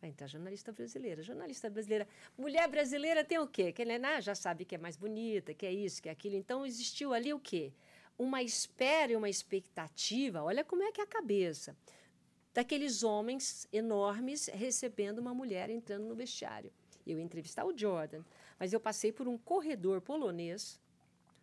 [0.00, 1.20] Vai entrar jornalista brasileira.
[1.22, 2.06] Jornalista brasileira.
[2.38, 3.72] Mulher brasileira tem o quê?
[3.72, 6.36] Que ela né, já sabe que é mais bonita, que é isso, que é aquilo.
[6.36, 7.72] Então, existiu ali o quê?
[8.16, 10.42] Uma espera e uma expectativa.
[10.44, 11.76] Olha como é que é a cabeça
[12.54, 16.72] daqueles homens enormes recebendo uma mulher entrando no vestiário.
[17.06, 18.24] Eu ia entrevistar o Jordan,
[18.58, 20.80] mas eu passei por um corredor polonês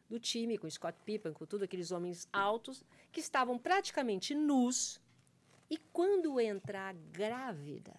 [0.09, 5.01] do time, com Scott Pippen, com tudo aqueles homens altos, que estavam praticamente nus.
[5.69, 7.95] E quando entra a grávida,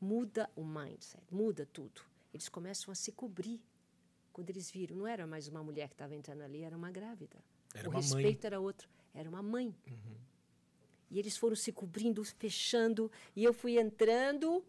[0.00, 2.02] muda o mindset, muda tudo.
[2.32, 3.60] Eles começam a se cobrir.
[4.32, 7.36] Quando eles viram, não era mais uma mulher que estava entrando ali, era uma grávida.
[7.74, 8.02] Era o uma mãe.
[8.02, 9.74] respeito era outro, era uma mãe.
[11.10, 14.64] E eles foram se cobrindo, fechando, e eu fui entrando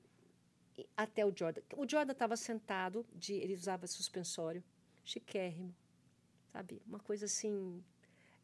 [0.95, 1.61] até o Jordan.
[1.77, 4.63] O Jordan estava sentado, de, ele usava suspensório,
[5.03, 5.73] chiquérrimo,
[6.51, 6.81] sabe?
[6.85, 7.83] Uma coisa assim.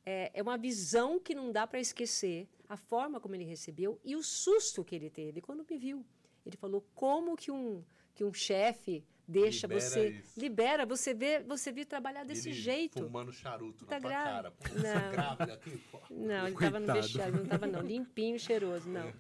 [0.06, 4.16] É, é uma visão que não dá para esquecer, a forma como ele recebeu e
[4.16, 6.06] o susto que ele teve quando me viu.
[6.46, 7.84] Ele falou como que um,
[8.16, 10.10] que um chefe deixa Libera você.
[10.10, 10.40] isso.
[10.40, 13.00] Libera, você vê, você vê trabalhar desse Ele jeito.
[13.04, 14.32] Fumando charuto Tá na grávida.
[14.32, 14.52] cara.
[14.52, 14.82] Pô, Não.
[14.82, 15.84] Você grávida aqui.
[16.10, 19.14] Não, ele estava no vestiário, não estava não, limpinho, cheiroso, não.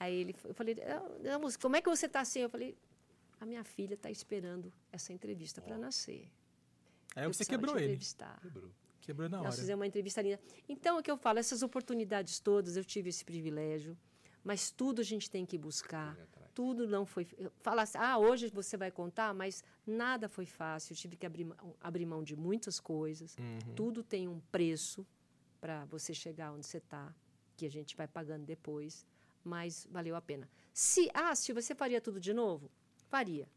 [0.00, 1.02] Aí ele, eu falei, "Ah,
[1.38, 2.40] não, como é que você está assim?
[2.40, 2.76] Eu falei,
[3.40, 6.30] a minha filha está esperando essa entrevista para nascer.
[7.16, 7.98] Aí Eu você quebrou ele.
[8.42, 8.70] Quebrou.
[9.00, 9.46] Quebrou na hora.
[9.48, 10.38] Nós fizemos uma entrevista linda.
[10.68, 13.96] Então, é o que eu falo, essas oportunidades todas, eu tive esse privilégio,
[14.44, 16.16] mas tudo a gente tem que buscar.
[16.54, 17.26] Tudo não foi.
[17.60, 20.92] Fala assim, ah, hoje você vai contar, mas nada foi fácil.
[20.92, 23.36] Eu tive que abrir, mão- abrir mão de muitas coisas.
[23.38, 23.74] Uhum.
[23.74, 25.06] Tudo tem um preço
[25.60, 27.14] para você chegar onde você está,
[27.56, 29.06] que a gente vai pagando depois,
[29.48, 30.48] mas valeu a pena.
[30.72, 32.70] Se, ah, se você faria tudo de novo?
[33.08, 33.48] Faria,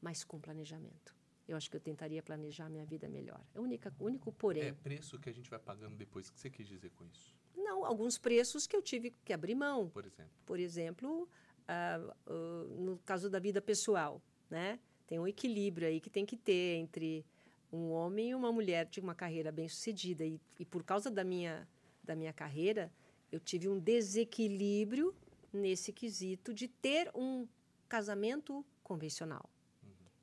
[0.00, 1.16] mas com planejamento.
[1.48, 3.40] Eu acho que eu tentaria planejar minha vida melhor.
[3.54, 4.62] É o única- o único porém.
[4.68, 6.28] É preço que a gente vai pagando depois.
[6.28, 7.34] O que você quis dizer com isso?
[7.56, 9.88] Não, alguns preços que eu tive que abrir mão.
[9.90, 10.32] Por exemplo.
[10.46, 11.28] Por exemplo,
[11.66, 14.78] ah, ah, no caso da vida pessoal, né?
[15.06, 17.26] Tem um equilíbrio aí que tem que ter entre
[17.72, 20.24] um homem e uma mulher de uma carreira bem sucedida.
[20.24, 21.68] E, e por causa da minha,
[22.04, 22.90] da minha carreira,
[23.30, 25.14] eu tive um desequilíbrio
[25.52, 27.46] nesse quesito de ter um
[27.88, 29.48] casamento convencional.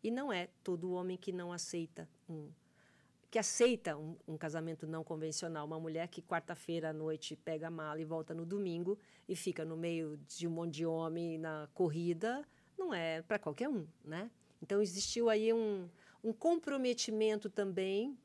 [0.04, 2.50] E não é todo homem que não aceita um
[3.32, 7.72] que aceita um, um, casamento não convencional, uma mulher que quarta-feira à noite pega a
[7.72, 11.70] mala e volta no domingo e fica no meio de um monte de homem na
[11.74, 12.44] corrida,
[12.78, 14.32] não é para qualquer um, né?
[14.62, 15.88] Então existiu aí um,
[16.24, 18.18] um comprometimento também.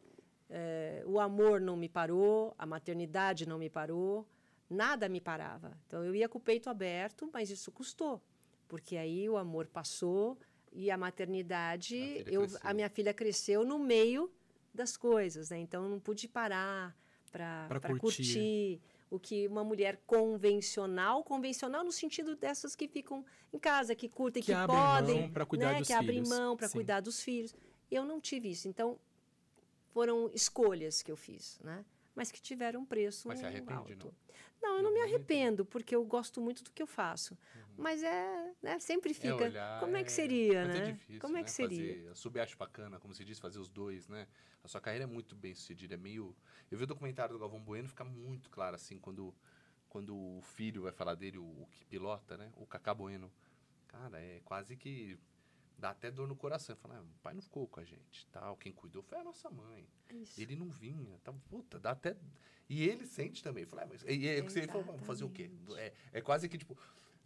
[0.49, 4.27] É, o amor não me parou, a maternidade não me parou,
[4.75, 5.77] nada me parava.
[5.87, 8.23] Então eu ia com o peito aberto, mas isso custou,
[8.69, 10.39] porque aí o amor passou
[10.73, 14.31] e a maternidade, a, eu, a minha filha cresceu no meio
[14.75, 15.59] das coisas, né?
[15.59, 16.97] Então eu não pude parar
[17.31, 17.99] para curtir.
[17.99, 18.81] curtir.
[19.11, 24.43] o que uma mulher convencional, convencional no sentido dessas que ficam em casa, que curtem,
[24.43, 25.29] que, que podem, né?
[25.83, 27.55] que abrem mão para cuidar dos filhos.
[27.91, 28.69] Eu não tive isso.
[28.69, 28.99] Então
[29.93, 31.85] foram escolhas que eu fiz, né?
[32.15, 34.07] Mas que tiveram um preço Mas se arrepende, alto.
[34.07, 34.25] Não?
[34.63, 37.35] Não, eu não, me arrependo, porque eu gosto muito do que eu faço.
[37.55, 37.63] Uhum.
[37.77, 39.45] Mas é, né, sempre fica.
[39.45, 40.79] É olhar, como é que seria, é, né?
[40.79, 41.45] É difícil, como é né?
[41.45, 41.95] que seria?
[41.95, 44.27] Fazer, subir acho bacana, como se diz, fazer os dois, né?
[44.63, 46.35] A sua carreira é muito bem sucedida, é meio.
[46.71, 49.35] Eu vi o documentário do Galvão Bueno, fica muito claro assim quando
[49.95, 52.53] quando o filho vai falar dele, o, o que pilota, né?
[52.57, 53.31] O Cacá Bueno.
[53.87, 55.17] Cara, é quase que
[55.79, 56.77] dá até dor no coração.
[56.77, 58.57] Fala, ah, o pai não ficou com a gente, tal.
[58.57, 59.87] Quem cuidou foi a nossa mãe.
[60.13, 60.41] Isso.
[60.41, 62.17] Ele não vinha, tá, puta, dá até
[62.69, 63.65] e ele sente também.
[63.67, 65.51] Fala, ah, mas e, e, você falou, vamos fazer o quê?
[65.77, 66.77] É, é quase que tipo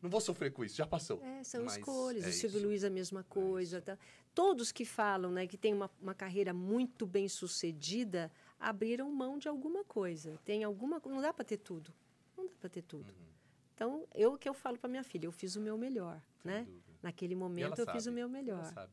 [0.01, 1.21] não vou sofrer com isso, já passou.
[1.23, 2.25] É, são escolhas.
[2.25, 3.79] É o Silvio Luiz a mesma coisa.
[3.79, 3.99] É tá?
[4.33, 8.31] Todos que falam né, que tem uma, uma carreira muito bem sucedida
[8.61, 10.39] abriram mão de alguma coisa.
[10.45, 11.93] Tem alguma Não dá para ter tudo.
[12.37, 13.11] Não dá para ter tudo.
[13.11, 13.29] Uhum.
[13.75, 16.65] Então, eu que eu falo para minha filha, eu fiz o meu melhor, Sem né?
[16.65, 16.88] Dúvida.
[17.03, 18.59] Naquele momento eu sabe, fiz o meu melhor.
[18.59, 18.93] Ela sabe.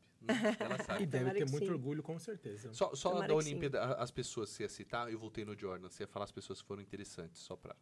[0.60, 1.02] Ela sabe.
[1.02, 1.72] e deve ter muito sim.
[1.72, 2.72] orgulho, com certeza.
[2.72, 6.06] Só, só da Olimpíada, as pessoas se ia citar, eu voltei no Jordan, você ia
[6.06, 7.74] falar as pessoas que foram interessantes, só para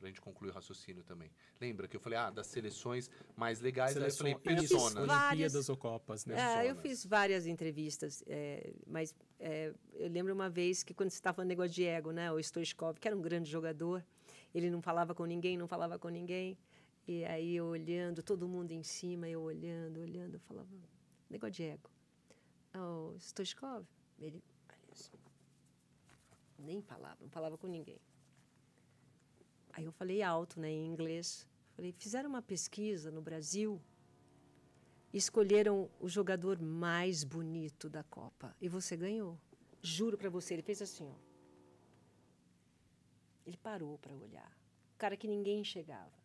[0.00, 1.30] para a gente concluir o raciocínio também.
[1.60, 5.08] Lembra que eu falei, ah, das seleções mais legais, Seleção, aí eu falei, personas.
[5.08, 6.64] Olimpíadas ou Copas, né?
[6.64, 11.16] É, eu fiz várias entrevistas, é, mas é, eu lembro uma vez que quando você
[11.16, 14.02] estava falando negócio de ego, né, o Stoichkov, que era um grande jogador,
[14.54, 16.56] ele não falava com ninguém, não falava com ninguém,
[17.12, 20.68] e aí eu olhando, todo mundo em cima, eu olhando, olhando, eu falava,
[21.28, 21.90] negócio de ego.
[22.74, 23.84] O Stoichkov,
[24.18, 24.42] ele
[26.58, 28.00] nem falava, não falava com ninguém.
[29.72, 31.48] Aí eu falei alto, né, em inglês.
[31.74, 33.80] Falei, fizeram uma pesquisa no Brasil
[35.12, 38.54] escolheram o jogador mais bonito da Copa.
[38.60, 39.38] E você ganhou.
[39.82, 41.30] Juro para você, ele fez assim, ó.
[43.46, 44.50] Ele parou para olhar.
[44.94, 46.19] O cara que ninguém chegava.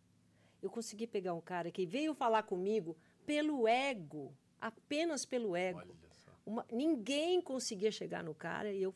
[0.65, 5.95] Eu consegui pegar um cara que veio falar comigo pelo ego, apenas pelo ego.
[6.43, 8.95] Uma, ninguém conseguia chegar no cara e eu.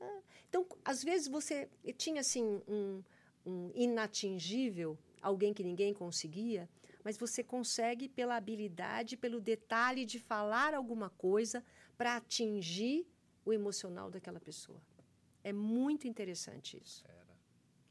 [0.00, 0.20] Ah.
[0.48, 3.02] Então, às vezes você tinha assim um,
[3.44, 6.70] um inatingível, alguém que ninguém conseguia,
[7.02, 11.64] mas você consegue pela habilidade, pelo detalhe de falar alguma coisa
[11.98, 13.04] para atingir
[13.44, 14.80] o emocional daquela pessoa.
[15.42, 17.02] É muito interessante isso.
[17.08, 17.22] Era.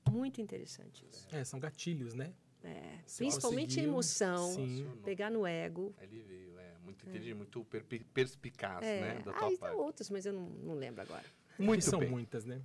[0.10, 1.28] Muito interessante isso.
[1.36, 2.34] É, são gatilhos, né?
[2.64, 4.88] É, principalmente a emoção, Sim.
[5.04, 5.96] pegar no ego.
[6.02, 7.36] Ele veio, é, muito inteligente, é.
[7.36, 7.66] muito
[8.14, 9.02] perspicaz, é.
[9.02, 9.22] né?
[9.26, 9.76] Da tua ah, parte.
[9.76, 11.26] outras, mas eu não, não lembro agora.
[11.58, 12.62] Muito são muitas, né?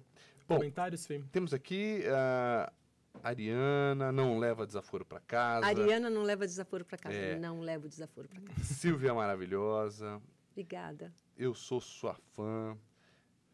[0.49, 1.23] Bom, Comentários, Fê?
[1.33, 5.67] Temos aqui a uh, Ariana, não leva desaforo para casa.
[5.67, 7.17] Ariana não leva desaforo para casa.
[7.17, 7.39] É.
[7.39, 8.63] Não leva o desaforo para casa.
[8.65, 10.21] Silvia maravilhosa.
[10.53, 11.13] Obrigada.
[11.37, 12.77] Eu sou sua fã.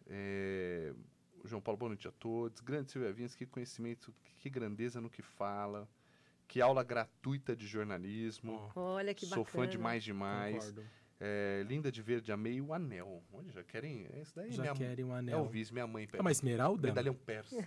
[0.07, 0.93] É...
[1.45, 2.61] João Paulo, boa noite a todos.
[2.61, 5.89] Grande Silvia Vinhas, que conhecimento, que grandeza no que fala.
[6.53, 8.71] Que aula gratuita de jornalismo.
[8.77, 9.65] Olha que Sou bacana.
[9.65, 10.57] fã demais, demais.
[10.67, 10.85] Concordo.
[11.19, 13.23] É, linda de verde, amei o anel.
[13.33, 14.07] Onde já querem?
[14.13, 14.53] É isso daí?
[14.53, 15.39] Já minha, querem um anel.
[15.39, 16.07] Elvis, minha mãe.
[16.13, 16.89] É uma esmeralda?
[16.89, 17.67] Medalhão persa.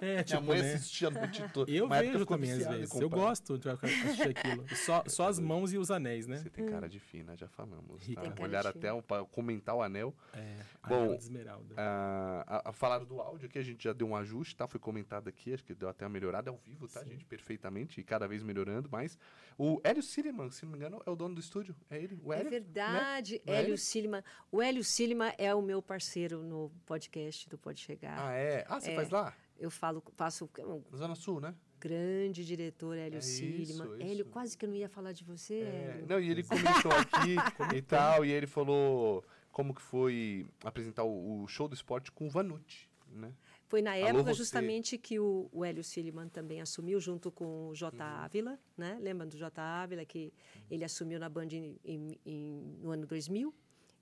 [0.00, 0.74] É, tipo, minha mãe né?
[0.74, 1.70] assistia a noite toda.
[1.70, 3.00] Eu vejo também, às vezes.
[3.00, 4.64] Eu gosto de assistir aquilo.
[4.76, 6.36] Só, só as mãos e os anéis, né?
[6.36, 8.02] Você tem cara de fina, já falamos.
[8.02, 8.30] Rica.
[8.30, 8.42] Tá?
[8.42, 10.14] Olhar até para comentar o anel.
[10.32, 11.74] É, Bom, esmeralda.
[11.76, 14.66] A, a, a falar do áudio aqui, a gente já deu um ajuste, tá?
[14.66, 17.10] Foi comentado aqui, acho que deu até uma melhorada ao vivo, tá, Sim.
[17.10, 17.24] gente?
[17.24, 19.18] Perfeitamente, e cada vez melhorando, mas
[19.62, 21.76] o Hélio Siriman, se não me engano, é o dono do estúdio.
[21.90, 22.46] É ele, o Hélio.
[22.46, 23.42] É verdade.
[23.44, 23.54] Né?
[23.54, 24.24] Hélio Silima.
[24.50, 28.18] O Hélio Silima é o meu parceiro no podcast do Pode Chegar.
[28.18, 28.64] Ah, é?
[28.66, 29.34] Ah, você é, faz lá?
[29.58, 30.48] Eu falo, faço.
[30.90, 31.54] Na Zona Sul, né?
[31.78, 33.84] Grande diretor, Hélio é Silima.
[33.98, 36.04] Hélio, quase que eu não ia falar de você, é.
[36.06, 37.36] Não, e ele comentou aqui
[37.76, 42.26] e tal, e ele falou como que foi apresentar o, o show do esporte com
[42.26, 43.32] o Vanucci, né?
[43.70, 47.96] Foi na época justamente que o, o Hélio Silliman também assumiu, junto com o J.
[47.96, 48.02] Uhum.
[48.02, 48.98] Ávila, né?
[49.00, 49.62] Lembra do J.
[49.62, 50.62] Ávila, que uhum.
[50.70, 53.54] ele assumiu na Band em, em, em, no ano 2000?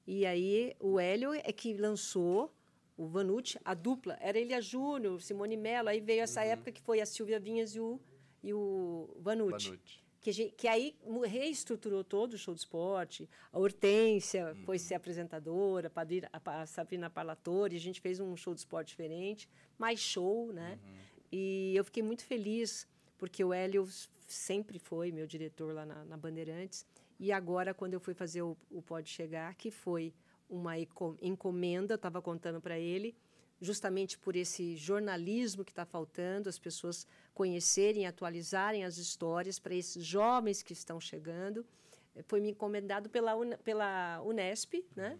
[0.06, 2.50] E aí o Hélio é que lançou
[2.98, 4.18] o Vanucci, a dupla.
[4.20, 5.88] Era ele a Júnior, Simone Mello.
[5.88, 7.98] Aí veio essa época que foi a Silvia Vinhas e o,
[8.42, 9.68] e o Vanucci.
[9.70, 10.08] Vanucci.
[10.20, 13.30] Que, gente- que aí reestruturou todo o show de esporte.
[13.52, 16.02] A Hortência foi ser apresentadora, a,
[16.50, 17.76] a a Sabrina Parlatori.
[17.76, 19.48] A gente fez um show de esporte diferente,
[19.78, 20.78] mais show, né?
[21.30, 23.86] E eu fiquei muito feliz, porque o Hélio
[24.26, 26.84] sempre foi meu diretor lá na, na Bandeirantes.
[27.20, 30.12] E agora, quando eu fui fazer o, o Pode Chegar, que foi
[30.48, 30.74] uma
[31.20, 33.14] encomenda, eu estava contando para ele,
[33.60, 40.04] justamente por esse jornalismo que está faltando, as pessoas conhecerem, atualizarem as histórias para esses
[40.04, 41.66] jovens que estão chegando.
[42.14, 45.18] Eh, Foi me encomendado pela, pela Unesp, né,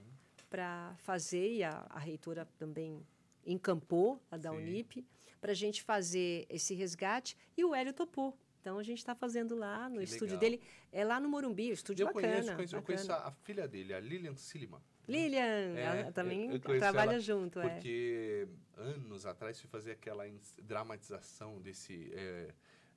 [0.48, 3.04] para fazer, e a, a reitora também
[3.44, 4.56] encampou, a da Sim.
[4.56, 5.04] Unip,
[5.40, 8.36] para a gente fazer esse resgate, e o Hélio topou.
[8.60, 10.40] Então, a gente está fazendo lá no Que estúdio legal.
[10.40, 10.60] dele.
[10.92, 12.32] É lá no Morumbi, o estúdio Eu bacana.
[12.32, 12.98] conheço, conheço, eu bacana.
[12.98, 14.80] conheço a, a filha dele, a Lilian Silliman.
[15.08, 17.68] Lilian, É, ela também eu- eu trabalha ela junto, é.
[17.70, 20.24] Porque anos atrás fui fazer aquela
[20.62, 22.48] dramatização desse é,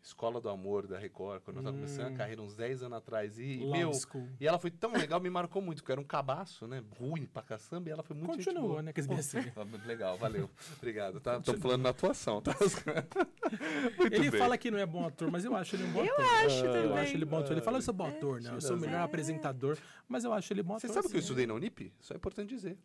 [0.03, 3.37] Escola do Amor da Record, quando eu tava começando a carreira, uns 10 anos atrás.
[3.37, 4.27] E, Love meu, School.
[4.39, 6.83] e ela foi tão legal, me marcou muito, porque era um cabaço, né?
[6.97, 8.81] Ruim pra caçamba, e ela foi muito gente Continua, boa.
[8.81, 8.91] né?
[8.93, 9.37] Que assim.
[9.55, 10.49] Ah, Legal, valeu.
[10.77, 11.19] Obrigado.
[11.19, 12.51] Tá, tô falando na atuação, tá?
[13.97, 14.39] Muito Ele bem.
[14.39, 16.25] fala que não é bom ator, mas eu acho ele um bom Eu ator.
[16.45, 16.97] acho Eu também.
[16.99, 17.51] acho ele bom ator.
[17.51, 18.51] Ele fala, eu sou bom ator, né?
[18.53, 19.03] Eu sou o melhor É.
[19.03, 20.95] apresentador, mas eu acho ele bom Você ator.
[20.95, 21.93] sabe que eu estudei na Unip?
[21.99, 22.77] Isso é importante dizer.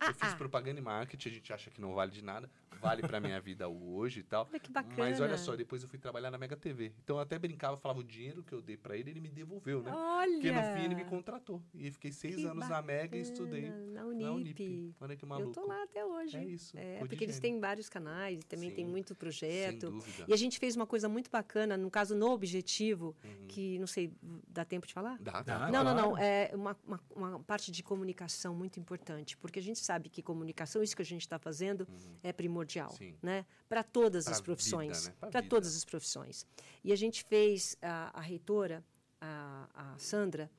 [0.00, 0.36] Ah, eu fiz ah.
[0.36, 2.50] propaganda e marketing, a gente acha que não vale de nada.
[2.80, 4.48] Vale pra minha vida hoje e tal.
[4.48, 4.94] Olha que bacana.
[4.96, 6.94] Mas olha só, depois eu fui trabalhar na Mega TV.
[7.04, 9.82] Então eu até brincava, falava o dinheiro que eu dei pra ele, ele me devolveu,
[9.82, 9.92] né?
[9.94, 10.32] Olha!
[10.32, 11.62] Porque no fim ele me contratou.
[11.74, 14.62] E fiquei seis Que anos na Mega e estudei bacana, Na na Unip.
[14.62, 14.94] Unip.
[14.98, 15.50] Olha que maluco.
[15.50, 16.38] Eu tô lá até hoje.
[16.38, 19.90] É isso, É, porque eles têm vários canais, também tem Sim, muito Sem projeto.
[19.90, 20.24] dúvida.
[20.26, 23.14] E a gente fez uma coisa muito bacana, no caso, no Objetivo,
[23.46, 24.10] que, não sei,
[24.48, 25.18] dá tempo de falar?
[25.20, 25.70] Dá, Dá.
[25.70, 26.08] Não, não, não.
[26.10, 26.24] claro.
[26.24, 30.82] É uma, uma, uma parte de comunicação muito importante, porque a gente sabe que comunicação,
[30.82, 31.88] isso que a gente está fazendo,
[32.22, 32.96] é primordial, Uhum.
[32.96, 33.14] Sim.
[33.22, 33.44] né?
[33.68, 35.14] Para todas Pra as profissões, né?
[35.30, 36.46] Para todas as profissões.
[36.84, 38.84] E a gente fez a, a reitora,
[39.20, 40.50] a, a Sandra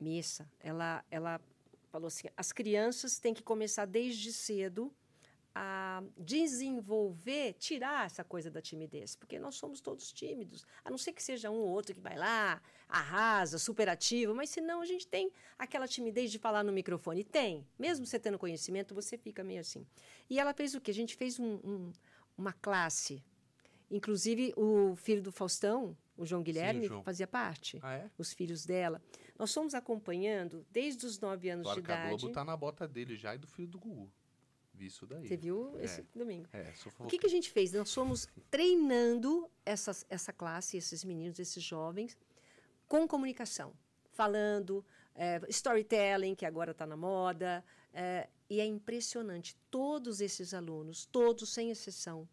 [0.00, 1.40] Messa, ela, ela
[1.90, 4.94] falou assim: as crianças têm que começar desde cedo
[5.60, 11.12] a desenvolver, tirar essa coisa da timidez, porque nós somos todos tímidos, a não ser
[11.12, 15.32] que seja um ou outro que vai lá, arrasa, superativo, mas senão a gente tem
[15.58, 17.22] aquela timidez de falar no microfone.
[17.22, 19.84] E tem, mesmo você tendo conhecimento, você fica meio assim.
[20.30, 20.92] E ela fez o quê?
[20.92, 21.92] A gente fez um- um-
[22.36, 23.20] uma classe,
[23.90, 27.02] inclusive o filho do Faustão, o João Guilherme, João.
[27.02, 27.78] fazia parte.
[27.82, 28.10] Ah, é?
[28.16, 29.02] Os filhos dela.
[29.38, 32.08] Nós fomos acompanhando desde os nove anos Claro de que a idade.
[32.20, 34.10] Globo tá na bota dele já e do filho do Gugu.
[34.78, 35.26] Vi isso daí.
[35.26, 35.84] Você viu É.
[35.84, 36.48] esse domingo?
[36.52, 37.72] É, O que, que a gente fez?
[37.72, 42.16] Nós fomos treinando essas, essa classe, esses meninos, esses jovens,
[42.86, 43.74] com comunicação,
[44.12, 44.84] falando,
[45.14, 47.64] é, storytelling, que agora está na moda.
[47.92, 49.54] é, e é impressionante.
[49.70, 52.26] Todos esses alunos, todos sem exceção,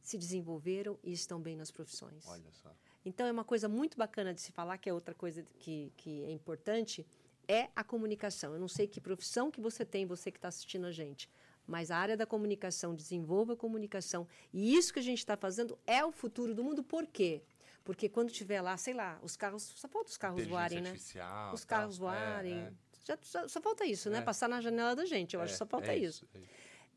[0.00, 2.24] se desenvolveram e estão bem nas profissões.
[2.28, 2.72] Olha só.
[3.04, 6.22] Então, é uma coisa muito bacana de se falar, que é outra coisa que, que
[6.24, 7.04] é importante,
[7.48, 8.52] é a comunicação.
[8.54, 11.28] Eu não sei que profissão que você tem, você que está assistindo a gente,
[11.72, 14.28] mas a área da comunicação, desenvolva a comunicação.
[14.52, 16.84] E isso que a gente está fazendo é o futuro do mundo.
[16.84, 17.42] Por quê?
[17.82, 20.90] Porque quando tiver lá, sei lá, os carros, só falta os carros voarem, né?
[20.90, 21.78] artificial, Os tal.
[21.78, 22.52] carros voarem.
[22.58, 22.72] É, é.
[23.06, 24.18] Já, só, só falta isso, né?
[24.18, 24.20] É.
[24.20, 25.34] Passar na janela da gente.
[25.34, 26.28] Eu acho É, que só falta é isso.
[26.34, 26.48] é isso.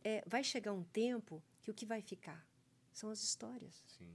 [0.04, 2.46] É, vai chegar um tempo que o que vai ficar
[2.92, 3.82] são as histórias.
[3.98, 4.14] Sim.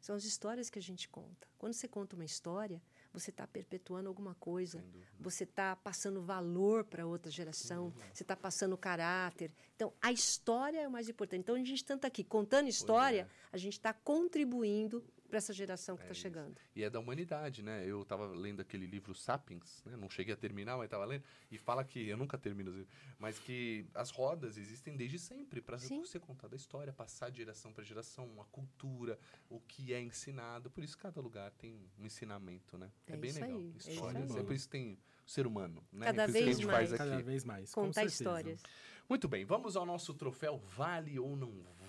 [0.00, 1.46] São as histórias que a gente conta.
[1.56, 2.82] Quando você conta uma história,
[3.12, 4.84] você está perpetuando alguma coisa.
[5.18, 7.92] Você está passando valor para outra geração.
[8.12, 9.50] Você está passando caráter.
[9.74, 11.40] Então, a história é o mais importante.
[11.40, 16.02] Então, a gente tanto aqui contando história, a gente está contribuindo para essa geração que
[16.02, 16.20] É está isso.
[16.20, 16.56] chegando.
[16.76, 17.86] E é da humanidade, né?
[17.86, 19.96] Eu tava lendo aquele livro Sapiens, né?
[19.96, 21.24] Não cheguei a terminar, mas tava lendo.
[21.50, 22.86] E fala que, eu nunca termino
[23.18, 27.72] mas que as rodas existem desde sempre para você contar da história, passar de geração
[27.72, 30.70] para geração, uma cultura, o que é ensinado.
[30.70, 32.90] Por isso cada lugar tem um ensinamento, né?
[33.06, 33.56] É, É bem isso legal.
[33.58, 34.38] aí, é isso aí.
[34.38, 36.06] É por isso que tem o ser humano, né?
[36.06, 36.88] Cada É isso que a vez gente mais.
[36.88, 37.22] faz Cada aqui.
[37.22, 37.72] vez mais.
[37.72, 38.62] Contar histórias.
[39.08, 41.79] Muito bem, vamos ao nosso troféu Vale ou Não Vale.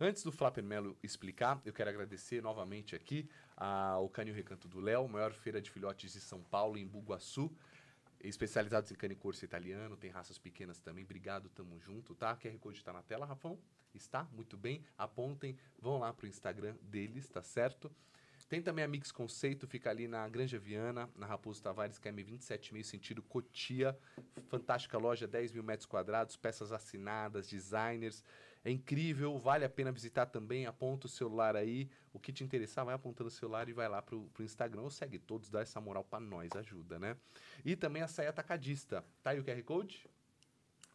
[0.00, 5.08] Antes do Flapper Melo explicar, eu quero agradecer novamente aqui ao Canil Recanto do Léo,
[5.08, 7.50] maior feira de filhotes de São Paulo, em Bugaçu.
[8.20, 11.04] Especializados em cane corso italiano, tem raças pequenas também.
[11.04, 12.34] Obrigado, tamo junto, tá?
[12.36, 13.58] QR Code está na tela, Rafão?
[13.94, 14.24] Está?
[14.32, 14.82] Muito bem.
[14.96, 17.90] Apontem, vão lá pro Instagram deles, tá certo?
[18.48, 22.84] Tem também a Mix Conceito, fica ali na Granja Viana, na Raposo Tavares, KM 27,5
[22.84, 23.98] sentido Cotia.
[24.48, 28.22] Fantástica loja, 10 mil metros quadrados, peças assinadas, designers.
[28.66, 30.66] É incrível, vale a pena visitar também.
[30.66, 31.88] Aponta o celular aí.
[32.12, 34.90] O que te interessar, vai apontando o celular e vai lá pro, pro Instagram ou
[34.90, 37.16] segue todos, dá essa moral pra nós, ajuda, né?
[37.64, 39.04] E também a Saia Atacadista.
[39.22, 40.10] Tá aí o QR Code?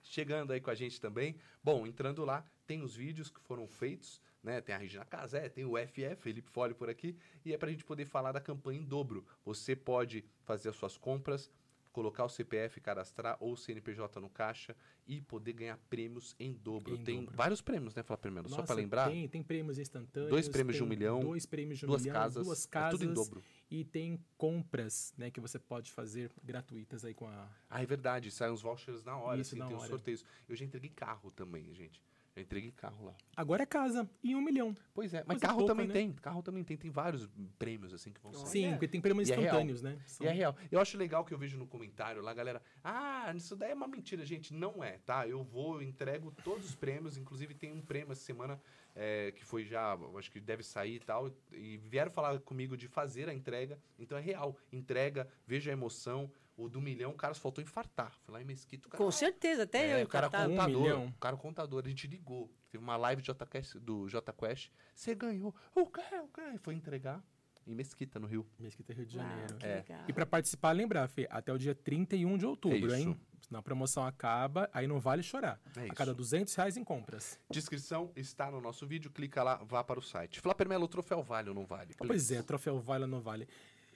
[0.03, 1.37] Chegando aí com a gente também.
[1.63, 4.59] Bom, entrando lá, tem os vídeos que foram feitos, né?
[4.59, 7.15] Tem a Regina Casé, tem o FF, Felipe Folho por aqui,
[7.45, 9.25] e é pra gente poder falar da campanha em dobro.
[9.45, 11.49] Você pode fazer as suas compras,
[11.91, 14.75] colocar o CPF, cadastrar ou o CNPJ no caixa
[15.07, 16.95] e poder ganhar prêmios em dobro.
[16.95, 17.35] Em tem dobro.
[17.35, 19.09] vários prêmios, né, Fala primeiro, só para lembrar.
[19.09, 20.29] Tem, tem prêmios instantâneos.
[20.29, 22.99] Dois prêmios de um milhão, Dois prêmios de um duas milhão, casas, duas é casas.
[22.99, 23.43] tudo em dobro.
[23.69, 27.49] E tem compras, né, que você pode fazer gratuitas aí com a.
[27.69, 29.89] Ah, é verdade, saem os vouchers na hora, Isso, assim, na tem os hora.
[29.91, 30.25] sorteios.
[30.47, 32.01] Eu já entreguei carro também, gente.
[32.33, 33.13] Já entreguei carro lá.
[33.35, 34.75] Agora é casa e um milhão.
[34.93, 35.93] Pois é, mas Coisa carro também né?
[35.93, 36.13] tem.
[36.13, 36.77] Carro também tem.
[36.77, 37.29] Tem vários
[37.59, 38.47] prêmios, assim, que vão sair.
[38.47, 39.99] Sim, porque tem prêmios E é instantâneos, né?
[40.05, 40.55] São- E é real.
[40.71, 42.61] Eu acho legal que eu vejo no comentário lá, galera.
[42.81, 44.53] Ah, isso daí é uma mentira, gente.
[44.53, 45.27] Não é, tá?
[45.27, 47.17] Eu vou, eu entrego todos os prêmios.
[47.17, 48.61] Inclusive, tem um prêmio essa semana
[48.95, 51.29] é, que foi já, eu acho que deve sair e tal.
[51.51, 53.77] E vieram falar comigo de fazer a entrega.
[53.99, 54.55] Então é real.
[54.71, 56.31] Entrega, veja a emoção.
[56.57, 58.11] O do milhão, o cara só faltou infartar.
[58.23, 58.87] Foi lá em Mesquita.
[58.87, 60.27] O cara, Com certeza, até é, eu o cara.
[60.27, 60.81] Um contador.
[60.81, 61.07] milhão.
[61.07, 62.51] O cara contador, a gente ligou.
[62.69, 64.71] Teve uma live JQuest, do JQuest.
[64.93, 65.55] Você ganhou.
[65.73, 66.01] O quê?
[66.23, 66.57] O quê?
[66.59, 67.23] Foi entregar
[67.65, 68.45] em Mesquita, no Rio.
[68.59, 69.55] Mesquita Rio de Janeiro.
[69.57, 69.85] que É.
[70.07, 73.09] E para participar, lembrar, Fê, até o dia 31 de outubro, É isso.
[73.09, 73.19] hein?
[73.41, 75.59] Senão a promoção acaba, aí não vale chorar.
[75.75, 75.95] É a isso.
[75.95, 77.39] cada 200 reais em compras.
[77.49, 80.39] Descrição está no nosso vídeo, clica lá, vá para o site.
[80.39, 81.95] Flapper Melo, o troféu vale ou não vale?
[81.97, 83.47] Pois é, troféu vale ou não vale.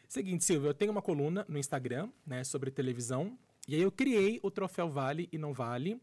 [0.08, 3.38] Seguinte, Silvio, eu tenho uma coluna no Instagram, né, sobre televisão,
[3.68, 6.00] e aí eu criei o troféu vale e não vale,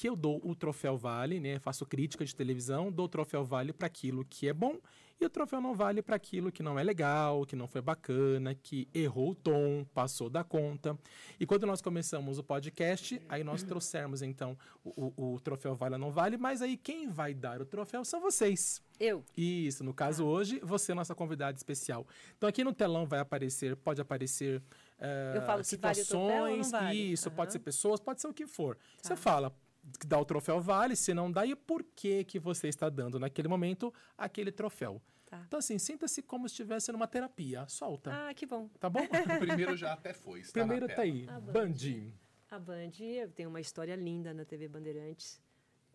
[0.00, 3.70] que eu dou o troféu vale, né, faço crítica de televisão, dou o troféu vale
[3.70, 4.78] para aquilo que é bom
[5.20, 8.54] e o troféu não vale para aquilo que não é legal, que não foi bacana,
[8.54, 10.98] que errou o tom, passou da conta.
[11.38, 15.96] E quando nós começamos o podcast, aí nós trouxemos então o, o- o troféu vale
[15.96, 18.80] ou não vale, mas aí quem vai dar o troféu são vocês.
[18.98, 19.22] Eu.
[19.36, 22.06] Isso, no caso hoje, você é nossa convidada especial.
[22.38, 24.62] Então aqui no telão vai aparecer, pode aparecer
[24.98, 27.12] eh, Eu falo se vale o troféu ou não situações, vale.
[27.12, 27.52] isso, pode Aham.
[27.52, 28.78] ser pessoas, pode ser o que for.
[29.02, 29.16] Você Tá.
[29.16, 29.69] fala que
[30.06, 33.48] dá o troféu vale, se não dá, e por que que você está dando naquele
[33.48, 35.00] momento aquele troféu.
[35.26, 35.42] Tá.
[35.46, 38.68] Então assim, sinta-se como se estivesse numa terapia, solta, Ah, que bom.
[38.80, 39.00] tá bom?
[39.36, 40.40] O primeiro já até foi.
[40.40, 41.52] Está Primeiro na tá aí, Band.
[41.52, 42.12] Bandi.
[42.50, 45.40] A Band eu tenho uma história linda na TV Bandeirantes.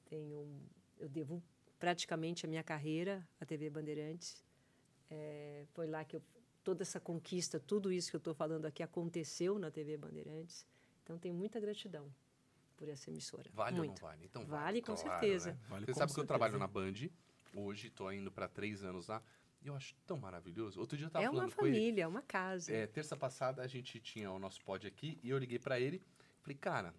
[0.05, 0.61] Tenho,
[0.97, 1.43] eu devo
[1.77, 4.41] praticamente a minha carreira à TV Bandeirantes.
[5.09, 6.21] É, foi lá que eu,
[6.63, 10.65] toda essa conquista, tudo isso que eu estou falando aqui aconteceu na TV Bandeirantes.
[11.03, 12.09] Então tenho muita gratidão
[12.75, 13.49] por essa emissora.
[13.53, 13.89] Vale Muito.
[13.89, 14.25] ou não vale?
[14.25, 15.51] Então Vale, com claro, certeza.
[15.51, 15.59] né?
[15.69, 16.27] Vale Você com sabe que eu certeza.
[16.27, 16.93] trabalho na Band.
[17.55, 19.21] Hoje estou indo para três anos lá.
[19.61, 20.79] E eu acho tão maravilhoso.
[20.79, 21.75] Outro dia eu tava É uma falando com ele.
[21.75, 22.71] família, é uma casa.
[22.71, 26.01] É, terça passada a gente tinha o nosso pod aqui e eu liguei pra ele.
[26.41, 26.93] Falei, cara,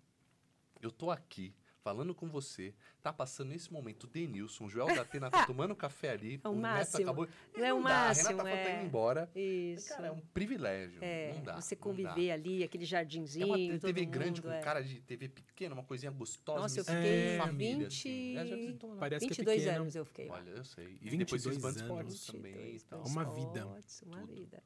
[0.83, 1.55] eu tô aqui
[1.87, 2.75] falando com você.
[3.01, 6.41] Tá passando nesse momento o Denilson, o Joel da Atena tá tomando café ali.
[6.43, 7.03] É o Neto máximo.
[7.05, 7.29] acabou.
[7.57, 8.65] Não é o dá, A máximo, Renata é.
[8.65, 9.31] tá indo embora.
[9.37, 9.89] Isso.
[9.91, 10.99] Cara, é um privilégio.
[11.01, 11.61] É, não dá.
[11.61, 12.35] você conviver dá.
[12.35, 13.47] ali, aquele É jardinzinho.
[13.47, 14.61] uma todo TV grande mundo, com é.
[14.61, 16.61] cara de TV pequena, uma coisinha gostosa.
[16.61, 18.37] Nossa, eu fiquei família, 20 assim.
[18.37, 18.97] É, já visitou lá.
[18.97, 20.35] Parece que é 22 anos eu fiquei lá.
[20.35, 20.99] Olha, eu sei.
[21.01, 21.83] E 22 depois fiz Band anos.
[21.83, 22.53] Esportes também.
[22.53, 23.05] 22 e tal.
[23.07, 23.67] Uma vida.
[24.05, 24.63] Uma vida.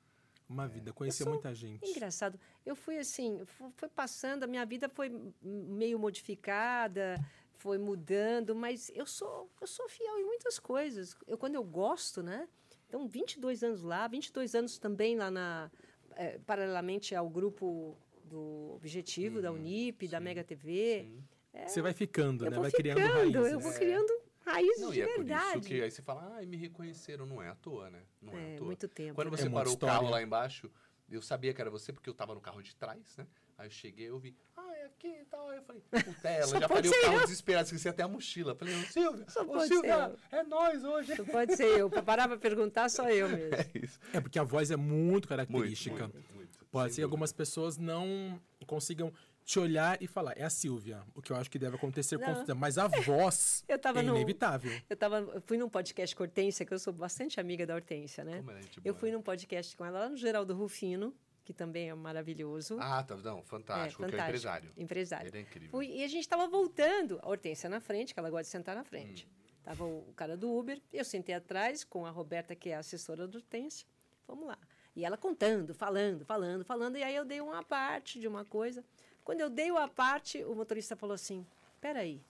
[0.51, 1.89] Uma vida, conhecer muita gente.
[1.89, 2.37] Engraçado.
[2.67, 3.41] Eu fui assim,
[3.77, 5.09] foi passando, a minha vida foi
[5.41, 11.17] meio modificada, foi mudando, mas eu sou, eu sou fiel em muitas coisas.
[11.25, 12.49] Eu quando eu gosto, né?
[12.89, 15.71] Então, 22 anos lá, 22 anos também lá na
[16.17, 21.05] eh, paralelamente ao grupo do Objetivo da Unip, da sim, Mega TV.
[21.05, 21.25] Sim.
[21.67, 22.59] Você vai ficando, né?
[22.59, 23.53] vai ficando, criando raízes.
[23.53, 23.79] eu vou É.
[23.79, 24.20] criando
[24.53, 25.59] raízes Não, de e é por verdade.
[25.59, 28.03] isso que aí você fala, ah, me reconheceram, não é à toa, né?
[28.21, 28.67] Não é, É, à toa.
[28.67, 29.15] muito tempo.
[29.15, 29.37] Quando né?
[29.37, 29.95] você É parou o história.
[29.95, 30.71] carro lá embaixo,
[31.11, 33.27] eu sabia que era você porque eu tava no carro de trás, né?
[33.59, 35.51] Aí eu cheguei, eu vi, ah, é aqui e tal.
[35.51, 37.23] Aí eu falei, puta, ela, Só já pode parei o carro eu.
[37.25, 38.55] desesperado, esqueci até a mochila.
[38.55, 41.19] Falei, ô Silvia, Só ô pode Silvia, é nós hoje.
[41.19, 41.91] Não pode ser eu.
[41.91, 43.55] Para parar para perguntar, só eu mesmo.
[43.55, 43.99] É isso.
[44.15, 46.09] É porque a voz é muito Muito, característica.
[46.09, 46.67] muito, muito.
[46.71, 49.13] Pode Sem ser que algumas pessoas não consigam
[49.51, 51.03] te olhar e falar, é a Silvia.
[51.15, 52.35] O que eu acho que deve acontecer com Não.
[52.37, 52.55] certeza.
[52.55, 54.71] Mas a voz Eu tava é no- inevitável.
[54.89, 57.75] Eu, tava, eu fui num podcast com a Hortência, que eu sou bastante amiga da
[57.75, 58.37] Hortência, né?
[58.39, 61.13] Como é gente Eu boa, fui num podcast com ela lá no Geraldo Rufino,
[61.45, 62.77] que também é maravilhoso.
[62.81, 64.71] Ah, tá, não, fantástico, que é empresário.
[64.77, 65.29] Empresário.
[65.29, 65.71] Ele é incrível.
[65.71, 68.77] Fui- e a gente estava voltando, a Hortência na frente, que ela gosta de sentar
[68.77, 69.27] na frente.
[69.27, 69.41] Hum.
[69.65, 72.79] Tava o, o cara do Uber, eu sentei atrás com a Roberta, que é a
[72.79, 73.87] assessora da Hortência.
[74.29, 74.57] Vamos lá.
[74.95, 78.85] E ela contando, falando, falando, falando, e aí eu dei uma parte de uma coisa.
[79.31, 81.47] Quando eu dei uma parte, o motorista falou assim:
[81.81, 82.21] Peraí,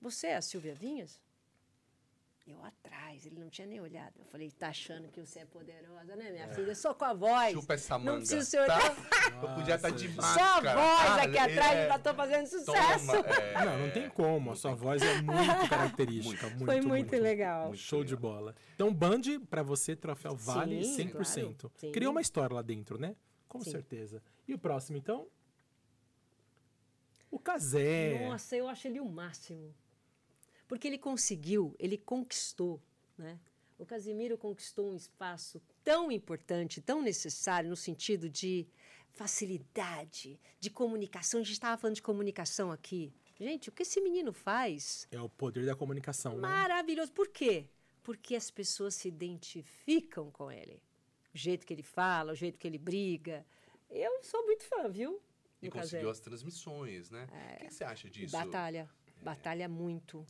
[0.00, 1.20] você é a Silvia Vinhas?
[2.46, 4.14] Eu atrás, ele não tinha nem olhado.
[4.20, 6.76] Eu falei, tá achando que você é poderosa, né, minha filha?
[6.76, 7.52] Só com a voz.
[7.54, 8.18] Chupa essa Não manga.
[8.18, 8.78] precisa ser olhar.
[8.80, 9.30] Tá?
[9.42, 10.80] Eu podia estar de Nossa, Só a máscara.
[10.80, 13.10] voz Ah, aqui atrás, é, já tô fazendo sucesso.
[13.16, 13.64] é.
[13.64, 14.52] Não, não tem como.
[14.52, 15.26] A sua voz é muito
[15.68, 16.46] característica.
[16.50, 17.66] Muito, Foi muito, legal.
[17.66, 18.30] muito Show de legal.
[18.32, 18.54] bola.
[18.76, 21.56] Então, Band, pra você, troféu vale Sim, 100%.
[21.58, 21.92] claro.
[21.92, 23.16] Criou uma história lá dentro, né?
[23.48, 23.72] Com Sim.
[23.72, 24.22] certeza.
[24.46, 25.26] E o próximo, então?
[27.30, 28.28] O Casé.
[28.28, 29.74] Nossa, eu acho ele o máximo.
[30.66, 32.80] Porque ele conseguiu, ele conquistou,
[33.16, 33.38] né?
[33.78, 38.68] O Casimiro conquistou um espaço tão importante, tão necessário no sentido de
[39.10, 41.40] facilidade, de comunicação.
[41.40, 43.12] A gente estava falando de comunicação aqui.
[43.38, 45.08] Gente, o que esse menino faz?
[45.10, 46.40] É o poder da comunicação, né?
[46.42, 47.10] Maravilhoso.
[47.10, 47.66] Por quê?
[48.02, 50.82] Porque as pessoas se identificam com ele.
[51.34, 53.46] O jeito que ele fala, o jeito que ele briga.
[53.88, 55.22] Eu sou muito fã, viu?
[55.62, 57.26] E conseguiu as transmissões, né?
[57.54, 58.32] O que, que você acha disso?
[58.32, 58.88] Batalha.
[59.22, 60.24] Batalha muito.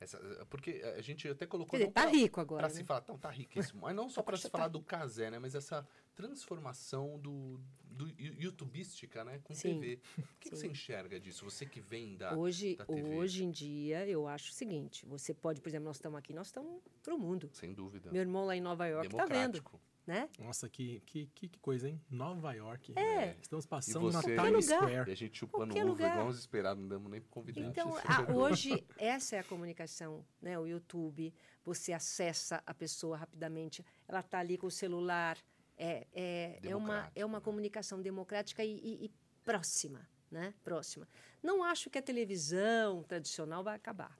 [0.00, 0.18] Essa-
[0.50, 1.78] porque a gente até colocou.
[1.78, 2.62] Não tá pra- rico agora.
[2.64, 2.74] Pra né?
[2.74, 3.82] se falar, não, tá riquíssimo.
[3.82, 4.50] Mas não só para se Tá.
[4.50, 5.38] falar do Casé, né?
[5.38, 9.40] Mas essa transformação do, do youtubística, né?
[9.44, 10.00] Com Sim, TV.
[10.18, 11.44] O que, que você enxerga disso?
[11.44, 12.36] Você que vem da.
[12.36, 13.14] Hoje, da TV.
[13.14, 16.48] hoje em dia, eu acho o seguinte: você pode, por exemplo, nós estamos aqui, nós
[16.48, 17.48] estamos pro mundo.
[17.52, 18.10] Sem dúvida.
[18.10, 19.62] Meu irmão lá em Nova York tá vendo.
[20.06, 20.28] Né?
[20.38, 22.00] Nossa, que, que, que coisa, hein?
[22.10, 22.92] Nova York.
[22.96, 23.36] É.
[23.40, 25.08] Estamos E passando na Times Square.
[25.08, 26.12] E a gente chupando uva lugar.
[26.12, 27.62] igual uns esperados, não damos nem convidar.
[27.62, 30.58] Então, a- hoje, essa é a comunicação, né?
[30.58, 31.32] O YouTube,
[31.64, 35.38] você acessa a pessoa rapidamente, ela está ali com o celular,
[35.76, 37.44] é, é, é, uma, é uma né?
[37.44, 39.10] comunicação democrática e, e- e
[39.42, 40.52] próxima, né?
[40.62, 41.08] Próxima.
[41.42, 44.16] Não acho que a televisão tradicional vai acabar.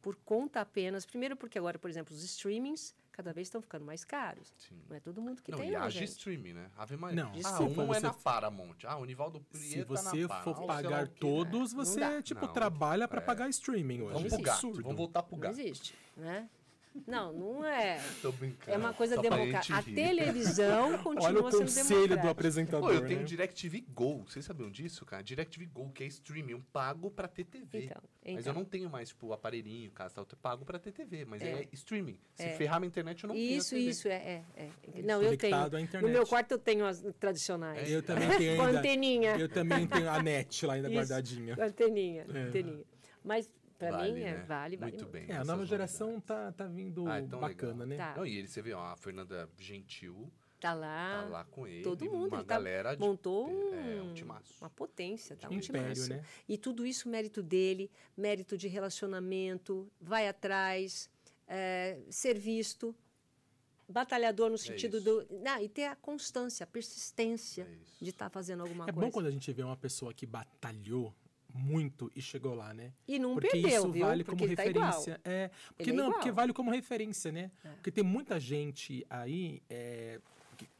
[0.00, 4.04] Por conta apenas, primeiro porque agora, por exemplo, os streamings cada vez estão ficando mais
[4.04, 4.52] caros.
[4.58, 4.76] Sim.
[4.88, 6.08] Não é todo mundo que Não, tem, e não, haja gente.
[6.10, 6.70] streaming, né?
[6.76, 7.22] Ave Maria.
[7.24, 8.76] Não, ah, um é você- na Paramount.
[8.84, 11.14] Ah, o Nivaldo Se Prieto você na for pagar quê.
[11.20, 13.24] todos, É, não você, tipo, Não, trabalha pra é.
[13.24, 14.14] pagar streaming hoje.
[14.14, 15.58] Vamos pro é gato, vamos voltar pro Não gato.
[15.60, 16.48] existe, né?
[17.06, 18.00] Não, não é.
[18.22, 18.70] Tô brincando.
[18.72, 19.76] É uma coisa democrática.
[19.78, 23.26] A televisão continua Olha o sendo conselho do apresentador, Pô, eu tenho né?
[23.26, 24.24] DirecTV Go.
[24.28, 25.22] Vocês sabiam disso, cara?
[25.22, 27.84] DirecTV Go, que é streaming, um pago pra ter TV.
[27.86, 28.52] Então, Mas então.
[28.52, 31.62] eu não tenho mais, tipo, aparelhinho, casa, tal, eu pago pra ter TV, mas é,
[31.62, 31.68] É.
[31.72, 32.18] streaming.
[32.34, 32.56] Se É.
[32.56, 33.90] ferrar minha internet, eu não Isso, tenho TV.
[33.90, 35.02] isso, é, é, é.
[35.02, 35.56] Não, eu tenho.
[36.00, 37.90] No meu quarto eu tenho as tradicionais.
[37.90, 39.36] Eu também tenho Com anteninha.
[39.36, 40.96] Eu também tenho a net lá ainda Isso.
[40.96, 41.56] guardadinha.
[41.56, 42.38] Com anteninha, É.
[42.38, 42.84] anteninha.
[43.24, 44.44] Mas pra Vale, mim é, né?
[44.44, 44.92] vale, vale.
[44.92, 45.26] Muito bem.
[45.28, 46.26] É, a nova geração novidades.
[46.26, 47.86] tá, tá vindo Ah, é bacana, legal.
[47.86, 47.96] né?
[47.96, 48.14] Tá.
[48.16, 50.30] Não, e ele, você vê, ó, a Fernanda Gentil
[50.60, 51.22] Tá lá.
[51.24, 51.82] tá lá com ele.
[51.82, 54.14] todo mundo, Uma ele tá- galera de, montou é, um- um.
[54.60, 55.48] Uma potência, tá?
[55.48, 56.08] Um Império, timaço.
[56.10, 56.24] né?
[56.48, 61.10] E tudo isso mérito dele, mérito de relacionamento, vai atrás,
[61.46, 62.94] é, ser visto,
[63.88, 65.26] batalhador no sentido É do.
[65.42, 69.06] Não, e ter a constância, a persistência É de estar fazendo alguma É coisa.
[69.06, 71.14] bom quando a gente vê uma pessoa que batalhou
[71.54, 72.92] muito e chegou lá, né?
[73.06, 74.04] E não porque perdeu, isso viu?
[74.04, 75.20] vale Porque como tá referência.
[75.24, 76.34] é, porque Ele é não, porque igual.
[76.34, 77.50] vale como referência, né?
[77.62, 77.68] É.
[77.70, 80.20] Porque tem muita gente aí é,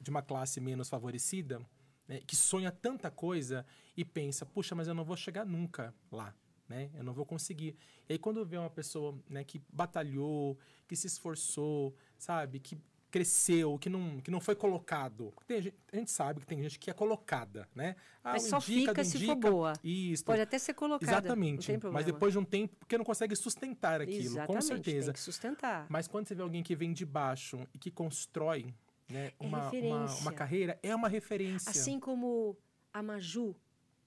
[0.00, 1.60] de uma classe menos favorecida
[2.08, 3.64] né, que sonha tanta coisa
[3.96, 6.34] e pensa, puxa, mas eu não vou chegar nunca lá.
[6.68, 6.90] Né?
[6.94, 7.76] Eu não vou conseguir.
[8.08, 12.58] E aí, quando vê uma pessoa né, que batalhou, que se esforçou, sabe?
[12.58, 12.78] Que
[13.14, 15.32] cresceu, que não, que não foi colocado.
[15.46, 15.58] Tem
[15.92, 17.94] a gente sabe que tem gente que é colocada, né?
[18.24, 19.72] Ah, Mas só indica, fica se for boa.
[19.84, 20.24] Isso.
[20.24, 21.12] Pode até ser colocada.
[21.12, 21.58] Exatamente.
[21.58, 21.98] Não tem problema.
[22.04, 25.06] Mas depois de um tempo, porque não consegue sustentar aquilo, Exatamente, com certeza.
[25.06, 25.86] Tem que sustentar.
[25.88, 28.74] Mas quando você vê alguém que vem de baixo e que constrói
[29.08, 30.20] né, É uma, uma, referência.
[30.22, 31.70] uma carreira, é uma referência.
[31.70, 32.56] Assim como
[32.92, 33.54] a Maju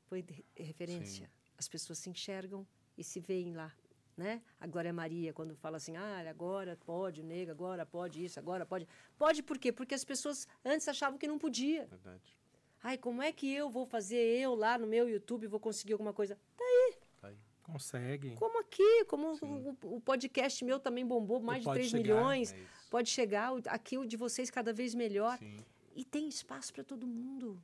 [0.09, 1.31] foi de- referência.
[1.57, 2.67] As pessoas se enxergam
[2.97, 3.71] e se veem lá.
[4.17, 4.41] Né?
[4.59, 8.87] A Glória Maria, quando fala assim, ah, agora pode, nega, agora pode isso, agora pode.
[9.15, 9.71] Pode por quê?
[9.71, 11.85] Porque as pessoas antes achavam que não podia.
[11.85, 12.35] Verdade.
[12.81, 16.13] Ai, como é que eu vou fazer eu lá no meu YouTube vou conseguir alguma
[16.13, 16.35] coisa?
[16.57, 16.95] Tá aí.
[17.67, 18.33] Consegue.
[18.35, 22.53] Como aqui, como o, o podcast meu também bombou mais de Pode 3 chegar, milhões.
[22.53, 22.57] É.
[22.89, 25.37] Pode chegar, aqui o de vocês cada vez melhor.
[25.37, 25.57] Sim.
[25.93, 27.61] E tem espaço para todo mundo.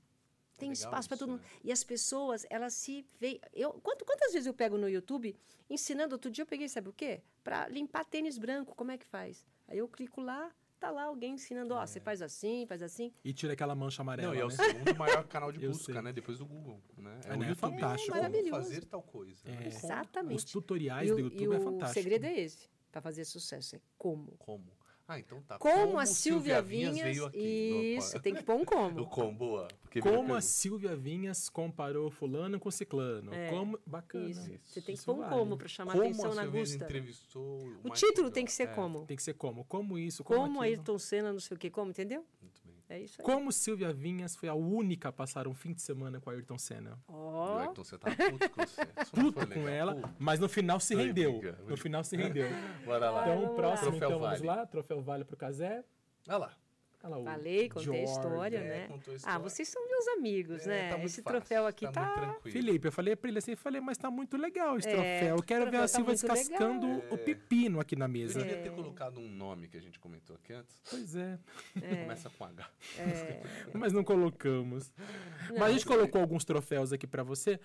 [0.57, 1.41] Tem legal espaço para todo mundo.
[1.41, 1.47] né?
[1.63, 3.39] E as pessoas, elas se veem.
[3.53, 5.35] Eu, quanto, quantas vezes eu pego no YouTube
[5.69, 6.15] ensinando?
[6.15, 7.21] Outro dia eu peguei, sabe o quê?
[7.43, 8.75] Para limpar tênis branco.
[8.75, 9.45] Como é que faz?
[9.67, 11.73] Aí eu clico lá, tá lá alguém ensinando.
[11.73, 13.13] Ó, você faz assim, faz assim.
[13.23, 14.29] E tira aquela mancha amarela.
[14.29, 14.55] Não, e é o né?
[14.55, 16.11] segundo maior canal de busca, né?
[16.11, 17.19] Depois do Google, né?
[17.25, 18.11] Ah, não, é fantástico.
[18.11, 18.51] Como Maravilhoso.
[18.63, 19.41] fazer tal coisa.
[19.45, 19.51] É.
[19.51, 19.67] né?
[19.67, 20.37] Exatamente.
[20.37, 22.01] Os tutoriais e o, do e YouTube é o fantástico.
[22.01, 23.75] segredo é esse, para fazer sucesso.
[23.75, 24.33] É como.
[24.37, 24.71] Como?
[25.05, 25.57] Ah, então tá.
[25.59, 26.97] Como, a Silvia Vinhas.
[26.97, 27.95] veio aqui.
[27.97, 29.05] Isso, tem que pôr um O como.
[29.07, 29.67] como, boa.
[29.81, 30.41] Porque veio Como a.
[30.41, 33.33] Silvia Vinhas comparou fulano com ciclano.
[33.33, 33.77] É, Como...
[33.85, 34.29] Bacana.
[34.29, 34.49] Isso.
[34.63, 35.35] Você tem que Isso pôr um vale.
[35.35, 36.83] como para chamar Como atenção a na Silvia Gusta.
[36.85, 39.05] entrevistou O Michael título tem que ser É, como.
[39.05, 39.65] Tem que ser como?
[39.65, 40.77] Como isso, como, Como aquilo.
[40.77, 42.25] Ayrton Senna, não sei o quê, como, entendeu?
[42.93, 43.25] É isso aí.
[43.25, 46.57] Como Silvia Vinhas foi a única a passar um fim de semana com a Ayrton
[46.59, 46.99] Senna.
[47.07, 48.85] Ó, O Ayrton, você tá puto com você.
[49.11, 50.09] Puto com ela, Puto.
[50.19, 51.31] mas no final se Ai, rendeu.
[51.39, 52.47] briga, No final se rendeu.
[52.85, 53.21] Bora lá.
[53.21, 53.95] Vai, Então, vamos próximo, lá.
[53.97, 54.65] então, vamos lá.
[54.67, 55.83] Troféu Vale pro Casé.
[56.27, 56.51] Olha lá.
[57.05, 58.11] O falei, contei a Jordan.
[58.11, 58.87] história, É, né?
[58.89, 59.39] a Ah, história.
[59.39, 60.89] vocês são meus amigos, É, né?
[60.89, 62.39] tá Esse fácil, troféu aqui tá, tá.
[62.43, 65.35] Felipe, eu falei pra ele assim, falei, mas tá muito legal esse É, troféu.
[65.35, 66.35] Eu quero ver a troféu tá muito legal.
[66.37, 67.17] descascando o É.
[67.17, 68.39] pepino aqui na Eu mesa.
[68.39, 68.61] devia É.
[68.61, 70.79] ter colocado um nome que a gente comentou aqui antes.
[70.89, 71.37] Pois é,
[72.07, 72.69] Começa com H.
[73.73, 74.93] mas não colocamos.
[75.49, 77.59] Não, mas a gente colocou alguns troféus aqui pra você.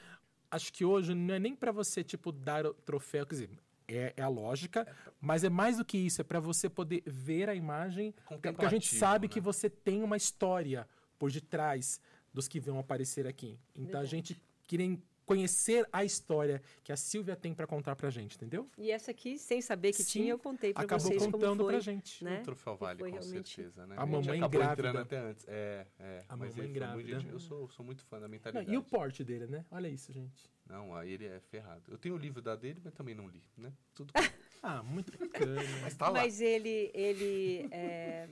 [0.51, 3.51] Acho que hoje não é nem pra você, tipo, dar o troféu, quer dizer,
[3.89, 4.87] é, é a lógica,
[5.21, 8.69] mas é mais do que isso, é pra você poder ver a imagem, porque a
[8.69, 9.33] gente sabe né?
[9.33, 10.87] que você tem uma história
[11.19, 12.01] por detrás
[12.33, 13.59] dos que vão aparecer aqui.
[13.75, 14.11] Então a Verdade.
[14.11, 14.99] gente queria
[15.29, 18.69] conhecer a história que a Silvia tem pra contar pra gente, entendeu?
[18.79, 21.65] E essa aqui, sem saber que Sim, tinha, eu contei pra Acabou vocês como contando
[21.65, 21.73] foi.
[21.75, 22.25] pra gente.
[22.25, 22.41] né?
[22.41, 23.95] O troféu vale, com realmente certeza, né?
[23.99, 24.89] A mamãe acabou grávida.
[24.89, 25.45] entrando até antes.
[25.47, 26.25] É, é.
[26.29, 27.25] A mas mamãe muito grávida.
[27.31, 28.73] Eu sou, sou muito fã da Não, mentalidade.
[28.73, 29.65] e o porte dele, né?
[29.71, 30.51] Olha isso, gente.
[30.67, 31.83] Não, aí ele é ferrado.
[31.89, 33.73] Eu tenho o livro da dele, mas também não li, né?
[33.95, 34.13] Tudo
[34.63, 35.63] Ah, muito bacana.
[35.83, 36.21] Mas tá lá.
[36.21, 38.29] Mas ele, ele é,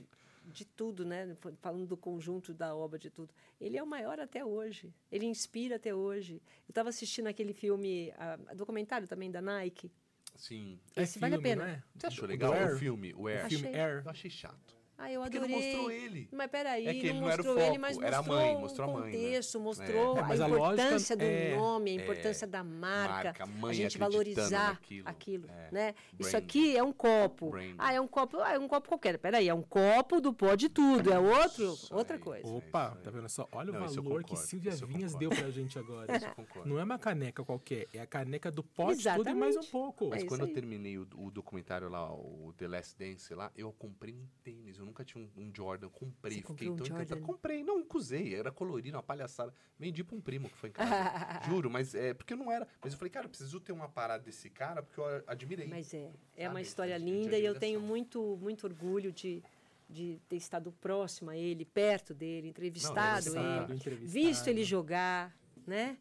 [0.46, 1.36] de tudo, né?
[1.60, 4.94] Falando do conjunto da obra de tudo, ele é o maior até hoje.
[5.10, 6.34] Ele inspira até hoje.
[6.68, 9.90] Eu estava assistindo aquele filme, a, documentário também da Nike.
[10.36, 10.78] Sim.
[10.94, 11.64] É Esse vale a filme, pena.
[11.64, 11.82] não é?
[11.96, 13.14] Você achou O legal o filme?
[13.14, 13.46] O Air?
[13.46, 13.80] O filme Achei.
[13.80, 14.02] Air.
[14.04, 14.75] Eu achei chato.
[14.98, 15.66] Ah, eu Porque não adorei.
[15.74, 16.28] mostrou ele.
[16.32, 18.38] Mas peraí, É que ele não não era o mostrou ele, mas era a mostrou
[18.38, 19.18] mãe, o mostrou a mãe, né?
[19.18, 23.14] contexto, mostrou É, a mas a importância do é- nome, a é, importância da marca,
[23.24, 25.68] marca, a mãe a gente valorizar naquilo, aquilo, é.
[25.70, 25.94] né?
[26.18, 27.52] Isso aqui é um copo.
[27.76, 29.18] Ah, é um copo, ah, é um copo qualquer.
[29.18, 32.22] Peraí, é um copo do pó de tudo, é outro, Isso outra aí.
[32.22, 32.48] coisa.
[32.48, 33.46] Opa, tá vendo só?
[33.52, 36.16] Olha Não, o valor que Silvia Vinhas deu pra gente agora.
[36.16, 36.68] Isso eu concordo.
[36.70, 40.08] Não é uma caneca qualquer, é a caneca do pote tudo e mais um pouco.
[40.08, 43.70] Mas É quando eu terminei o, o documentário lá, o The Last Dance lá, eu
[43.72, 44.78] comprei um tênis.
[44.78, 45.88] Eu nunca tinha um, um Jordan.
[45.90, 47.08] Comprei, Você fiquei comprou um tão encantado.
[47.20, 47.26] Jordan?
[47.26, 48.34] Comprei, não, usei.
[48.34, 49.52] Era colorido, uma palhaçada.
[49.78, 50.90] Vendi pra um primo que foi em casa.
[51.46, 52.66] Juro, mas é porque eu não era.
[52.80, 55.66] Mas eu falei, cara, eu preciso ter uma parada desse cara porque eu admirei.
[55.68, 56.54] Mas é, é Sabe?
[56.54, 59.42] uma história linda e eu tenho muito, muito orgulho de,
[59.90, 64.12] de ter estado próximo a ele, perto dele, entrevistado Entrevistado, ele, entrevistado.
[64.26, 65.36] visto ele jogar,
[65.66, 65.98] né?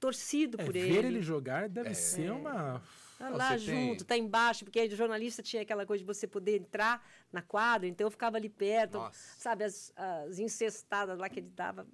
[0.00, 1.06] Torcido É, por ver ele.
[1.08, 1.94] ele jogar deve É.
[1.94, 2.82] ser uma.
[3.18, 6.02] Tá Não, lá você tem- junto, tá embaixo, porque aí o jornalista tinha aquela coisa
[6.02, 9.38] de você poder entrar na quadra, então eu ficava ali perto, Nossa.
[9.38, 11.86] sabe, as, as incestadas lá que ele dava,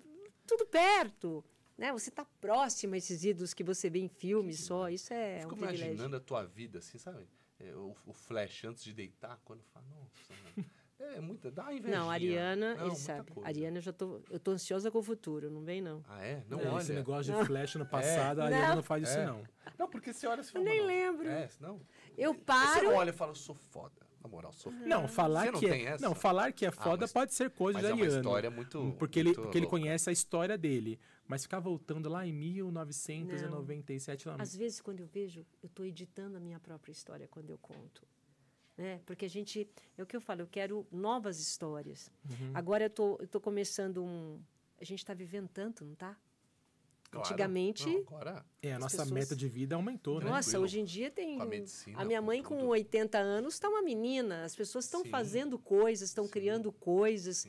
[0.47, 1.44] tudo perto,
[1.76, 1.92] né?
[1.92, 5.55] Você tá próximo a esses ídolos que você vê em filmes só, isso é Fico
[5.55, 5.86] um privilégio.
[5.86, 7.28] imaginando a tua vida, assim, sabe?
[7.59, 10.32] É, o, o flash antes de deitar, quando fala, nossa,
[11.05, 11.51] é muita.
[11.51, 11.97] Dá uma inveja.
[11.98, 13.31] Não, a Ariana, não, ele sabe.
[13.32, 13.47] coisa.
[13.47, 16.02] A Ariana, eu já tô, eu tô ansiosa com o futuro, não vem não.
[16.09, 16.43] Ah, é?
[16.48, 16.82] Não, Não, olha.
[16.82, 18.56] esse negócio de flash no passado, a Não.
[18.56, 19.27] Ariana não faz isso, É.
[19.27, 19.43] não.
[19.78, 20.64] Não, porque você olha e fala.
[20.64, 21.28] Eu nem lembro.
[21.28, 21.81] É, não.
[22.16, 23.94] Eu Aí Você paro, olha e fala, eu sou foda.
[24.22, 24.86] Na moral, sou foda.
[24.86, 26.05] Não, falar Você não que tem é, essa?
[26.06, 28.20] não, falar que é foda mas- pode ser coisa Mas de é uma Ariana.
[28.20, 28.94] história muito.
[28.98, 31.01] Porque, ele, muito porque ele conhece a história dele.
[31.27, 36.36] Mas ficar voltando lá em 1997, lá, às vezes quando eu vejo, eu tô editando
[36.36, 38.02] a minha própria história quando eu conto.
[38.81, 38.98] Né?
[39.05, 42.11] Porque a gente, é o que eu falo, eu quero novas histórias.
[42.24, 42.51] Uhum.
[42.55, 44.40] Agora eu tô, eu tô começando um,
[44.81, 46.16] a gente está vivendo tanto, não tá?
[47.11, 47.27] Claro.
[47.27, 48.43] Antigamente, Não, agora.
[48.62, 50.31] é, a nossa pessoas- meta de vida aumentou, né?
[50.31, 50.65] Nossa, Tranquilo.
[50.65, 51.36] hoje em dia tem.
[51.36, 52.69] Com a medicina, a minha com mãe, com tudo.
[52.69, 54.44] 80 anos, está uma menina.
[54.44, 57.47] As pessoas estão fazendo coisas, estão criando coisas,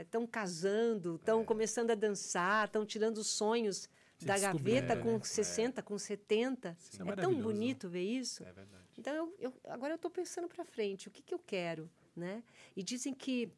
[0.00, 3.88] estão casando, estão começando a dançar, estão tirando os sonhos
[4.26, 5.24] da gaveta descobrindo, com né?
[5.24, 6.76] 60, com 70.
[6.78, 8.42] Isso é É, tão bonito ver isso.
[8.44, 8.82] É verdade.
[8.98, 12.42] Então, eu, eu- agora eu estou pensando para frente, o que, que eu quero, né?
[12.76, 13.50] E dizem que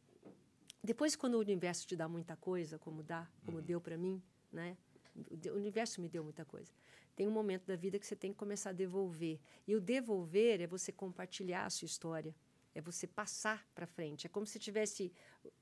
[0.82, 3.64] depois, quando o universo te dá muita coisa, como dá, como Uhum.
[3.64, 4.22] deu para mim,
[4.52, 4.76] né?
[5.52, 6.72] O universo me deu muita coisa.
[7.16, 9.38] Tem um momento da vida que você tem que começar a devolver.
[9.66, 12.34] E o devolver é você compartilhar a sua história,
[12.74, 14.26] é você passar para frente.
[14.26, 15.12] É como se tivesse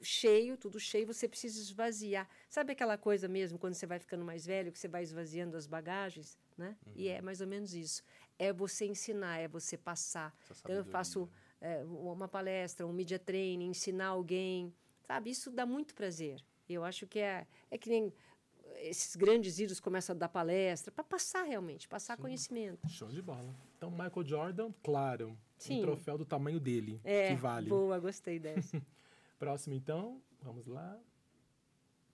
[0.00, 2.28] cheio, tudo cheio, você precisa esvaziar.
[2.48, 5.66] Sabe aquela coisa mesmo, quando você vai ficando mais velho, que você vai esvaziando as
[5.66, 6.76] bagagens, né?
[6.96, 7.14] E Uhum.
[7.14, 8.02] é mais ou menos isso.
[8.38, 10.34] É você ensinar, é você passar.
[10.60, 11.28] Então eu faço
[11.60, 11.80] né?
[11.80, 14.72] é, uma palestra, um media training, ensinar alguém,
[15.06, 15.30] sabe?
[15.30, 16.42] Isso dá muito prazer.
[16.68, 18.12] Eu acho que é, é que nem
[18.78, 22.88] esses grandes ídolos começam a dar palestra para passar realmente, passar conhecimento.
[22.88, 23.54] Show de bola.
[23.76, 25.36] Então, Michael Jordan, claro.
[25.62, 25.78] Sim.
[25.78, 27.68] Um troféu do tamanho dele, É, que vale.
[27.68, 28.80] boa, gostei dessa.
[29.38, 30.98] Próximo, então, vamos lá.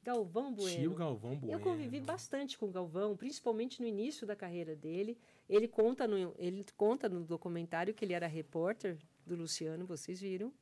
[0.02, 0.76] Galvão Bueno.
[0.78, 1.52] Tio Galvão Bueno.
[1.52, 5.18] Eu convivi bastante com o Galvão, principalmente no início da carreira dele.
[5.48, 10.52] Ele conta no, ele conta no documentário que ele era repórter do Luciano, vocês viram.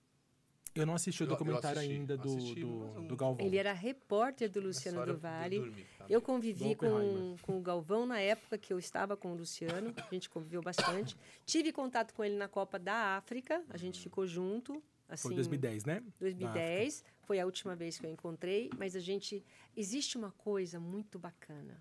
[0.74, 3.46] Eu não assisti o Eu- eu documentário assisti, ainda do, assisti, do, do Galvão.
[3.46, 5.86] Ele era repórter do Luciano do eu Vale.
[5.98, 6.04] tá?
[6.08, 9.94] Eu convivi Do com, com o Galvão na época que eu estava com o Luciano,
[9.96, 11.16] a gente conviveu bastante.
[11.46, 15.84] Tive contato com ele na Copa da África, a gente ficou junto, Assim, Foi 2010,
[15.84, 16.02] né?
[16.18, 19.44] 2010 foi a última vez que eu encontrei, mas a gente
[19.76, 21.80] existe uma coisa muito bacana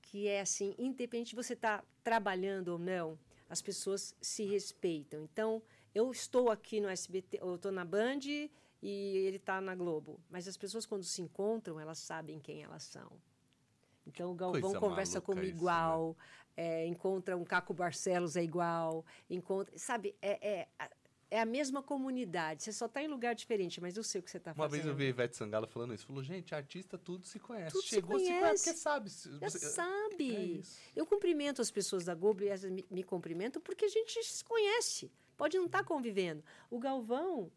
[0.00, 3.18] que é assim, independente de você estar tá trabalhando ou não,
[3.50, 5.20] as pessoas se respeitam.
[5.24, 5.60] Então,
[5.96, 8.50] eu estou aqui no SBT, eu estou na Band e
[8.82, 13.10] ele está na Globo, mas as pessoas quando se encontram, elas sabem quem elas são.
[14.06, 16.14] Então o Galvão Coisa conversa como isso, igual,
[16.54, 20.68] é, encontra um Caco Barcelos é igual, encontra, sabe, é, é,
[21.30, 22.62] é a mesma comunidade.
[22.62, 24.72] Você só está em lugar diferente, mas eu sei o que você está Uma fazendo.
[24.72, 26.06] vez eu vi a Ivete Sangalo falando isso.
[26.06, 27.72] Falou, gente, artista tudo se conhece.
[27.72, 28.64] Tudo se Chegou, se conhece, conhece.
[28.64, 29.10] porque sabe.
[29.10, 30.60] Se- Já você- sabe.
[30.94, 34.22] é eu cumprimento as pessoas da Globo e elas me, me cumprimentam porque a gente
[34.22, 35.10] se conhece.
[35.36, 36.42] Pode não estar convivendo.
[36.70, 37.50] O Galvão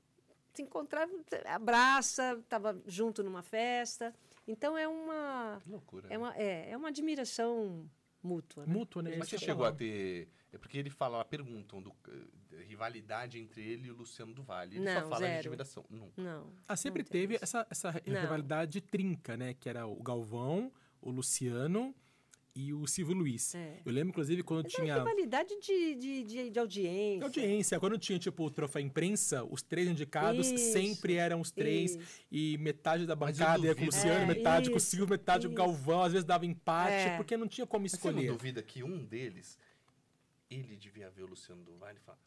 [0.53, 1.11] se encontrava,
[1.45, 4.13] abraça, estava junto numa festa.
[4.47, 6.07] Então é uma Que loucura.
[6.07, 6.17] é né?
[6.17, 7.89] uma é, é uma admiração
[8.21, 8.65] mútua.
[8.65, 8.73] Né?
[8.73, 9.15] Mútua, né?
[9.17, 10.27] Mas você chegou a ter.
[10.51, 14.41] É porque ele fala, ela perguntam do, eh, rivalidade entre ele e o Luciano do
[14.41, 14.77] Vale.
[14.77, 15.39] Ele só Não, fala de zero.
[15.39, 15.85] admiração.
[15.89, 16.11] Não.
[16.17, 16.53] Não.
[16.67, 18.21] Ah, sempre teve essa, essa Não.
[18.21, 19.53] rivalidade trinca, né?
[19.53, 21.95] Que era o Galvão, o Luciano
[22.61, 23.55] e o Silvio Luiz.
[23.55, 23.81] É.
[23.85, 24.97] Eu lembro, inclusive, quando Mas é tinha.
[24.97, 27.23] rivalidade de, de, de, de audiência.
[27.23, 31.95] Audiência, quando tinha, tipo, o troféu imprensa, os três indicados Isso, sempre eram os três.
[31.95, 32.21] Isso.
[32.31, 33.85] E metade da bancada ia com o.
[33.85, 35.63] Luciano, É, metade com o isso, Silvio, metade com o isso.
[35.65, 36.03] Galvão.
[36.03, 37.17] Às vezes dava empate, É.
[37.17, 38.31] porque não tinha como Mas você não escolher.
[38.31, 39.57] duvida que um deles,
[40.49, 42.17] ele devia ver o Luciano do Vale e falar,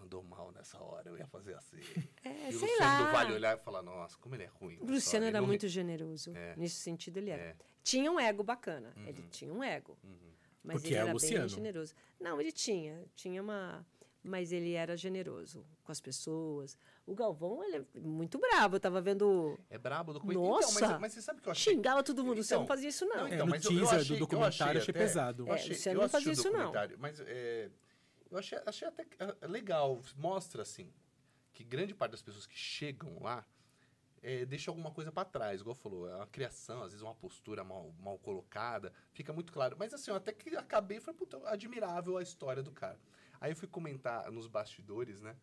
[0.00, 1.76] mandou mal nessa hora, eu ia fazer assim.
[2.24, 3.06] É, e o sei Luciano lá.
[3.06, 4.78] do Vale olhar e falar, nossa, como ele é ruim.
[4.80, 6.32] O Luciano era muito re- generoso.
[6.36, 6.54] É.
[6.56, 7.42] Nesse sentido, ele era.
[7.42, 7.56] É.
[7.82, 8.92] Tinha um ego bacana.
[9.06, 9.96] Ele tinha um ego.
[10.04, 10.30] Uhum.
[10.62, 11.46] Mas Porque ele é era Luciano.
[11.46, 11.94] bem generoso.
[12.20, 13.04] Não, ele tinha.
[13.16, 13.86] Tinha uma.
[14.22, 16.76] Mas ele era generoso com as pessoas.
[17.06, 18.76] O Galvão, ele é muito bravo.
[18.76, 19.58] Eu tava vendo.
[19.70, 20.78] É brabo do Então, Nossa!
[20.88, 21.72] mas, mas você sabe o que eu achei?
[21.72, 22.42] Xingava todo mundo.
[22.42, 23.16] Você Então, não fazia isso, não.
[23.16, 24.98] não, É, então, no mas eu- eu teaser achei- do eu documentário achei achei até-
[25.00, 25.44] pesado.
[25.44, 26.72] Eu É, achei, Luciano eu não fazia o isso, não.
[26.98, 27.70] Mas é,
[28.30, 30.00] eu achei, achei até é, legal.
[30.16, 30.92] Mostra, assim,
[31.52, 33.44] que grande parte das pessoas que chegam lá
[34.22, 35.60] é, deixa alguma coisa pra trás.
[35.60, 38.92] Igual falou, é uma criação, às vezes uma postura mal, mal colocada.
[39.12, 39.76] Fica muito claro.
[39.78, 42.98] Mas assim, eu até que acabei e falei, puta, admirável a história do cara.
[43.40, 45.36] Aí eu fui comentar nos bastidores, né?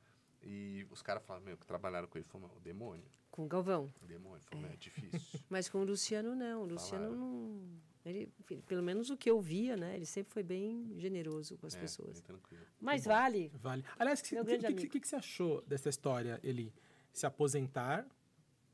[0.43, 2.27] E os caras falaram, meu, que trabalharam com ele.
[2.27, 3.05] Falaram, o demônio.
[3.31, 3.91] Com o Galvão.
[4.01, 4.43] O demônio.
[4.45, 4.73] Falou, é.
[4.73, 5.19] é difícil.
[5.49, 6.61] Mas com o Luciano, não.
[6.61, 7.19] O Luciano Falaram.
[7.19, 7.86] não.
[8.09, 8.31] Ele,
[8.67, 9.95] pelo menos o que eu via, né?
[9.95, 12.13] Ele sempre foi bem generoso com as é, pessoas.
[12.13, 12.63] bem tranquilo.
[12.79, 13.51] Mas vale.
[13.55, 13.83] Vale.
[13.97, 16.39] Aliás, o que, que, que, que, que você achou dessa história?
[16.43, 16.73] Ele
[17.11, 18.07] se aposentar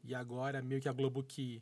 [0.04, 1.62] e agora meio que a Globo que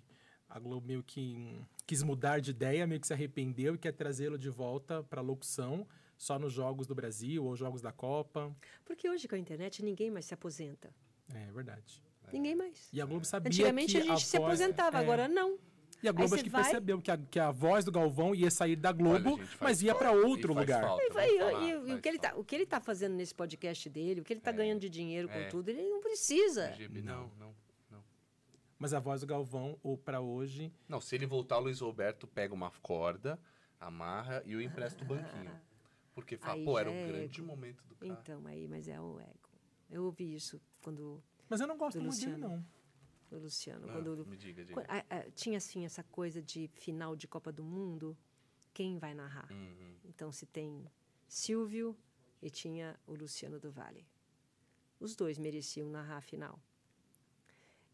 [0.50, 4.38] a Globo meio que quis mudar de ideia, meio que se arrependeu e quer trazê-lo
[4.38, 5.88] de volta para locução
[6.18, 8.54] só nos jogos do Brasil ou jogos da Copa.
[8.84, 10.94] Porque hoje com a internet ninguém mais se aposenta.
[11.34, 12.02] É, é verdade.
[12.32, 12.90] Ninguém mais.
[12.94, 15.02] E a Globo sabia Antigamente que a gente se voz- aposentava, é.
[15.02, 15.58] agora não.
[16.04, 18.50] E a Globo acho que vai- percebeu que a, que a voz do Galvão ia
[18.50, 20.82] sair da Globo, Olha, mas ia para outro lugar.
[20.82, 22.42] falta, E, vai- vamos e- falar, e- e o, que ele tá, falta.
[22.42, 24.54] o que ele tá fazendo nesse podcast dele, o que ele tá É.
[24.54, 25.48] ganhando de dinheiro com É.
[25.50, 26.74] tudo, ele não precisa.
[26.74, 27.54] GB, não, não.
[28.80, 32.26] Mas a voz do Galvão, ou para hoje, Não, se ele voltar, o Luiz Roberto
[32.26, 33.40] pega uma corda,
[33.80, 35.52] amarra e eu empresto o banquinho.
[36.16, 37.48] Porque fala, Aí pô, era o é grande ego.
[37.48, 38.12] momento do cara.
[38.12, 39.50] Então, aí, mas é o ego.
[39.90, 42.56] Eu ouvi isso quando Mas eu não gosto Do muito dele, Luciano.
[42.56, 42.66] não.
[43.40, 44.82] Luciano, Ah, quando me diga, diga.
[44.82, 48.18] Qu- a- a- tinha assim essa coisa de final de Copa do Mundo,
[48.74, 49.50] quem vai narrar?
[49.52, 49.96] Uhum.
[50.06, 50.86] Então se tem
[51.28, 51.98] Silvio
[52.42, 54.06] e tinha o Luciano do Vale.
[55.00, 56.60] Os dois mereciam narrar a final.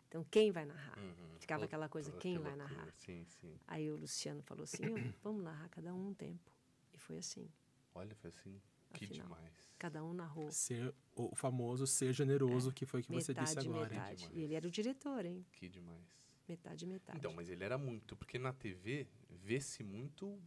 [0.08, 0.98] Então quem vai narrar?
[0.98, 1.40] Uhum.
[1.40, 2.76] Ficava aquela coisa, que quem vai loucura.
[2.76, 2.94] narrar?
[2.96, 3.60] Sim, sim.
[3.68, 6.52] Aí o Luciano falou assim, "Eu- vamos narrar cada um um tempo.
[6.94, 7.50] E foi assim,
[7.94, 8.62] Olha, foi assim,
[8.94, 9.28] que Afinal.
[9.28, 9.74] demais.
[9.78, 13.68] cada um narrou Ser o famoso ser generoso, que foi o que você disse metade,
[13.70, 13.90] agora.
[13.90, 14.30] metade.
[14.34, 15.46] E ele era o diretor, hein?
[15.52, 16.02] Que demais.
[16.48, 17.18] Metade, metade.
[17.18, 20.40] Então, mas ele era muito, porque na TV vê-se muito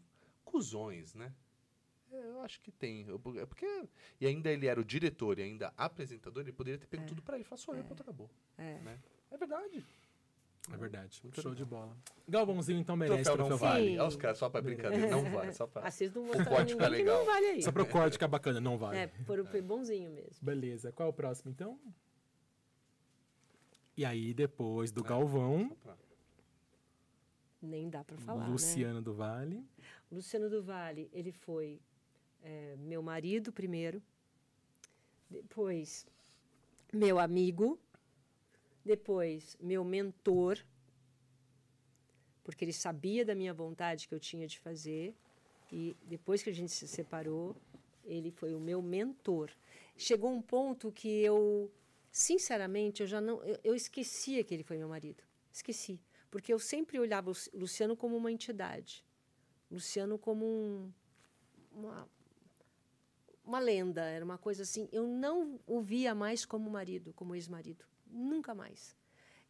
[0.45, 1.33] cuzões, né?
[2.11, 3.07] É, Eu acho que tem.
[3.07, 3.67] Eu- É porque.
[4.21, 7.37] E ainda ele era o diretor e ainda apresentador, ele poderia ter pego tudo pra
[7.37, 7.45] ele.
[7.45, 8.29] Fala, sou eu, pronto, acabou.
[8.59, 8.79] É.
[8.81, 8.99] Né?
[9.31, 9.87] É verdade.
[10.73, 11.21] É verdade.
[11.23, 11.97] Muito Show de bola.
[12.29, 13.87] Galvãozinho então merece Troféu não troféu vale.
[13.89, 13.99] Sim.
[13.99, 15.11] Olha os caras, só pra brincadeira.
[15.11, 15.91] Não vale, só pra.
[15.91, 17.19] Vocês não código ninguém é que legal.
[17.19, 17.63] não vale aí.
[17.63, 18.99] Só pro corte que é bacana, não vale.
[18.99, 20.37] É, foi, foi bonzinho mesmo.
[20.41, 20.93] Beleza.
[20.93, 21.79] Qual é o próximo então?
[23.97, 25.97] E aí, depois do É, Galvão, pra-
[27.61, 28.51] Nem dá para falar, né?
[28.51, 29.65] Luciano do Vale.
[30.11, 31.81] Luciano do Vale, ele foi
[32.43, 34.03] é, meu marido primeiro,
[35.29, 36.07] depois
[36.93, 37.79] meu amigo,
[38.95, 40.59] depois meu mentor,
[42.43, 45.15] porque ele sabia da minha vontade que eu tinha de fazer,
[45.71, 47.55] e depois que a gente se separou,
[48.05, 49.49] ele foi o meu mentor.
[49.97, 51.71] Chegou um ponto que eu,
[52.11, 55.23] sinceramente, eu já não, eu, eu esquecia que ele foi meu marido,
[55.53, 59.05] esqueci, porque eu sempre olhava o Luciano como uma entidade.
[59.71, 60.93] Luciano como um,
[61.71, 62.09] uma,
[63.45, 64.89] uma lenda, era uma coisa assim.
[64.91, 67.85] Eu não o via mais como marido, como ex-marido.
[68.11, 68.97] Nunca mais.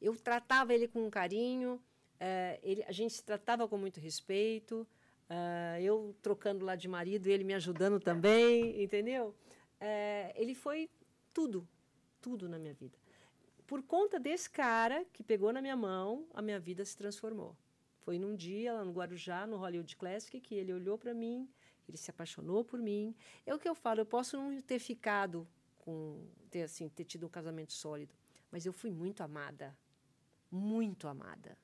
[0.01, 1.81] Eu tratava ele com carinho,
[2.19, 4.87] eh, ele, a gente se tratava com muito respeito,
[5.28, 9.35] eh, eu trocando lá de marido, ele me ajudando também, entendeu?
[9.81, 10.91] Eh, ele foi
[11.32, 11.66] tudo,
[12.20, 12.99] tudo na minha vida.
[13.66, 17.57] Por conta desse cara que pegou na minha mão, a minha vida se transformou.
[18.01, 21.49] Foi num dia lá no Guarujá, no Hollywood Classic, que ele olhou para mim,
[21.89, 23.15] ele se apaixonou por mim.
[23.47, 25.47] É o que eu falo, eu posso não ter ficado
[25.78, 28.12] com ter assim, ter tido um casamento sólido,
[28.51, 29.77] mas eu fui muito amada.
[30.51, 31.56] Muito amada.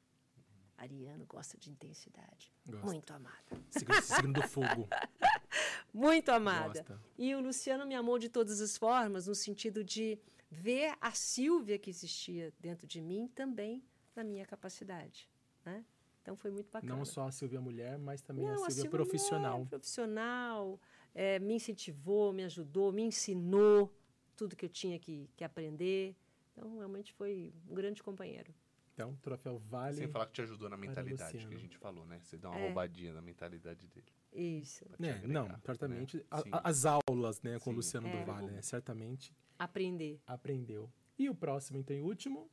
[0.76, 2.52] Ariano gosta de intensidade.
[2.66, 2.86] Gosta.
[2.86, 3.62] Muito amada.
[3.70, 4.88] Signo, signo do fogo.
[5.92, 6.80] Muito amada.
[6.80, 7.00] Gosta.
[7.16, 10.18] E o Luciano me amou de todas as formas, no sentido de
[10.50, 13.82] ver a Silvia que existia dentro de mim também
[14.14, 15.28] na minha capacidade.
[15.64, 15.82] Né?
[16.20, 16.94] Então foi muito bacana.
[16.94, 19.52] Não só a Silvia mulher, mas também Não, a Silvia Silvia profissional.
[19.58, 20.80] mulher, profissional,
[21.14, 23.90] é, me incentivou, me ajudou, me ensinou
[24.36, 26.14] tudo que eu tinha que, que aprender.
[26.56, 28.54] Então, realmente foi um grande companheiro.
[28.94, 29.96] Então, troféu vale.
[29.98, 32.18] Sem falar que te ajudou na mentalidade que a gente falou, né?
[32.22, 32.64] Você dá uma É.
[32.66, 34.06] roubadinha na mentalidade dele.
[34.32, 34.86] Isso.
[34.98, 35.60] Né, agregar, não, né?
[35.64, 36.24] certamente.
[36.30, 37.74] a- as aulas né, com o.
[37.74, 38.18] Luciano É.
[38.20, 40.18] do Vale, né, certamente Aprender.
[40.26, 40.90] aprendeu.
[41.18, 42.50] E o próximo, então, e último?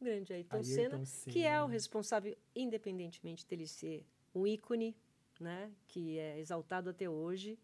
[0.00, 1.32] Grande Ayrton, Ayrton Senna, Senna.
[1.32, 4.96] que é o responsável, independentemente dele ser um ícone,
[5.38, 7.56] né, que é exaltado até hoje.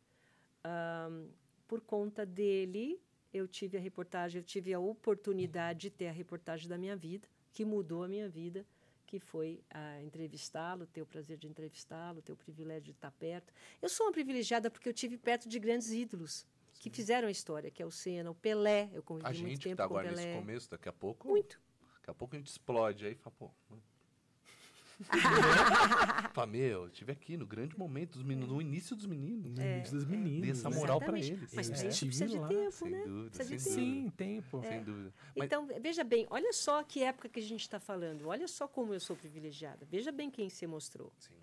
[0.63, 1.29] Ahn,
[1.67, 3.01] por conta dele,
[3.33, 7.29] eu tive a reportagem, eu tive a oportunidade de ter a reportagem da minha vida,
[7.53, 8.67] que mudou a minha vida,
[9.07, 13.53] que foi a entrevistá-lo, ter o prazer de entrevistá-lo, ter o privilégio de estar perto.
[13.81, 17.71] Eu sou uma privilegiada porque eu tive perto de grandes ídolos que fizeram a história,
[17.71, 20.13] que é o Senna, o Pelé, eu convivi A muito gente tempo tá com agora
[20.13, 20.27] o Pelé.
[20.27, 21.27] nesse começo, daqui a pouco.
[21.29, 21.61] Muito.
[21.97, 23.51] Daqui a pouco a gente explode aí e fala, pô.
[26.35, 29.53] fala, meu, estive aqui no grande momento, dos meninos, no início dos meninos.
[29.59, 30.41] No início dos meninos.
[30.47, 30.77] Dê essa né?
[30.77, 31.33] moral pra Exatamente.
[31.33, 31.55] eles.
[31.55, 31.89] Mas É.
[31.89, 33.05] precisa de lá, tempo, sem né?
[33.05, 33.81] dúvida, Precisa de sem tempo.
[33.81, 34.63] Sim, tempo.
[34.63, 35.15] Sem dúvida.
[35.37, 38.27] Mas Então, veja bem, olha só que época que a gente está falando.
[38.29, 39.87] Olha só como eu sou privilegiada.
[39.91, 41.13] Veja bem quem você mostrou.
[41.19, 41.35] Sim.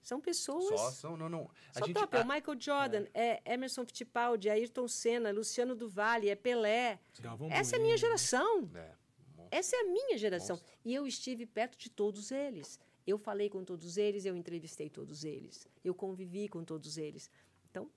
[0.00, 0.80] São pessoas.
[0.80, 1.48] Só são, não, não.
[1.74, 2.16] A Só gente, top.
[2.16, 3.40] É o Michael Jordan, é.
[3.44, 6.98] Emerson Fittipaldi, Ayrton Senna, Luciano do Vale, é Pelé.
[7.20, 8.68] Galvão Essa é a minha geração.
[8.74, 8.90] É.
[9.52, 10.56] Essa é a minha geração.
[10.56, 10.74] Monstro.
[10.84, 12.80] E eu estive perto de todos eles.
[13.06, 15.66] Eu falei com todos eles, eu entrevistei todos eles.
[15.84, 17.30] Eu convivi com todos eles.
[17.70, 17.90] Então,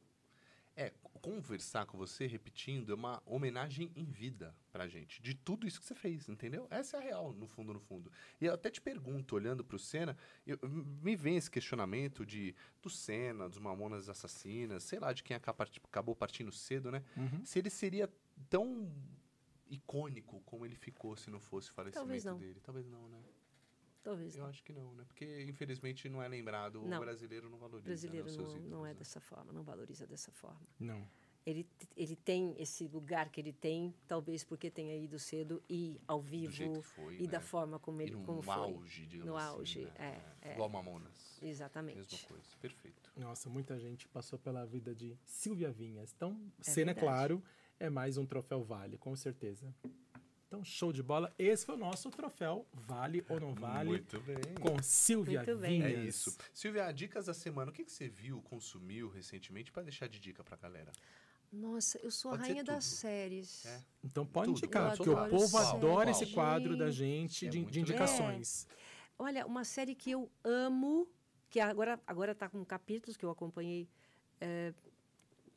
[0.77, 0.91] É,
[1.21, 5.21] conversar com você, repetindo, é uma homenagem em vida pra gente.
[5.21, 6.67] De tudo isso que você fez, entendeu?
[6.69, 8.11] Essa é a real, no fundo, no fundo.
[8.41, 10.59] E eu até te pergunto, olhando pro Senna, eu-
[11.01, 16.13] me vem esse questionamento de do Senna, dos Mamonas Assassinas, sei lá, de quem acabou
[16.13, 17.01] partindo cedo, né?
[17.15, 17.45] Uhum.
[17.45, 18.11] Se ele seria
[18.49, 18.91] tão
[19.69, 22.37] icônico como ele ficou se não fosse o falecimento Talvez não.
[22.37, 22.59] dele.
[22.61, 23.19] Talvez não, né?
[24.05, 24.49] Talvez Eu não.
[24.49, 25.03] acho que não, né?
[25.07, 26.81] Porque, infelizmente, não é lembrado.
[26.81, 26.99] O Não.
[27.01, 28.95] brasileiro não O valoriza brasileiro né, os seus não, ídolos, não é né?
[28.95, 30.61] dessa forma, não valoriza dessa forma.
[30.79, 31.05] Não.
[31.45, 36.19] Ele, ele tem esse lugar que ele tem, talvez porque tenha ido cedo e ao
[36.21, 37.43] Do jeito vivo foi, e da né?
[37.45, 38.53] forma como ele no como foi.
[38.55, 39.91] auge, No assim, auge, né?
[40.41, 40.53] é, é.
[40.53, 41.39] Igual Mamonas.
[41.43, 41.97] Exatamente.
[41.99, 42.47] Mesma coisa.
[42.59, 43.11] Perfeito.
[43.15, 46.11] Nossa, muita gente passou pela vida de Silvia Vinhas.
[46.15, 47.05] Então, É Senna, verdade.
[47.05, 47.43] claro,
[47.79, 49.71] é mais um troféu Vale, com certeza.
[50.55, 51.33] Então, show de bola.
[51.37, 54.37] Esse foi o nosso troféu Vale ou não Vale Muito bem.
[54.61, 55.81] com Silvia Muito bem.
[55.81, 55.99] Vinhas.
[55.99, 56.37] É isso.
[56.53, 57.71] Silvia, dicas da semana.
[57.71, 60.93] O que, que você viu, consumiu recentemente para deixar de dica pra galera?
[61.51, 63.65] Nossa, eu sou a Pode ser rainha das séries.
[63.65, 63.83] É.
[64.03, 64.57] Então pode Tudo.
[64.59, 68.65] indicar, Eu porque o povo adora esse quadro da gente É de, indicações.
[69.19, 71.07] Olha, uma série que eu amo,
[71.49, 73.89] que agora agora está com capítulos que eu acompanhei,
[74.39, 74.73] é,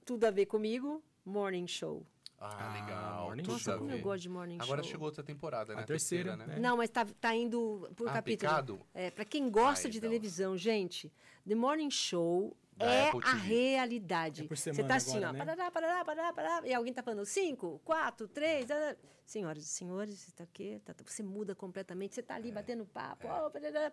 [0.05, 2.05] tudo a ver comigo, Morning Show.
[2.41, 3.25] Ah, Ah, legal.
[3.27, 4.91] Morning Tudo Nossa, como eu gosto de Morning Agora Show.
[4.93, 5.83] chegou outra temporada, né?
[5.83, 6.57] A terceira, né?
[6.59, 8.49] Não, mas tá, tá indo por Ah, capítulo.
[8.51, 8.81] picado?
[8.95, 10.07] É, para quem gosta Ai, de hora.
[10.09, 11.13] televisão, gente,
[11.47, 14.45] The Morning Show Da é a realidade.
[14.45, 15.39] É por Você tá assim, agora, ó, né?
[15.39, 18.97] parará, parará, parará, parará, e alguém tá falando cinco, quatro, três, ah,
[19.27, 23.27] senhoras e senhores, você tá aqui, tá- você muda completamente, você tá ali batendo papo,
[23.27, 23.93] ó, parará.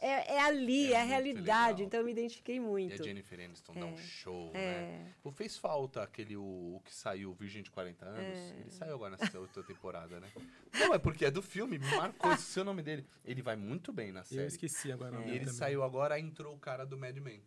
[0.00, 1.86] É é, é ali, É é, a realidade, legal.
[1.86, 2.94] então eu me identifiquei E muito.
[3.00, 4.58] a Jennifer Aniston dá um show, é.
[4.58, 5.14] né?
[5.22, 6.42] Pô, fez falta aquele o,
[6.76, 8.20] o que saiu, Virgem de 40 anos.
[8.38, 8.60] É.
[8.60, 10.30] Ele saiu agora nessa outra temporada, né?
[10.74, 12.32] Não, é porque é do filme, me marcou.
[12.32, 13.06] Esqueci o nome dele.
[13.24, 14.46] Ele vai muito bem na Eu série.
[14.46, 17.42] esqueci agora o E ele também, saiu agora, entrou o cara do Mad Men.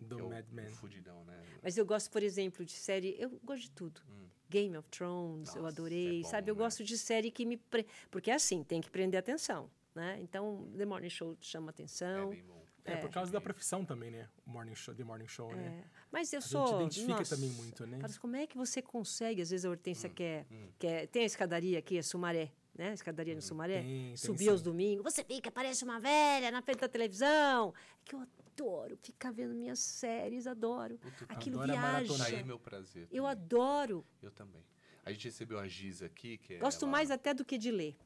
[0.00, 0.68] do é Mad Men.
[0.68, 1.42] Fudidão, né?
[1.62, 3.16] Mas eu gosto, por exemplo, de série.
[3.18, 4.00] Eu gosto de tudo.
[4.48, 5.64] Game of Thrones, eu Hum.
[5.64, 6.20] Nossa, adorei.
[6.20, 6.58] é bom, sabe, eu né?
[6.58, 7.56] gosto de série que me.
[7.56, 7.86] Pre...
[8.10, 9.70] Porque é assim, tem que prender atenção.
[9.94, 10.18] Né?
[10.20, 12.30] Então, The Morning Show chama É atenção.
[12.30, 12.60] bem bom.
[12.84, 14.28] É, por causa da profissão também, né?
[14.46, 15.84] O Morning Show, The Morning Show, né?
[15.84, 15.90] É.
[16.10, 16.80] Mas eu A gente sou.
[16.80, 17.98] identifica nossa, também muito, né?
[18.00, 19.42] Mas como é que você consegue?
[19.42, 20.46] Às vezes a Hortência Hum, quer,
[20.78, 21.06] quer.
[21.08, 22.50] Tem a escadaria aqui, a Sumaré.
[22.74, 22.90] Né?
[22.90, 23.82] A escadaria no Sumaré.
[23.82, 24.50] Tem, tem Subir sim.
[24.50, 25.04] aos domingos.
[25.04, 27.74] Você fica, parece uma velha na frente da televisão.
[28.00, 28.26] É que eu,
[28.56, 30.98] adoro ficar vendo minhas séries, adoro.
[30.98, 32.18] Puta, Aquilo adora viaja.
[32.18, 33.02] Tá aí meu prazer.
[33.10, 33.30] Eu também.
[33.30, 34.06] adoro.
[34.22, 34.64] Eu também.
[35.04, 37.70] A gente recebeu a Giza aqui, que é Gosto ela- mais até do que de
[37.70, 37.96] ler,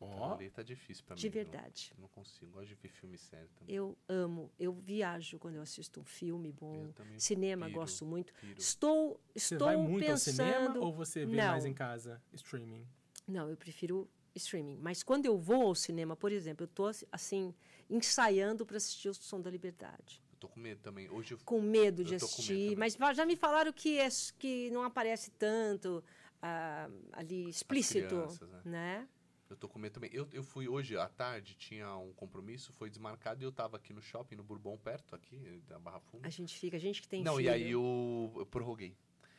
[0.00, 1.20] Ó, Ler tá difícil pra mim.
[1.20, 1.92] de não- verdade.
[1.98, 2.52] Não, consigo.
[2.52, 3.74] Gosto de ver filme sério também.
[3.74, 6.84] Eu amo, eu viajo quando eu assisto um filme bom.
[6.86, 8.32] Eu também Cinema, piro, gosto muito.
[8.34, 8.58] piro.
[8.58, 10.12] Estou, você estou vai muito pensando.
[10.12, 10.18] ao
[10.52, 11.44] cinema ou você vê Não.
[11.52, 12.86] mais em casa, streaming?
[13.26, 14.76] Não, eu prefiro streaming.
[14.80, 17.54] Mas quando eu vou ao cinema, por exemplo, eu estou assim
[17.88, 20.22] ensaiando para assistir o Som da Liberdade.
[20.32, 21.08] Eu tô com medo também.
[21.08, 22.76] Hoje eu Com medo de medo assistir, também.
[22.76, 24.08] mas já me falaram que é
[24.38, 26.02] que não aparece tanto
[26.42, 28.60] ah, ali explícito, crianças, né?
[28.64, 29.08] né?
[29.54, 30.10] Eu tô com medo também.
[30.12, 33.92] Eu, eu fui hoje à tarde, tinha um compromisso, foi desmarcado e eu tava aqui
[33.92, 36.26] no shopping, no Bourbon, perto aqui, da Barra Funda.
[36.26, 37.46] A gente fica, a gente que tem não, filho.
[37.46, 38.96] e aí eu, eu prorroguei.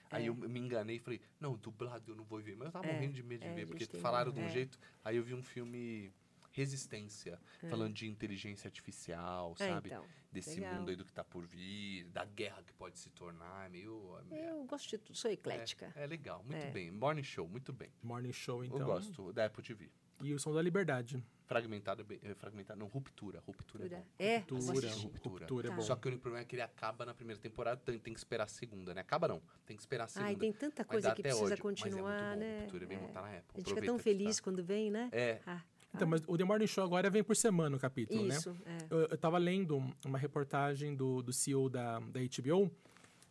[0.10, 0.30] Aí É.
[0.30, 2.56] eu me enganei e falei, não, dublado eu não vou ver.
[2.56, 4.40] Mas eu tava É, morrendo de medo de é, ver, porque falaram medo.
[4.40, 4.54] de um É.
[4.54, 4.80] jeito.
[5.04, 6.14] Aí eu vi um filme
[6.54, 7.38] Resistência,
[7.70, 9.90] falando de inteligência artificial, É, sabe?
[9.90, 10.76] então, Desse legal.
[10.76, 14.18] mundo aí do que tá por vir, da guerra que pode se tornar, é meio.
[14.32, 15.92] é- Eu gosto de tudo, sou eclética.
[15.98, 16.72] É, é legal, muito É.
[16.72, 16.92] bem.
[16.92, 17.90] Morning Show, muito bem.
[18.02, 18.80] Morning Show, então.
[18.80, 19.92] Eu gosto da Apple TV.
[20.22, 21.24] E o Som da Liberdade.
[21.46, 23.40] Fragmentado, é é fragmentado, não, ruptura.
[23.46, 24.06] Ruptura, é bom.
[24.18, 25.06] É, Ruptura, assisti.
[25.08, 25.40] Ruptura.
[25.46, 25.76] Ruptura é Tá.
[25.76, 25.82] bom.
[25.84, 28.20] Só que o único problema é que ele acaba na primeira temporada, tem, tem que
[28.20, 29.02] esperar a segunda, né?
[29.02, 30.30] Acaba não, tem que esperar a segunda.
[30.32, 32.60] Ai, tem tanta coisa que precisa ódio, mas é continuar, muito bom, né?
[32.62, 33.02] Ruptura é bem É.
[33.02, 33.44] bom, tá na Apple.
[33.54, 34.44] A gente fica tão que feliz tá.
[34.44, 35.10] quando vem, né?
[35.12, 35.62] É, Ah,
[35.94, 38.36] Então, mas o The Morning Show agora vem por semana o capítulo, né?
[38.36, 38.78] isso, é.
[38.90, 42.72] Eu, eu tava lendo uma reportagem do, do CEO da, da HBO,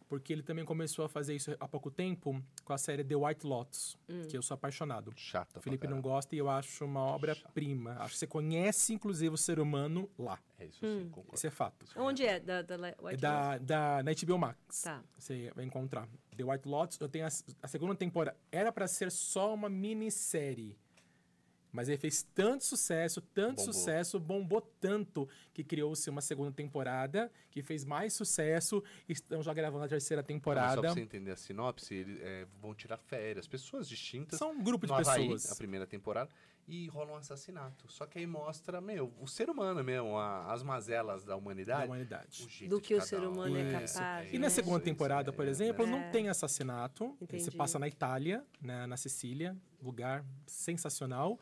[0.09, 3.47] porque ele também começou a fazer isso há pouco tempo com a série The White
[3.47, 4.27] Lotus, Hum.
[4.29, 5.13] que eu sou apaixonado.
[5.17, 7.97] chata O Felipe não gosta e eu acho uma obra-prima.
[8.01, 10.39] Acho que você conhece, inclusive, o ser humano lá.
[10.59, 11.35] É isso sim, concordo.
[11.35, 11.87] Esse é fato.
[11.97, 12.39] Onde é?
[12.39, 14.83] Da, da, É White da, da, na HBO Max.
[14.83, 15.03] Tá.
[15.19, 16.09] Você vai encontrar.
[16.37, 17.29] The White Lotus, eu tenho a,
[17.63, 18.37] a segunda temporada.
[18.53, 20.77] Era pra ser só uma minissérie.
[21.75, 23.73] Mas ele fez tanto sucesso, tanto Bombou.
[23.75, 28.81] sucesso, bombou tanto que criou-se uma segunda temporada, que fez mais sucesso.
[29.09, 30.81] e Estão já gravando a terceira Mas Só temporada.
[30.81, 34.39] pra você entender a sinopse, eles é, vão tirar férias, pessoas distintas.
[34.39, 35.51] São um grupo de no Havaí, pessoas.
[35.51, 36.31] a primeira temporada,
[36.69, 37.91] e rola um assassinato.
[37.91, 41.81] Só que aí mostra, meu, o ser humano mesmo, a- as mazelas da humanidade.
[41.81, 42.49] Da humanidade.
[42.65, 43.33] o Do que o ser um.
[43.33, 43.95] humano é Isso.
[43.95, 44.29] capaz.
[44.31, 44.39] E né?
[44.39, 45.91] na segunda isso, temporada, é, por exemplo, é.
[45.91, 47.05] não tem assassinato.
[47.21, 47.57] Ele se Entendi.
[47.57, 51.39] passa na Itália, né, na Sicília, lugar sensacional.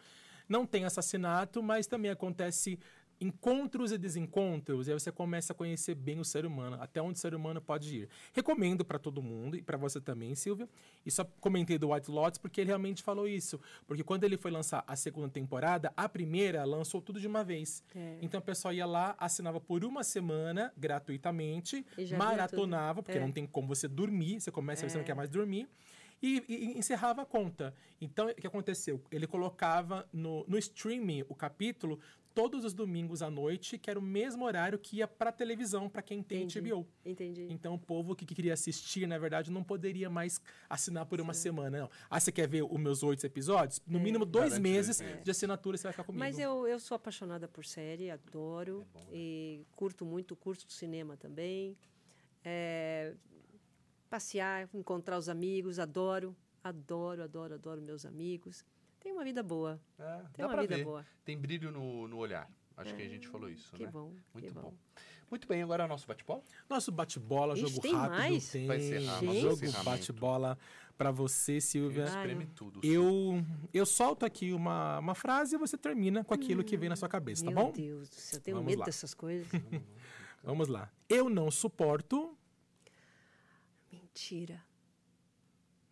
[0.52, 2.78] Não tem assassinato, mas também acontece
[3.18, 7.16] encontros e desencontros, e aí você começa a conhecer bem o ser humano, até onde
[7.16, 8.08] o ser humano pode ir.
[8.34, 10.68] Recomendo para todo mundo e para você também, Silvia.
[11.06, 14.50] E só comentei do White Lotus porque ele realmente falou isso, porque quando ele foi
[14.50, 17.82] lançar a segunda temporada, a primeira lançou tudo de uma vez.
[17.94, 18.18] É.
[18.20, 21.86] Então o pessoal ia lá, assinava por uma semana gratuitamente,
[22.18, 23.20] maratonava, porque É.
[23.20, 25.68] não tem como você dormir, você começa a ver você não quer mais dormir.
[26.22, 27.74] E, e- encerrava a conta.
[28.00, 29.02] Então, o que aconteceu?
[29.10, 31.98] Ele colocava no, no streaming o capítulo
[32.34, 36.00] todos os domingos à noite, que era o mesmo horário que ia para televisão, para
[36.00, 36.70] quem tem Entendi.
[36.70, 36.86] HBO.
[37.04, 37.46] Entendi.
[37.50, 40.40] Então, o povo que, que queria assistir, na verdade, não poderia mais
[40.70, 41.80] assinar por uma semana.
[41.80, 41.90] Não.
[42.08, 43.82] Ah, você quer ver os meus oito episódios?
[43.86, 45.22] No mínimo dois Garante meses meses.
[45.24, 46.20] de assinatura você vai ficar comigo.
[46.20, 48.86] Mas eu, eu sou apaixonada por série, adoro.
[48.94, 49.06] É bom, né?
[49.12, 51.76] E curto muito, curto cinema também.
[54.12, 56.36] É, passear, encontrar os amigos, adoro.
[56.62, 58.64] Adoro, adoro, adoro meus amigos.
[59.00, 59.80] Tenho uma vida boa.
[59.98, 60.84] É, Tem dá uma vida ver.
[60.84, 61.04] boa.
[61.24, 62.48] Tem brilho no, no olhar.
[62.76, 63.90] Acho que a gente falou isso, Que né?
[63.90, 64.12] bom.
[64.32, 64.60] Muito que bom.
[64.62, 64.74] bom.
[65.30, 66.42] Muito bem, agora é o nosso bate-bola.
[66.68, 68.18] Nosso bate-bola, jogo tem rápido.
[68.18, 68.50] mais?
[68.50, 70.58] Tem Vai encerrar jogo bate-bola
[70.96, 72.04] pra você, Silvia.
[72.04, 72.80] Espreme tudo.
[72.82, 76.96] Eu, eu solto aqui uma, uma frase e você termina com aquilo que vem na
[76.96, 77.72] sua cabeça, tá Meu bom?
[77.72, 78.84] Deus do céu, eu tenho Vamos medo lá.
[78.86, 79.48] dessas coisas.
[80.44, 80.90] Vamos lá.
[81.08, 82.36] Eu não suporto.
[84.12, 84.62] Mentira.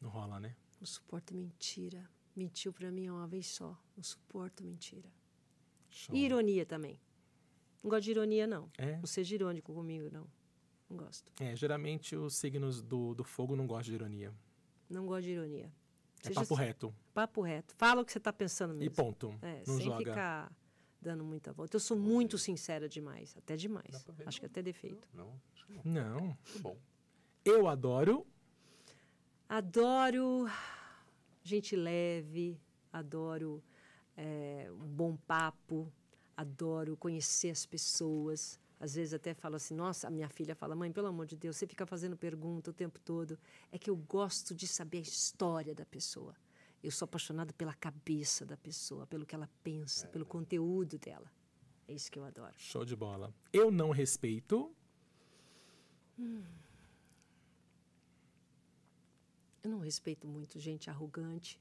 [0.01, 0.55] Não rola, né?
[0.79, 2.09] Não suporto mentira.
[2.37, 3.77] Mentiu pra mim uma vez só.
[3.97, 5.11] Não suporto mentira.
[5.89, 6.15] Show.
[6.15, 7.01] E ironia também.
[7.83, 8.71] Não gosto de ironia, não.
[8.77, 8.97] É.
[8.99, 10.27] Não seja irônico comigo, não.
[10.89, 11.33] Não gosto.
[11.41, 14.35] É, geralmente os signos do, do fogo não gostam de ironia.
[14.89, 15.73] Não gosto de ironia.
[16.23, 16.95] É Seja papo reto.
[17.15, 17.75] papo reto.
[17.77, 18.93] Fala o que você está pensando mesmo.
[18.93, 19.35] E ponto.
[19.41, 19.99] É, não sem joga.
[19.99, 20.53] ficar
[21.01, 21.77] dando muita volta.
[21.77, 23.35] Eu sou muito sincera demais.
[23.37, 24.07] Até demais.
[24.27, 24.51] Acho que não.
[24.51, 25.09] até defeito.
[25.15, 25.83] Não, acho que não.
[25.85, 26.21] Não.
[26.21, 26.77] Muito bom.
[27.51, 28.27] Eu adoro.
[29.49, 30.47] Adoro
[31.43, 32.61] gente leve.
[32.93, 33.63] Adoro
[34.17, 35.93] é, um bom papo.
[36.37, 38.59] Adoro conhecer as pessoas.
[38.79, 41.57] Às vezes até falo assim, nossa, a minha filha fala, mãe, pelo amor de Deus,
[41.57, 43.39] você fica fazendo pergunta o tempo todo.
[43.71, 46.35] É que eu gosto de saber a história da pessoa.
[46.83, 51.31] Eu sou apaixonada pela cabeça da pessoa, pelo que ela pensa, pelo conteúdo dela.
[51.87, 52.55] É isso que eu adoro.
[52.57, 53.35] Show de bola.
[53.53, 54.75] Eu não respeito.
[59.63, 61.61] Eu não respeito muito gente arrogante,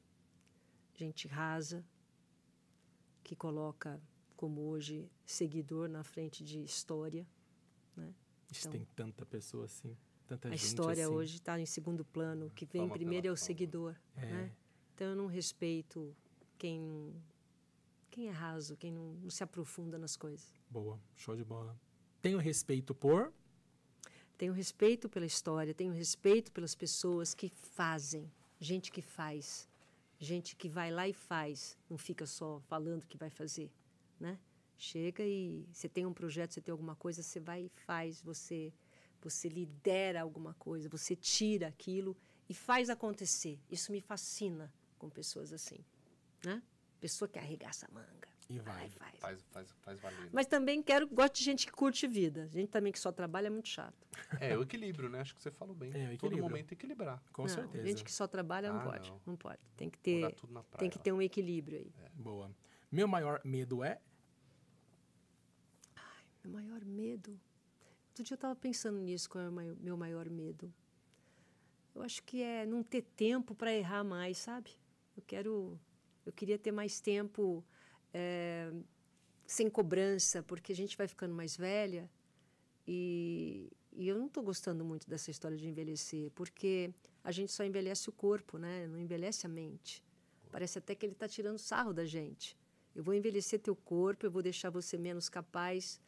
[0.95, 1.83] gente rasa,
[3.23, 4.01] que coloca,
[4.35, 7.27] como hoje, seguidor na frente de história.
[7.95, 8.13] Né?
[8.51, 9.95] Então- tem tanta pessoa assim,
[10.27, 11.13] tanta A gente história assim.
[11.13, 12.47] hoje está em segundo plano.
[12.47, 13.45] O que vem Fama primeiro é o fama.
[13.45, 13.95] seguidor.
[14.15, 14.25] É.
[14.25, 14.55] Né?
[14.95, 16.15] Então eu não respeito
[16.57, 17.13] quem,
[18.09, 20.53] quem é raso, quem não, não se aprofunda nas coisas.
[20.69, 21.79] Boa, show de bola.
[22.21, 23.33] Tenho respeito por.
[24.39, 29.67] Tenho respeito pela história, tenho respeito pelas pessoas que fazem, gente que faz,
[30.17, 33.69] gente que vai lá e faz, não fica só falando que vai fazer,
[34.17, 34.39] né?
[34.77, 38.73] Chega e você tem um projeto, você tem alguma coisa, você vai e faz, você
[39.21, 42.15] você lidera alguma coisa, você tira aquilo
[42.47, 43.59] e faz acontecer.
[43.69, 45.83] Isso me fascina com pessoas assim,
[46.45, 46.63] né?
[47.01, 48.18] Pessoa que arregaça a manga,
[48.49, 48.89] E vai vai.
[48.89, 49.19] faz.
[49.19, 50.29] Faz, faz, faz valer.
[50.33, 52.47] Mas também quero, gosto de gente que curte vida.
[52.51, 54.07] Gente também que só trabalha é muito chato.
[54.39, 55.19] É, o equilíbrio, né?
[55.21, 55.91] Acho que você falou bem.
[55.91, 56.43] É, o Todo equilíbrio.
[56.43, 57.23] momento equilibrar.
[57.31, 57.85] Com não, certeza.
[57.87, 59.09] Gente que só trabalha não Ah, pode.
[59.11, 59.21] não.
[59.27, 59.35] Não.
[59.37, 59.59] pode.
[59.77, 60.79] Tem que ter, tudo na praia.
[60.79, 61.93] tem que ter um equilíbrio aí.
[62.15, 62.51] Boa.
[62.91, 64.01] Meu maior medo é.
[66.43, 67.39] Meu maior medo.
[68.09, 70.73] Outro dia eu estava pensando nisso, qual é o meu maior medo.
[71.93, 74.71] Eu acho que é não ter tempo para errar mais, sabe?
[75.15, 75.79] Eu quero,
[76.25, 77.63] eu queria ter mais tempo
[78.13, 78.71] eh,
[79.45, 82.09] sem cobrança, porque a gente vai ficando mais velha
[82.87, 87.63] e, e eu não estou gostando muito dessa história de envelhecer, porque a gente só
[87.63, 88.87] envelhece o corpo, né?
[88.87, 90.03] Não envelhece a mente.
[90.51, 92.57] Parece até que ele está tirando sarro da gente.
[92.95, 96.01] Eu vou envelhecer teu corpo, eu vou deixar você menos capaz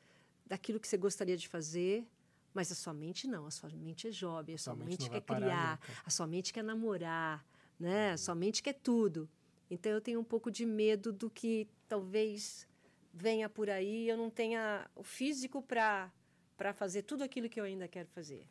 [0.45, 2.05] daquilo que você gostaria de fazer,
[2.53, 5.09] mas a sua mente não, a sua mente é jovem, a sua, Sua mente mente
[5.09, 6.01] quer criar, nunca.
[6.05, 7.45] a sua mente quer namorar,
[7.79, 8.11] né?
[8.11, 9.29] A sua mente quer tudo.
[9.71, 12.67] Então eu tenho um pouco de medo do que talvez
[13.13, 16.11] venha por aí, eu não tenha o físico para
[16.57, 18.47] para fazer tudo aquilo que eu ainda quero fazer.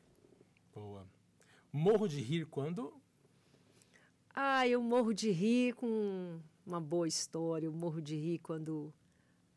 [0.75, 1.07] Boa.
[1.73, 2.93] Morro de rir quando.
[4.35, 8.93] Ah, eu morro de rir com uma boa história, eu morro de rir quando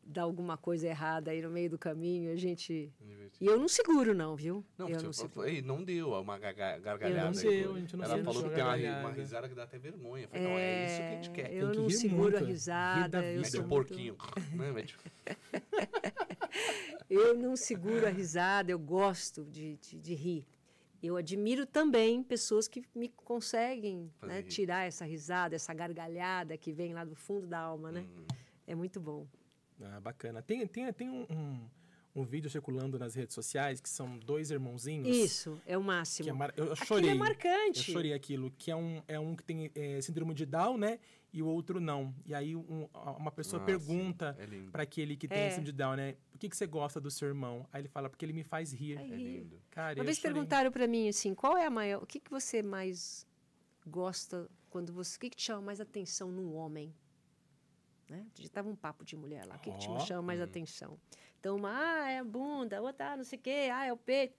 [0.06, 2.92] dá alguma coisa errada aí no meio do caminho, a gente
[3.40, 4.64] e eu não seguro não, viu?
[4.78, 5.48] Não, eu você não falou- seguro.
[5.48, 7.30] Ei, não deu uma gaga- gargalhada.
[7.30, 9.64] não aí, deu, a gente não Ela falou que tem uma, uma risada que dá
[9.64, 10.24] até vergonha.
[10.24, 11.52] Eu falei, não, é isso que a gente quer.
[11.52, 13.36] Eu que não rir seguro muito, a risada, eu vida.
[13.38, 14.16] Mete sou o muito- porquinho.
[14.54, 14.72] né?
[14.72, 14.96] Mete...
[17.10, 20.46] Eu não seguro a risada, eu gosto de, de, de rir.
[21.02, 26.94] Eu admiro também pessoas que me conseguem né, tirar essa risada, essa gargalhada que vem
[26.94, 28.00] lá do fundo da alma, né?
[28.16, 28.24] Hum.
[28.66, 29.26] É muito bom.
[29.82, 30.42] Ah, bacana.
[30.42, 31.68] Tem, tem, tem um, um,
[32.16, 35.08] um vídeo circulando nas redes sociais que são dois irmãozinhos.
[35.08, 36.24] Isso, é o máximo.
[36.24, 36.52] Que é mar...
[36.56, 37.10] Eu eu Aquilo chorei.
[37.10, 37.78] é marcante.
[37.90, 40.98] Eu chorei aquilo, que é um, é um que tem é, síndrome de Down, né?
[41.32, 42.14] E o outro não.
[42.24, 42.88] E aí um-
[43.18, 45.48] uma pessoa Ah, pergunta é pra aquele que tem É.
[45.50, 46.14] síndrome de Down, né?
[46.30, 47.66] Por que, que você gosta do seu irmão?
[47.72, 48.96] Aí ele fala, porque ele me faz rir.
[48.96, 49.60] É lindo.
[49.72, 50.32] Cara, Uma vez chorei.
[50.32, 53.26] perguntaram para mim assim, qual é a maior, o que, que você mais
[53.84, 56.94] gosta quando você, o que, que te chama mais atenção num homem?
[58.08, 58.26] Né?
[58.34, 60.98] Já tava um papo de mulher lá, o que, que te chama mais atenção?
[61.40, 63.96] Então, uma, ah, é a bunda, outra, ah, não sei o quê, ah, é o
[63.96, 64.34] peito.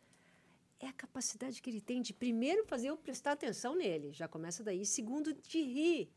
[0.79, 4.63] É a capacidade que ele tem de, primeiro, fazer eu prestar atenção nele, já começa
[4.63, 4.85] daí.
[4.85, 6.09] Segundo, de rir.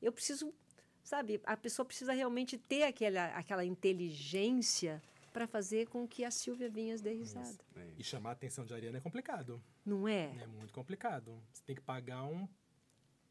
[0.00, 0.54] Eu preciso,
[1.02, 5.02] sabe, a pessoa precisa realmente ter aquela, aquela inteligência
[5.32, 7.58] para fazer com que a Silvia Vinhas dê risada.
[7.74, 9.60] É E chamar a atenção de Ariana é complicado.
[9.84, 10.32] Não é?
[10.40, 11.42] É muito complicado.
[11.52, 12.46] Você tem que pagar um,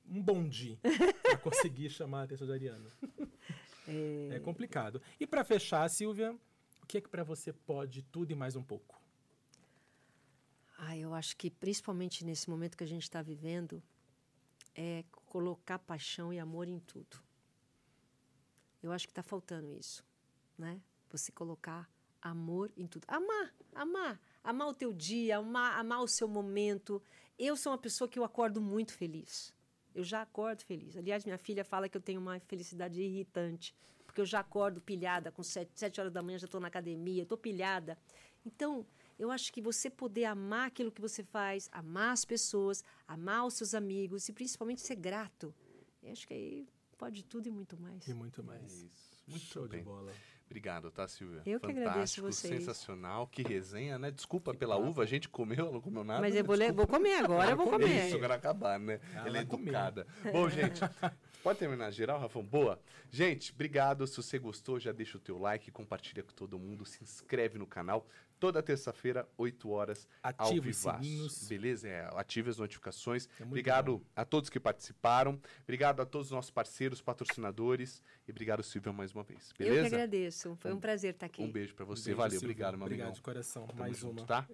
[0.06, 0.78] um bonde
[1.22, 2.90] pra conseguir chamar a atenção de Ariana.
[3.88, 5.02] É, complicado.
[5.20, 6.38] E pra fechar, Silvia,
[6.82, 9.02] o que é que pra você pode tudo e mais um pouco?
[10.78, 13.82] Ah, eu acho que principalmente nesse momento que a gente está vivendo,
[14.76, 17.22] é colocar paixão e amor em tudo.
[18.82, 20.04] Eu acho que está faltando isso,
[20.58, 20.82] né?
[21.10, 21.90] Você colocar
[22.22, 23.06] amor em tudo.
[23.08, 27.02] Amar, amar, amar o teu dia, amar, amar o seu momento.
[27.38, 29.54] Eu sou uma pessoa que eu acordo muito feliz.
[29.94, 30.96] Eu já acordo feliz.
[30.98, 33.76] Aliás, minha filha fala que eu tenho uma felicidade irritante,
[34.06, 37.24] porque eu já acordo pilhada, com sete, sete horas da manhã já estou na academia,
[37.24, 37.98] estou pilhada.
[38.46, 38.86] Então,
[39.18, 43.54] eu acho que você poder amar aquilo que você faz, amar as pessoas, amar os
[43.54, 45.54] seus amigos e principalmente ser grato.
[46.02, 46.68] Eu acho que aí
[46.98, 48.08] pode tudo e muito mais.
[48.08, 48.72] E muito É mais.
[48.84, 49.14] isso.
[49.28, 49.80] Muito Show bem.
[49.80, 50.12] de bola.
[50.54, 51.42] Obrigado, tá, Silvia?
[51.48, 52.54] Eu que agradeço Fantástico, vocês.
[52.60, 53.26] sensacional.
[53.26, 54.12] Que resenha, né?
[54.12, 56.22] Desculpa pela uva, a gente comeu, ela não comeu nada.
[56.22, 56.42] Mas né?
[56.42, 58.06] eu vou, le- vou comer agora, eu vou comer.
[58.06, 59.00] Isso, agora acabar, né?
[59.16, 59.70] Ela Ela é vai comer.
[59.70, 60.08] educada.
[60.32, 60.80] Bom, gente,
[61.42, 62.44] pode terminar geral, Rafão?
[62.44, 62.80] Boa?
[63.10, 64.06] Gente, obrigado.
[64.06, 67.66] Se você gostou, já deixa o teu like, compartilha com todo mundo, se inscreve no
[67.66, 68.06] canal.
[68.44, 71.02] Toda terça-feira, 8 horas, ao Ativa os vivaço.
[71.02, 71.48] sininhos.
[71.48, 71.88] Beleza?
[71.88, 73.30] É, ative as notificações.
[73.40, 75.40] É obrigado a todos que participaram.
[75.64, 78.02] Obrigado a todos os nossos parceiros, patrocinadores.
[78.28, 79.48] E obrigado, Silvia, mais uma vez.
[79.52, 79.88] Eu que Beleza?
[79.96, 80.58] agradeço.
[80.60, 81.42] Foi um prazer estar aqui.
[81.42, 82.06] Um beijo pra você.
[82.10, 82.48] Beijo, Valeu, Silvia.
[82.48, 83.16] obrigado, meu Obrigado amigão.
[83.16, 83.66] de coração.
[83.66, 84.28] Tamo mais junto, uma.
[84.28, 84.46] tá?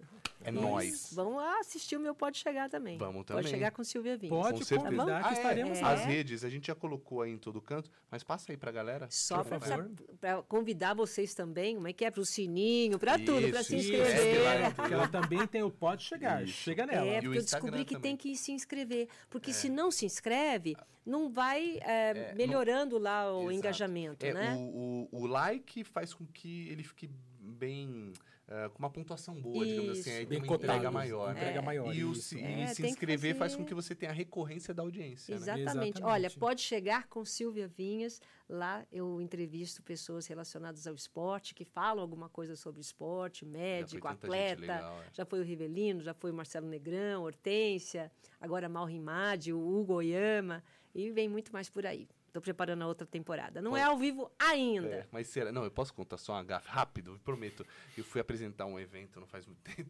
[0.44, 0.62] É Isso.
[0.62, 1.14] nóis.
[1.14, 2.96] Vão lá assistir o meu Pode Chegar também.
[3.00, 3.42] Vamos também.
[3.44, 4.36] Pode chegar com Silvia Vinhas.
[4.36, 5.04] Pode Com certeza.
[5.06, 5.82] que Ah, é, estaremos é.
[5.82, 5.92] lá.
[5.94, 9.08] As redes, a gente já colocou aí em todo canto, mas passa aí pra galera.
[9.10, 12.12] Só para convidar vocês também, como é que é?
[12.12, 14.46] Para o sininho, para tudo, para Isso, se inscrever.
[14.62, 16.44] É, porque ela também tem o Pode Chegar.
[16.44, 16.54] Isso.
[16.54, 17.06] Chega nela.
[17.08, 18.16] É, E porque eu Instagram descobri que também.
[18.16, 19.08] tem que se inscrever.
[19.30, 20.76] Porque se não se inscreve,
[21.06, 23.54] não vai é, melhorando lá o Exato.
[23.54, 24.56] engajamento, É, né?
[24.56, 28.14] o, o, o like faz com que ele fique bem.
[28.52, 30.10] Eh, com uma pontuação boa, digamos assim.
[30.12, 31.34] Aí Bem tem uma entrega maior.
[31.34, 31.40] né?
[31.40, 32.22] entrega maior, E, o, isso.
[32.24, 35.36] se, É, e se inscrever faz fazer- com que você tenha a recorrência da audiência.
[35.36, 35.42] Né?
[35.42, 35.70] Exatamente.
[35.70, 36.04] Exatamente.
[36.04, 38.20] Olha, pode chegar com Silvia Vinhas.
[38.50, 44.18] Lá eu entrevisto pessoas relacionadas ao esporte, que falam alguma coisa sobre esporte, médico, gente
[44.26, 44.62] atleta.
[44.62, 45.06] legal, é.
[45.14, 48.12] Já foi o Rivelino, já foi o Marcelo Negrão, Hortência,
[48.42, 50.64] agora Mal Rimadi, o Hugo Oyama.
[50.96, 52.08] E vem muito mais por aí.
[52.30, 53.60] Estou preparando a outra temporada.
[53.60, 54.88] Não é ao vivo ainda.
[54.88, 55.52] É, mas será?
[55.52, 57.66] Não, eu posso contar só uma gafe rápido, eu prometo.
[57.98, 59.90] Eu fui apresentar um evento não faz muito tempo.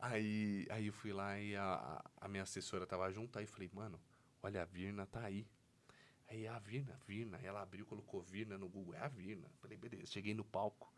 [0.00, 3.70] Aí, aí eu fui lá e a, a minha assessora tava junto, aí eu falei,
[3.72, 4.00] mano,
[4.42, 5.46] olha, a Virna tá aí.
[6.28, 9.48] Aí a Virna, Virna, ela abriu, colocou Virna no Google, é a Virna.
[9.60, 10.92] Falei, beleza, cheguei no palco.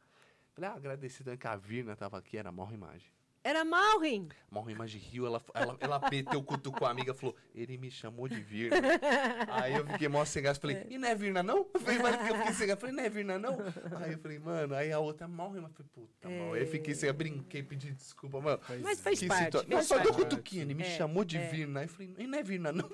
[0.55, 3.13] Falei, ah, agradeci também que a Virna tava aqui, era mal imagem.
[3.45, 4.29] Era Malrin.
[4.51, 7.77] Mal imagem riu, ela, ela, ela meteu o cutu com a amiga e falou, ele
[7.79, 8.77] me chamou de Virna.
[9.51, 11.67] Aí eu fiquei mó sem graça, falei, e não é Virna não?
[11.73, 13.59] Eu falei, mas que eu fiquei sem graça, falei, não é Virna não?
[14.03, 16.53] Aí eu falei, mano, aí a outra mal rima, falei, puta, mal.
[16.55, 18.61] Aí eu fiquei sem, eu brinquei, pedi desculpa, mano.
[18.83, 19.45] Mas faz Que parte.
[19.45, 20.25] situa- Não, faz só deu parte.
[20.25, 21.81] cutuquinha, ele me chamou de Virna.
[21.81, 22.91] Aí eu falei, e não é Virna não?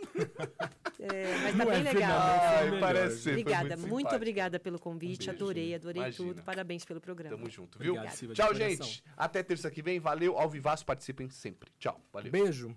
[0.99, 2.11] É, mas tá Não é bem Virna, legal.
[2.19, 2.81] não, Ai, melhor.
[2.81, 5.23] parece ser, Obrigada, muito muito, obrigada pelo convite.
[5.23, 6.29] Um beijo, adorei, adorei Imagina.
[6.29, 6.43] tudo.
[6.43, 7.37] Parabéns pelo programa.
[7.37, 7.95] Tamo junto, viu?
[7.95, 9.05] Obrigado, Tchau, gente.
[9.17, 10.01] Até terça que vem.
[10.01, 10.49] Valeu, ao
[10.85, 11.71] participem sempre.
[11.79, 12.31] Tchau, valeu.
[12.31, 12.77] Beijo.